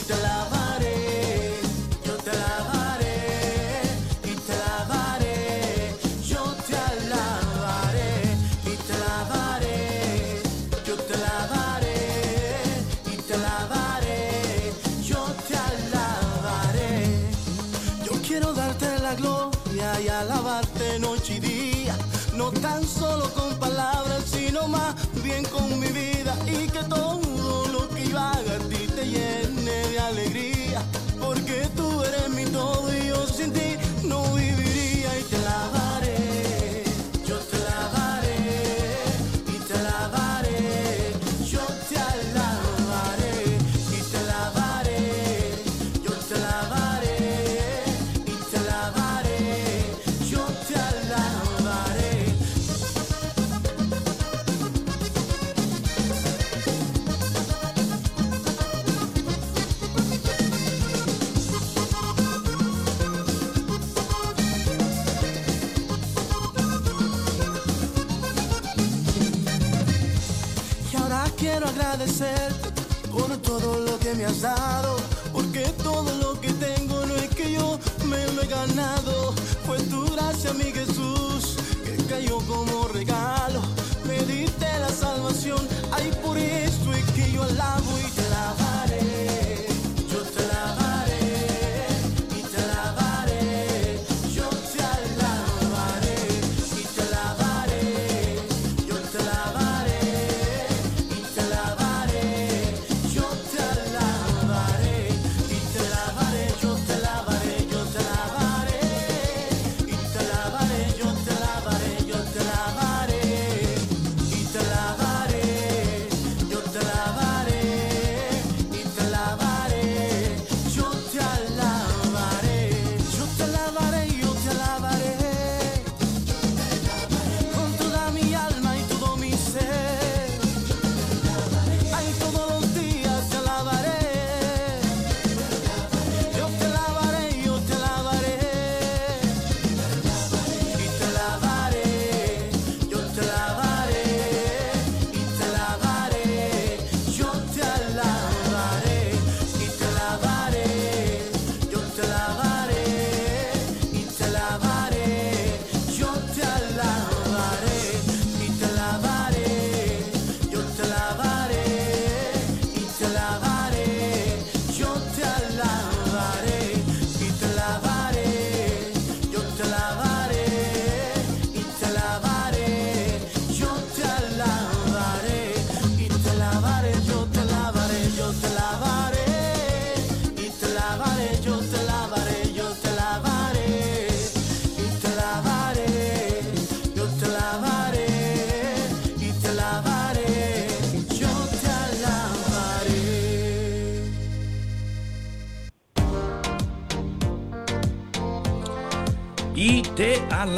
alabarte 20.24 21.00
noche 21.00 21.36
y 21.36 21.40
día, 21.40 21.98
no 22.34 22.50
tan 22.52 22.86
solo 22.88 23.30
con 23.34 23.54
palabras, 23.60 24.24
sino 24.26 24.68
más 24.70 24.96
bien 25.22 25.44
con 25.46 25.80
mi 25.80 25.88
vida 25.88 26.34
y 26.48 26.68
que 26.68 26.84
todo 26.84 27.23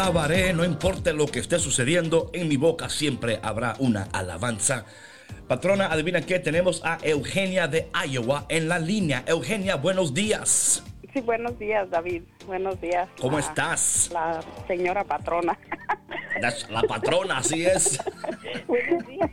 alabaré, 0.05 0.53
no 0.53 0.63
importa 0.63 1.11
lo 1.13 1.25
que 1.25 1.39
esté 1.39 1.57
sucediendo, 1.57 2.29
en 2.31 2.47
mi 2.47 2.57
boca 2.57 2.89
siempre 2.89 3.39
habrá 3.41 3.73
una 3.79 4.03
alabanza. 4.13 4.85
Patrona, 5.47 5.87
adivina 5.87 6.21
qué, 6.21 6.37
tenemos 6.37 6.85
a 6.85 6.99
Eugenia 7.01 7.67
de 7.67 7.89
Iowa 8.07 8.45
en 8.49 8.67
la 8.69 8.77
línea. 8.77 9.23
Eugenia, 9.25 9.77
buenos 9.77 10.13
días. 10.13 10.83
Sí, 11.11 11.21
buenos 11.21 11.57
días, 11.57 11.89
David. 11.89 12.21
Buenos 12.45 12.79
días. 12.79 13.09
¿Cómo 13.19 13.39
estás? 13.39 14.11
La 14.13 14.43
señora 14.67 15.03
patrona. 15.03 15.57
La, 16.39 16.53
la 16.69 16.83
patrona, 16.83 17.39
así 17.39 17.65
es. 17.65 17.99
buenos 18.67 19.07
días. 19.07 19.31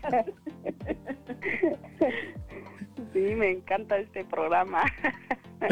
Sí, 3.13 3.19
me 3.19 3.51
encanta 3.51 3.99
este 3.99 4.25
programa. 4.25 4.85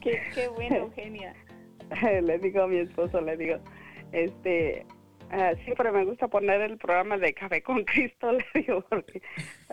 Qué, 0.00 0.22
qué 0.34 0.48
bueno, 0.48 0.76
Eugenia. 0.76 1.32
le 2.22 2.38
digo 2.38 2.62
a 2.62 2.68
mi 2.68 2.78
esposo, 2.78 3.20
le 3.20 3.36
digo, 3.36 3.58
este, 4.12 4.86
ah, 5.30 5.52
siempre 5.64 5.92
me 5.92 6.04
gusta 6.04 6.28
poner 6.28 6.60
el 6.62 6.78
programa 6.78 7.18
de 7.18 7.34
Café 7.34 7.62
con 7.62 7.84
Cristo, 7.84 8.32
le 8.32 8.44
digo, 8.54 8.84
porque 8.88 9.22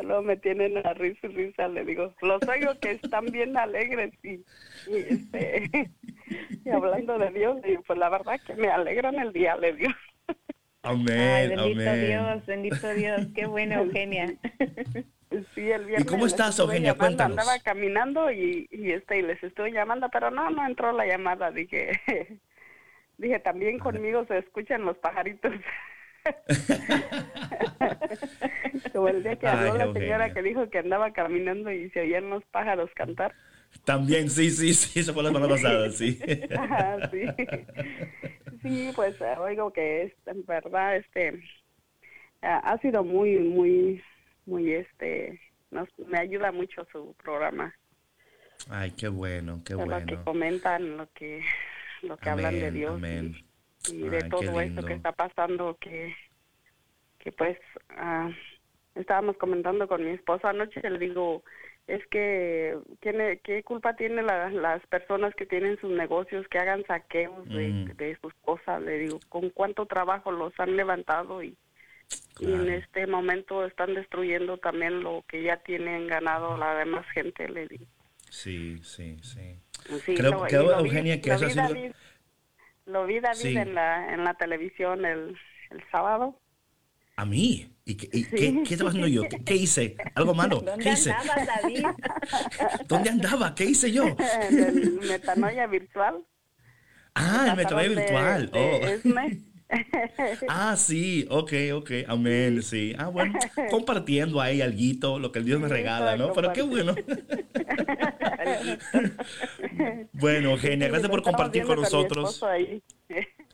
luego 0.01 0.22
me 0.22 0.38
tienen 0.38 0.78
a 0.86 0.93
risa 0.93 1.28
y 1.28 1.30
risa, 1.30 1.68
le 1.68 1.86
digo, 1.86 2.14
los 2.22 2.41
oigo 2.47 2.78
que 2.80 2.91
están 2.91 3.26
bien 3.28 3.57
alegres 3.57 4.14
y, 4.24 4.34
y, 4.88 4.95
este, 5.09 5.70
y 6.66 6.70
hablando 6.70 7.18
de 7.18 7.32
Dios, 7.32 7.61
le 7.61 7.70
digo, 7.70 7.84
pues 7.88 7.99
la 7.99 8.09
verdad 8.09 8.39
que 8.45 8.55
me 8.55 8.70
alegran 8.70 9.16
el 9.16 9.34
día, 9.34 9.55
le 9.55 9.74
digo. 9.74 9.91
Amén, 10.86 11.18
Ay, 11.18 11.47
bendito 11.47 11.89
amén. 11.89 12.07
Dios, 12.07 12.45
bendito 12.45 12.89
Dios. 12.89 13.28
Qué 13.34 13.45
bueno, 13.45 13.76
Eugenia. 13.76 14.34
Sí, 15.56 15.72
el 15.72 15.86
viernes 15.86 16.06
cómo 16.06 16.26
les 16.26 16.34
estás, 16.34 16.60
Eugenia? 16.60 16.92
llamando, 16.94 16.98
Cuéntanos. 16.98 17.38
Andaba 17.40 17.60
caminando 17.60 18.32
y, 18.32 18.68
y 18.72 18.92
este 18.92 19.20
y 19.20 19.22
les 19.24 19.42
estuve 19.44 19.72
llamando, 19.72 20.10
pero 20.12 20.30
no, 20.32 20.50
no 20.50 20.66
entró 20.66 20.92
la 20.92 21.06
llamada. 21.08 21.52
Dije, 21.52 22.00
dije 23.18 23.40
también 23.40 23.80
conmigo 23.80 24.26
se 24.26 24.38
escuchan 24.40 24.86
los 24.86 24.98
pajaritos. 25.00 25.54
Como 28.94 29.08
el 29.10 29.24
día 29.24 29.36
que 29.38 29.48
Ay, 29.48 29.48
habló 29.48 29.76
la 29.76 29.84
Eugenia. 29.86 29.88
señora 29.88 30.34
que 30.34 30.42
dijo 30.42 30.70
que 30.70 30.80
andaba 30.80 31.12
caminando 31.14 31.72
y 31.72 31.90
se 31.92 32.02
oían 32.02 32.30
los 32.30 32.44
pájaros 32.46 32.90
cantar. 32.96 33.34
También, 33.86 34.30
sí, 34.30 34.52
sí, 34.52 34.74
sí, 34.74 35.00
eso 35.00 35.14
fue 35.14 35.24
la 35.24 35.30
semana 35.30 35.48
pasada, 35.48 35.90
sí. 35.92 36.20
Ajá, 36.56 37.10
sí. 37.12 37.26
Sí, 38.62 38.92
pues 38.96 39.20
eh, 39.22 39.36
oigo 39.40 39.72
que 39.74 40.04
es 40.04 40.14
en 40.28 40.46
verdad 40.46 40.96
este 40.98 41.42
ha 42.42 42.78
sido 42.80 43.04
muy 43.04 43.38
muy 43.40 44.04
muy 44.46 44.74
este 44.74 45.39
nos 45.72 45.88
me 45.98 46.20
ayuda 46.20 46.52
mucho 46.52 46.86
su 46.91 47.16
programa. 47.24 47.74
Ay, 48.70 48.91
qué 48.91 49.08
bueno, 49.08 49.62
qué 49.66 49.74
de 49.76 49.86
lo 49.86 49.98
que 50.06 50.16
bueno. 50.16 50.24
comentan, 50.24 50.98
lo 50.98 51.08
que 51.14 51.44
lo 52.02 52.18
que 52.18 52.30
hablan 52.30 52.60
de 52.60 52.72
Dios 52.72 52.96
amén. 52.96 53.36
y, 53.89 54.06
y 54.06 54.10
de 54.10 54.20
Ay, 54.24 54.30
todo 54.30 54.62
esto 54.62 54.84
que 54.84 54.94
está 54.94 55.12
pasando 55.12 55.78
que 55.80 56.16
que 57.20 57.32
pues 57.32 57.58
ah, 57.89 58.30
estábamos 58.96 59.38
comentando 59.38 59.88
con 59.88 60.04
mi 60.04 60.12
esposo 60.12 60.48
anoche, 60.48 60.82
le 60.89 61.00
digo, 61.00 61.44
es 61.88 62.06
que 62.08 62.78
tiene, 63.02 63.39
¿qué 63.39 63.64
culpa 63.64 63.96
tienen 63.96 64.26
las 64.28 64.86
personas 64.88 65.34
que 65.36 65.46
tienen 65.46 65.78
sus 65.80 65.89
negocios, 65.91 66.48
que 66.50 66.60
hagan 66.60 66.86
saqueos 66.86 67.48
de, 67.50 67.70
Mm. 67.70 67.86
de 67.98 68.18
sus 68.22 68.34
cosas? 68.41 68.82
Le 68.82 69.00
digo, 69.00 69.20
¿con 69.30 69.50
cuánto 69.50 69.86
trabajo 69.86 70.32
los 70.32 70.54
han 70.60 70.76
levantado 70.76 71.41
y, 71.44 71.58
y 72.39 72.45
en 72.45 72.51
Claro. 72.64 72.72
este 72.72 73.08
momento 73.08 73.66
están 73.66 73.93
destruyendo 73.93 74.58
también 74.58 75.04
lo 75.04 75.24
que 75.28 75.43
ya 75.43 75.58
tienen 75.58 76.08
ganado 76.08 76.58
la 76.58 76.76
demás 76.76 77.06
gente? 77.14 77.47
Le 77.49 77.68
digo. 77.68 77.86
Sí, 78.30 78.80
sí, 78.84 79.18
sí. 79.22 79.60
Sí, 80.06 80.16
Creo- 80.16 80.32
lo- 80.32 80.41
creo, 80.43 80.64
lo 80.64 80.78
vi- 80.84 80.89
Eugenia, 80.89 81.22
que 81.22 81.30
lo 81.30 81.36
eso 81.36 81.45
ha 81.45 81.47
vi, 81.47 81.54
sido- 81.54 81.64
David, 81.68 81.91
lo 82.86 83.06
vi 83.06 83.20
David 83.20 83.36
Sí. 83.39 83.58
en 83.58 83.76
la 83.76 84.14
en 84.14 84.24
la 84.24 84.34
televisión 84.36 85.06
el, 85.06 85.38
el 85.70 85.84
sábado. 85.91 86.39
¿A 87.16 87.26
mí? 87.26 87.70
¿Y, 87.86 87.95
qué, 87.95 88.10
y 88.12 88.24
qué, 88.24 88.64
qué 88.66 88.74
estaba 88.74 88.89
haciendo 88.89 89.08
yo? 89.08 89.22
¿Qué, 89.30 89.43
qué 89.43 89.56
hice? 89.56 89.95
¿Algo 90.16 90.34
malo? 90.34 90.62
¿Dónde 90.66 90.84
¿Qué 90.84 90.91
hice? 90.93 91.12
andabas, 91.12 91.47
David? 91.62 91.86
¿Dónde 92.88 93.10
andaba? 93.12 93.54
¿Qué 93.54 93.66
hice 93.66 93.91
yo? 93.91 94.04
en 94.49 94.58
el 94.60 94.93
Metanoia 95.08 95.68
Virtual. 95.68 96.24
Ah, 97.16 97.47
el 97.51 97.58
metanoia 97.58 97.89
de- 97.89 97.95
virtual. 97.95 98.51
de 98.51 98.60
Oh. 98.60 98.88
Esme. 98.88 99.39
Ah, 100.47 100.76
sí, 100.78 101.26
ok, 101.30 101.53
ok, 101.74 101.91
amén, 102.07 102.61
sí. 102.61 102.93
Ah, 102.97 103.07
bueno, 103.07 103.38
compartiendo 103.69 104.39
ahí 104.41 104.61
alguito, 104.61 105.19
lo 105.19 105.32
que 105.32 105.39
el 105.39 105.45
Dios 105.45 105.59
me 105.59 105.67
regala, 105.67 106.15
¿no? 106.15 106.34
Pero 106.34 106.53
qué 106.53 106.61
bueno. 106.61 106.95
Bueno, 110.13 110.51
Eugenia, 110.51 110.88
gracias 110.88 111.09
por 111.09 111.24
compartir 111.24 111.63
con 111.63 111.80
nosotros. 111.80 112.41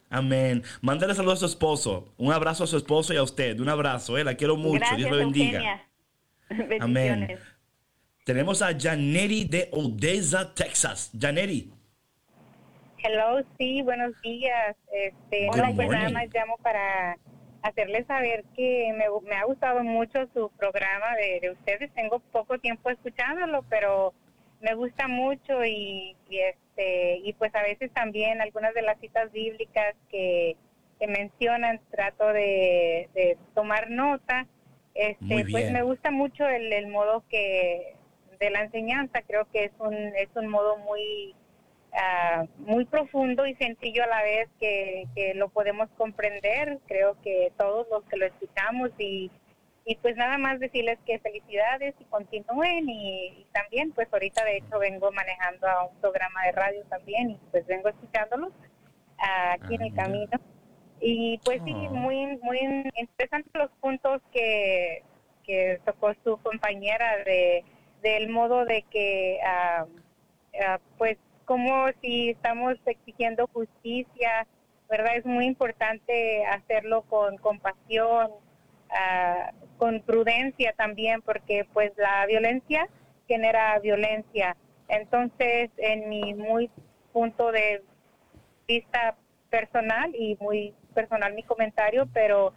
Amén. 0.10 0.64
Mándale 0.82 1.14
saludos 1.14 1.38
a 1.38 1.42
su 1.42 1.46
esposo. 1.46 2.14
Un 2.18 2.34
abrazo 2.34 2.64
a 2.64 2.68
su 2.68 2.78
esposo 2.78 3.14
y 3.14 3.18
a 3.18 3.24
usted. 3.24 3.60
Un 3.60 3.70
abrazo, 3.70 4.18
eh. 4.18 4.24
La 4.24 4.36
quiero 4.36 4.56
mucho. 4.56 4.80
Gracias, 4.80 4.98
Dios 4.98 5.12
me 5.12 5.18
bendiga. 5.18 5.88
Amén. 6.80 7.38
Tenemos 8.26 8.62
a 8.62 8.78
Janeri 8.78 9.46
de 9.46 9.70
Odessa, 9.72 10.54
Texas. 10.54 11.12
Janeri. 11.20 11.72
Hello, 13.02 13.42
sí, 13.58 13.82
buenos 13.82 14.20
días. 14.22 14.76
Este, 14.92 15.48
no, 15.56 15.74
pues 15.74 15.88
nada 15.90 16.10
más 16.10 16.28
llamo 16.34 16.58
para 16.58 17.18
hacerles 17.62 18.06
saber 18.08 18.44
que 18.56 18.94
me, 18.94 19.06
me 19.28 19.36
ha 19.36 19.46
gustado 19.46 19.84
mucho 19.84 20.28
su 20.34 20.50
programa 20.58 21.16
de, 21.16 21.40
de 21.40 21.52
ustedes. 21.52 21.92
Tengo 21.94 22.20
poco 22.20 22.60
tiempo 22.60 22.90
escuchándolo, 22.90 23.64
pero 23.70 24.14
me 24.60 24.74
gusta 24.74 25.08
mucho 25.08 25.64
y, 25.64 26.18
y 26.30 26.40
este 26.40 27.18
y 27.24 27.32
pues 27.34 27.56
a 27.56 27.64
veces 27.64 27.90
también 27.94 28.42
algunas 28.42 28.74
de 28.74 28.82
las 28.82 29.00
citas 29.00 29.32
bíblicas 29.32 29.96
que, 30.10 30.58
que 31.00 31.08
mencionan 31.08 31.80
trato 31.92 32.28
de, 32.34 33.10
de 33.14 33.38
tomar 33.56 33.90
nota. 33.90 34.46
Este, 34.94 35.46
pues 35.50 35.72
me 35.72 35.84
gusta 35.84 36.12
mucho 36.12 36.46
el, 36.46 36.74
el 36.74 36.88
modo 36.88 37.24
que 37.30 37.96
de 38.42 38.50
la 38.50 38.64
enseñanza. 38.64 39.22
Creo 39.22 39.48
que 39.54 39.66
es 39.66 39.72
un 39.80 39.96
es 39.96 40.30
un 40.36 40.50
modo 40.50 40.78
muy 40.80 41.34
ah, 41.94 42.46
muy 42.60 42.86
profundo 42.86 43.46
y 43.48 43.56
sencillo 43.56 44.04
a 44.04 44.08
la 44.08 44.24
vez 44.24 44.50
que, 44.60 45.06
que 45.16 45.34
lo 45.34 45.50
podemos 45.50 45.90
comprender. 45.98 46.80
Creo 46.88 47.16
que 47.22 47.52
todos 47.58 47.88
los 47.92 48.04
que 48.06 48.18
lo 48.18 48.26
escuchamos 48.26 48.92
y, 48.98 49.32
y 49.86 49.96
pues 49.98 50.16
nada 50.16 50.38
más 50.38 50.60
decirles 50.60 51.00
que 51.06 51.20
felicidades 51.20 51.96
y 52.00 52.06
continúen 52.06 52.90
y, 52.90 53.28
y 53.42 53.46
también 53.54 53.92
pues 53.92 54.08
ahorita 54.12 54.44
de 54.46 54.58
hecho 54.58 54.78
vengo 54.80 55.12
manejando 55.12 55.68
a 55.68 55.86
un 55.86 55.96
programa 56.00 56.44
de 56.46 56.52
radio 56.52 56.84
también 56.90 57.32
y 57.32 57.40
pues 57.52 57.66
vengo 57.68 57.90
escuchándolos 57.90 58.52
ah, 59.20 59.54
aquí 59.54 59.76
en 59.76 59.82
Ah, 59.82 59.86
el 59.86 59.92
mira. 59.92 60.04
camino. 60.04 60.40
Y 61.02 61.38
pues 61.46 61.62
sí, 61.66 61.74
Oh. 61.74 61.92
muy, 61.92 62.38
muy 62.42 62.60
interesantes 62.96 63.52
los 63.54 63.72
puntos 63.80 64.22
que, 64.34 65.02
que 65.46 65.80
tocó 65.86 66.14
su 66.24 66.38
compañera 66.42 67.18
de 67.26 67.64
del 68.04 68.30
modo 68.30 68.64
de 68.66 68.84
que 68.84 69.40
ah, 69.46 69.86
ah, 70.66 70.80
pues 70.98 71.18
como 71.50 71.88
si 72.00 72.30
estamos 72.30 72.76
exigiendo 72.86 73.48
justicia, 73.48 74.46
¿verdad? 74.88 75.16
Es 75.16 75.26
muy 75.26 75.48
importante 75.48 76.46
hacerlo 76.46 77.02
con 77.10 77.38
compasión, 77.38 78.30
ah, 78.92 79.52
con 79.80 80.00
prudencia 80.02 80.76
también, 80.78 81.24
porque 81.24 81.66
pues 81.74 81.92
la 81.98 82.28
violencia 82.28 82.88
genera 83.28 83.80
violencia. 83.80 84.58
Entonces, 84.90 85.72
en 85.78 86.08
mi 86.08 86.36
muy 86.36 86.70
punto 87.14 87.52
de 87.52 87.82
vista 88.68 89.18
personal 89.50 90.14
y 90.14 90.38
muy 90.40 90.76
personal 90.94 91.34
mi 91.34 91.42
comentario, 91.42 92.08
pero 92.14 92.54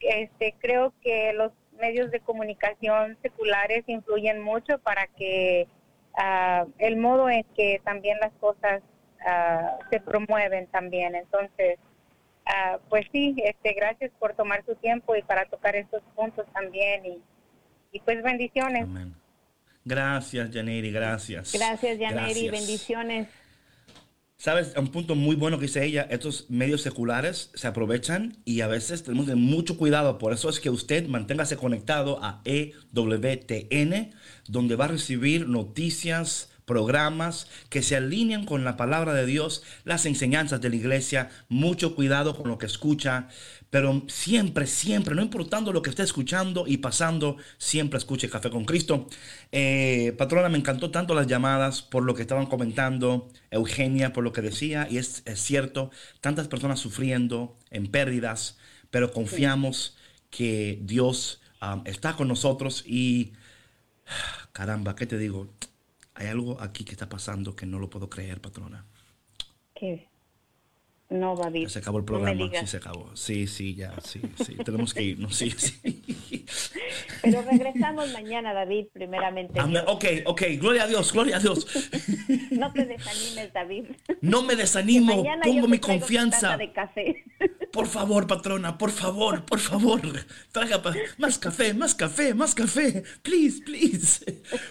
este 0.00 0.54
creo 0.58 0.94
que 1.02 1.34
los 1.34 1.52
medios 1.78 2.10
de 2.10 2.20
comunicación 2.20 3.18
seculares 3.20 3.84
influyen 3.88 4.40
mucho 4.40 4.78
para 4.78 5.06
que 5.18 5.68
ah, 6.16 6.66
el 6.78 6.96
modo 6.96 7.28
en 7.28 7.44
que 7.56 7.80
también 7.84 8.18
las 8.20 8.32
cosas 8.34 8.82
ah, 9.26 9.78
se 9.90 10.00
promueven 10.00 10.66
también. 10.68 11.14
Entonces, 11.14 11.78
ah, 12.46 12.78
pues 12.88 13.06
sí, 13.12 13.34
este, 13.44 13.72
gracias 13.74 14.10
por 14.18 14.34
tomar 14.34 14.64
su 14.64 14.74
tiempo 14.76 15.16
y 15.16 15.22
para 15.22 15.46
tocar 15.46 15.76
estos 15.76 16.02
puntos 16.14 16.46
también 16.52 17.04
y, 17.06 17.22
y 17.92 18.00
pues 18.00 18.22
bendiciones. 18.22 18.84
Amén. 18.84 19.14
Gracias, 19.84 20.50
Janeri, 20.52 20.92
gracias. 20.92 21.52
Gracias. 21.52 21.98
Gracias. 21.98 22.50
Bendiciones. 22.50 23.28
Sabes, 24.42 24.72
un 24.76 24.88
punto 24.88 25.14
muy 25.14 25.36
bueno 25.36 25.56
que 25.60 25.66
dice 25.66 25.84
ella, 25.84 26.08
estos 26.10 26.50
medios 26.50 26.82
seculares 26.82 27.52
se 27.54 27.68
aprovechan 27.68 28.38
y 28.44 28.62
a 28.62 28.66
veces 28.66 29.04
tenemos 29.04 29.26
tener 29.26 29.40
mucho 29.40 29.76
cuidado. 29.76 30.18
Por 30.18 30.32
eso 30.32 30.48
es 30.48 30.58
que 30.58 30.68
usted 30.68 31.06
manténgase 31.06 31.56
conectado 31.56 32.18
a 32.24 32.42
EWTN, 32.44 34.10
donde 34.48 34.74
va 34.74 34.86
a 34.86 34.88
recibir 34.88 35.48
noticias, 35.48 36.50
programas 36.64 37.48
que 37.68 37.82
se 37.82 37.96
alinean 37.96 38.44
con 38.44 38.64
la 38.64 38.76
palabra 38.76 39.14
de 39.14 39.26
Dios, 39.26 39.62
las 39.84 40.06
enseñanzas 40.06 40.60
de 40.60 40.70
la 40.70 40.76
iglesia. 40.76 41.30
Mucho 41.48 41.94
cuidado 41.94 42.36
con 42.36 42.48
lo 42.48 42.58
que 42.58 42.66
escucha, 42.66 43.28
pero 43.70 44.02
siempre, 44.08 44.66
siempre, 44.66 45.14
no 45.14 45.22
importando 45.22 45.72
lo 45.72 45.82
que 45.82 45.90
esté 45.90 46.02
escuchando 46.02 46.64
y 46.66 46.76
pasando, 46.78 47.36
siempre 47.58 47.98
escuche 47.98 48.28
Café 48.28 48.50
con 48.50 48.64
Cristo. 48.64 49.08
Eh, 49.50 50.14
patrona, 50.18 50.48
me 50.48 50.58
encantó 50.58 50.90
tanto 50.90 51.14
las 51.14 51.26
llamadas 51.26 51.82
por 51.82 52.02
lo 52.04 52.14
que 52.14 52.22
estaban 52.22 52.46
comentando, 52.46 53.28
Eugenia 53.50 54.12
por 54.12 54.24
lo 54.24 54.32
que 54.32 54.42
decía, 54.42 54.86
y 54.90 54.98
es, 54.98 55.22
cierto, 55.36 55.90
tantas 56.20 56.48
personas 56.48 56.80
sufriendo 56.80 57.56
en 57.70 57.86
pérdidas, 57.86 58.58
pero 58.90 59.10
confiamos 59.10 59.96
que 60.30 60.78
Dios 60.82 61.40
um, 61.62 61.82
está 61.86 62.14
con 62.14 62.28
nosotros 62.28 62.84
y 62.86 63.32
caramba, 64.52 64.94
¿qué 64.94 65.06
te 65.06 65.18
digo? 65.18 65.48
Hay 66.14 66.26
algo 66.28 66.60
aquí 66.60 66.84
que 66.84 66.92
está 66.92 67.08
pasando 67.08 67.56
que 67.56 67.66
no 67.66 67.78
lo 67.78 67.88
puedo 67.88 68.08
creer, 68.10 68.40
patrona. 68.40 68.84
¿Qué? 69.74 70.08
No, 71.10 71.36
David. 71.36 71.64
Ya 71.64 71.68
se 71.68 71.78
acabó 71.80 71.98
el 71.98 72.02
no 72.02 72.06
programa, 72.06 72.36
sí 72.36 72.48
digas. 72.50 72.70
se 72.70 72.76
acabó. 72.78 73.10
Sí, 73.14 73.46
sí, 73.46 73.74
ya, 73.74 73.94
sí, 74.00 74.20
sí. 74.44 74.56
Tenemos 74.64 74.94
que 74.94 75.02
irnos, 75.02 75.36
sí, 75.36 75.50
sí. 75.50 76.46
Pero 77.22 77.42
regresamos 77.42 78.12
mañana, 78.12 78.52
David, 78.52 78.86
primeramente. 78.92 79.58
Amén. 79.60 79.82
Ok, 79.86 80.04
ok, 80.26 80.42
gloria 80.60 80.84
a 80.84 80.86
Dios, 80.86 81.12
gloria 81.12 81.36
a 81.36 81.40
Dios. 81.40 81.66
No 82.50 82.72
te 82.72 82.84
desanimes, 82.86 83.52
David. 83.52 83.84
No 84.20 84.42
me 84.42 84.56
desanimo, 84.56 85.24
pongo 85.42 85.68
mi 85.68 85.78
confianza. 85.78 86.56
de 86.56 86.72
café. 86.72 87.24
Por 87.72 87.86
favor, 87.86 88.26
patrona, 88.26 88.76
por 88.76 88.90
favor, 88.90 89.44
por 89.44 89.58
favor. 89.58 90.00
Traiga 90.52 90.82
pa- 90.82 90.94
más 91.18 91.38
café, 91.38 91.72
más 91.74 91.94
café, 91.94 92.34
más 92.34 92.54
café. 92.54 93.02
Please, 93.22 93.62
please. 93.64 94.24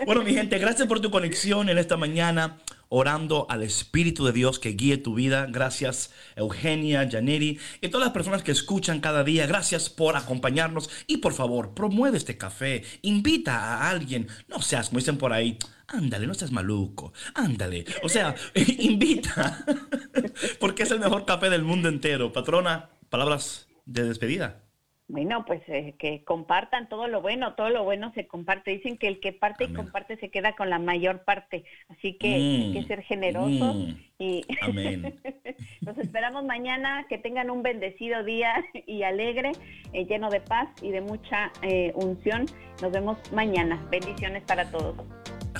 Bueno, 0.05 0.21
mi 0.23 0.33
gente, 0.33 0.57
gracias 0.59 0.87
por 0.87 0.99
tu 1.01 1.09
conexión 1.09 1.69
en 1.69 1.77
esta 1.77 1.97
mañana. 1.97 2.57
Orando 2.93 3.47
al 3.49 3.63
Espíritu 3.63 4.25
de 4.25 4.33
Dios 4.33 4.59
que 4.59 4.71
guíe 4.71 4.97
tu 4.97 5.15
vida. 5.15 5.47
Gracias, 5.49 6.11
Eugenia, 6.35 7.07
Janeri 7.09 7.57
y 7.79 7.87
todas 7.87 8.07
las 8.07 8.13
personas 8.13 8.43
que 8.43 8.51
escuchan 8.51 8.99
cada 8.99 9.23
día. 9.23 9.47
Gracias 9.47 9.89
por 9.89 10.17
acompañarnos. 10.17 10.89
Y 11.07 11.17
por 11.17 11.31
favor, 11.31 11.73
promueve 11.73 12.17
este 12.17 12.37
café. 12.37 12.83
Invita 13.01 13.55
a 13.55 13.89
alguien. 13.89 14.27
No 14.49 14.61
seas, 14.61 14.89
como 14.89 14.99
dicen 14.99 15.17
por 15.17 15.31
ahí, 15.31 15.57
ándale, 15.87 16.27
no 16.27 16.33
seas 16.33 16.51
maluco. 16.51 17.13
Ándale. 17.33 17.85
O 18.03 18.09
sea, 18.09 18.35
invita. 18.55 19.63
Porque 20.59 20.83
es 20.83 20.91
el 20.91 20.99
mejor 20.99 21.23
café 21.23 21.49
del 21.49 21.63
mundo 21.63 21.87
entero. 21.87 22.33
Patrona, 22.33 22.89
palabras 23.09 23.67
de 23.85 24.03
despedida. 24.03 24.65
Bueno, 25.11 25.43
pues 25.45 25.61
eh, 25.67 25.93
que 25.99 26.23
compartan 26.23 26.87
todo 26.87 27.07
lo 27.07 27.21
bueno, 27.21 27.53
todo 27.55 27.69
lo 27.69 27.83
bueno 27.83 28.13
se 28.13 28.27
comparte. 28.27 28.71
Dicen 28.71 28.97
que 28.97 29.07
el 29.07 29.19
que 29.19 29.33
parte 29.33 29.65
Amén. 29.65 29.73
y 29.73 29.75
comparte 29.75 30.15
se 30.17 30.29
queda 30.29 30.55
con 30.55 30.69
la 30.69 30.79
mayor 30.79 31.25
parte. 31.25 31.65
Así 31.89 32.13
que 32.13 32.29
Mm, 32.29 32.61
hay 32.61 32.73
que 32.73 32.83
ser 32.87 33.01
generosos 33.03 33.75
mm. 33.75 33.91
y 34.19 34.45
Amén. 34.61 35.19
los 35.81 35.97
esperamos 35.97 36.45
mañana. 36.45 37.05
Que 37.09 37.17
tengan 37.17 37.49
un 37.49 37.61
bendecido 37.61 38.23
día 38.23 38.53
y 38.87 39.03
alegre, 39.03 39.51
eh, 39.91 40.05
lleno 40.05 40.29
de 40.29 40.39
paz 40.39 40.69
y 40.81 40.91
de 40.91 41.01
mucha 41.01 41.51
eh, 41.61 41.91
unción. 41.95 42.45
Nos 42.81 42.91
vemos 42.93 43.17
mañana. 43.33 43.85
Bendiciones 43.91 44.43
para 44.43 44.71
todos. 44.71 44.95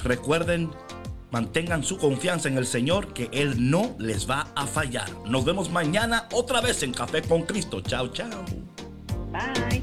Recuerden, 0.05 0.69
mantengan 1.29 1.83
su 1.83 1.97
confianza 1.97 2.47
en 2.47 2.57
el 2.57 2.65
Señor, 2.65 3.13
que 3.13 3.29
Él 3.33 3.69
no 3.69 3.97
les 3.99 4.29
va 4.29 4.47
a 4.55 4.65
fallar. 4.65 5.09
Nos 5.27 5.43
vemos 5.43 5.69
mañana 5.69 6.29
otra 6.31 6.61
vez 6.61 6.83
en 6.83 6.93
Café 6.93 7.21
con 7.21 7.41
Cristo. 7.41 7.81
Chao, 7.81 8.07
chao. 8.13 8.45
Bye. 9.31 9.81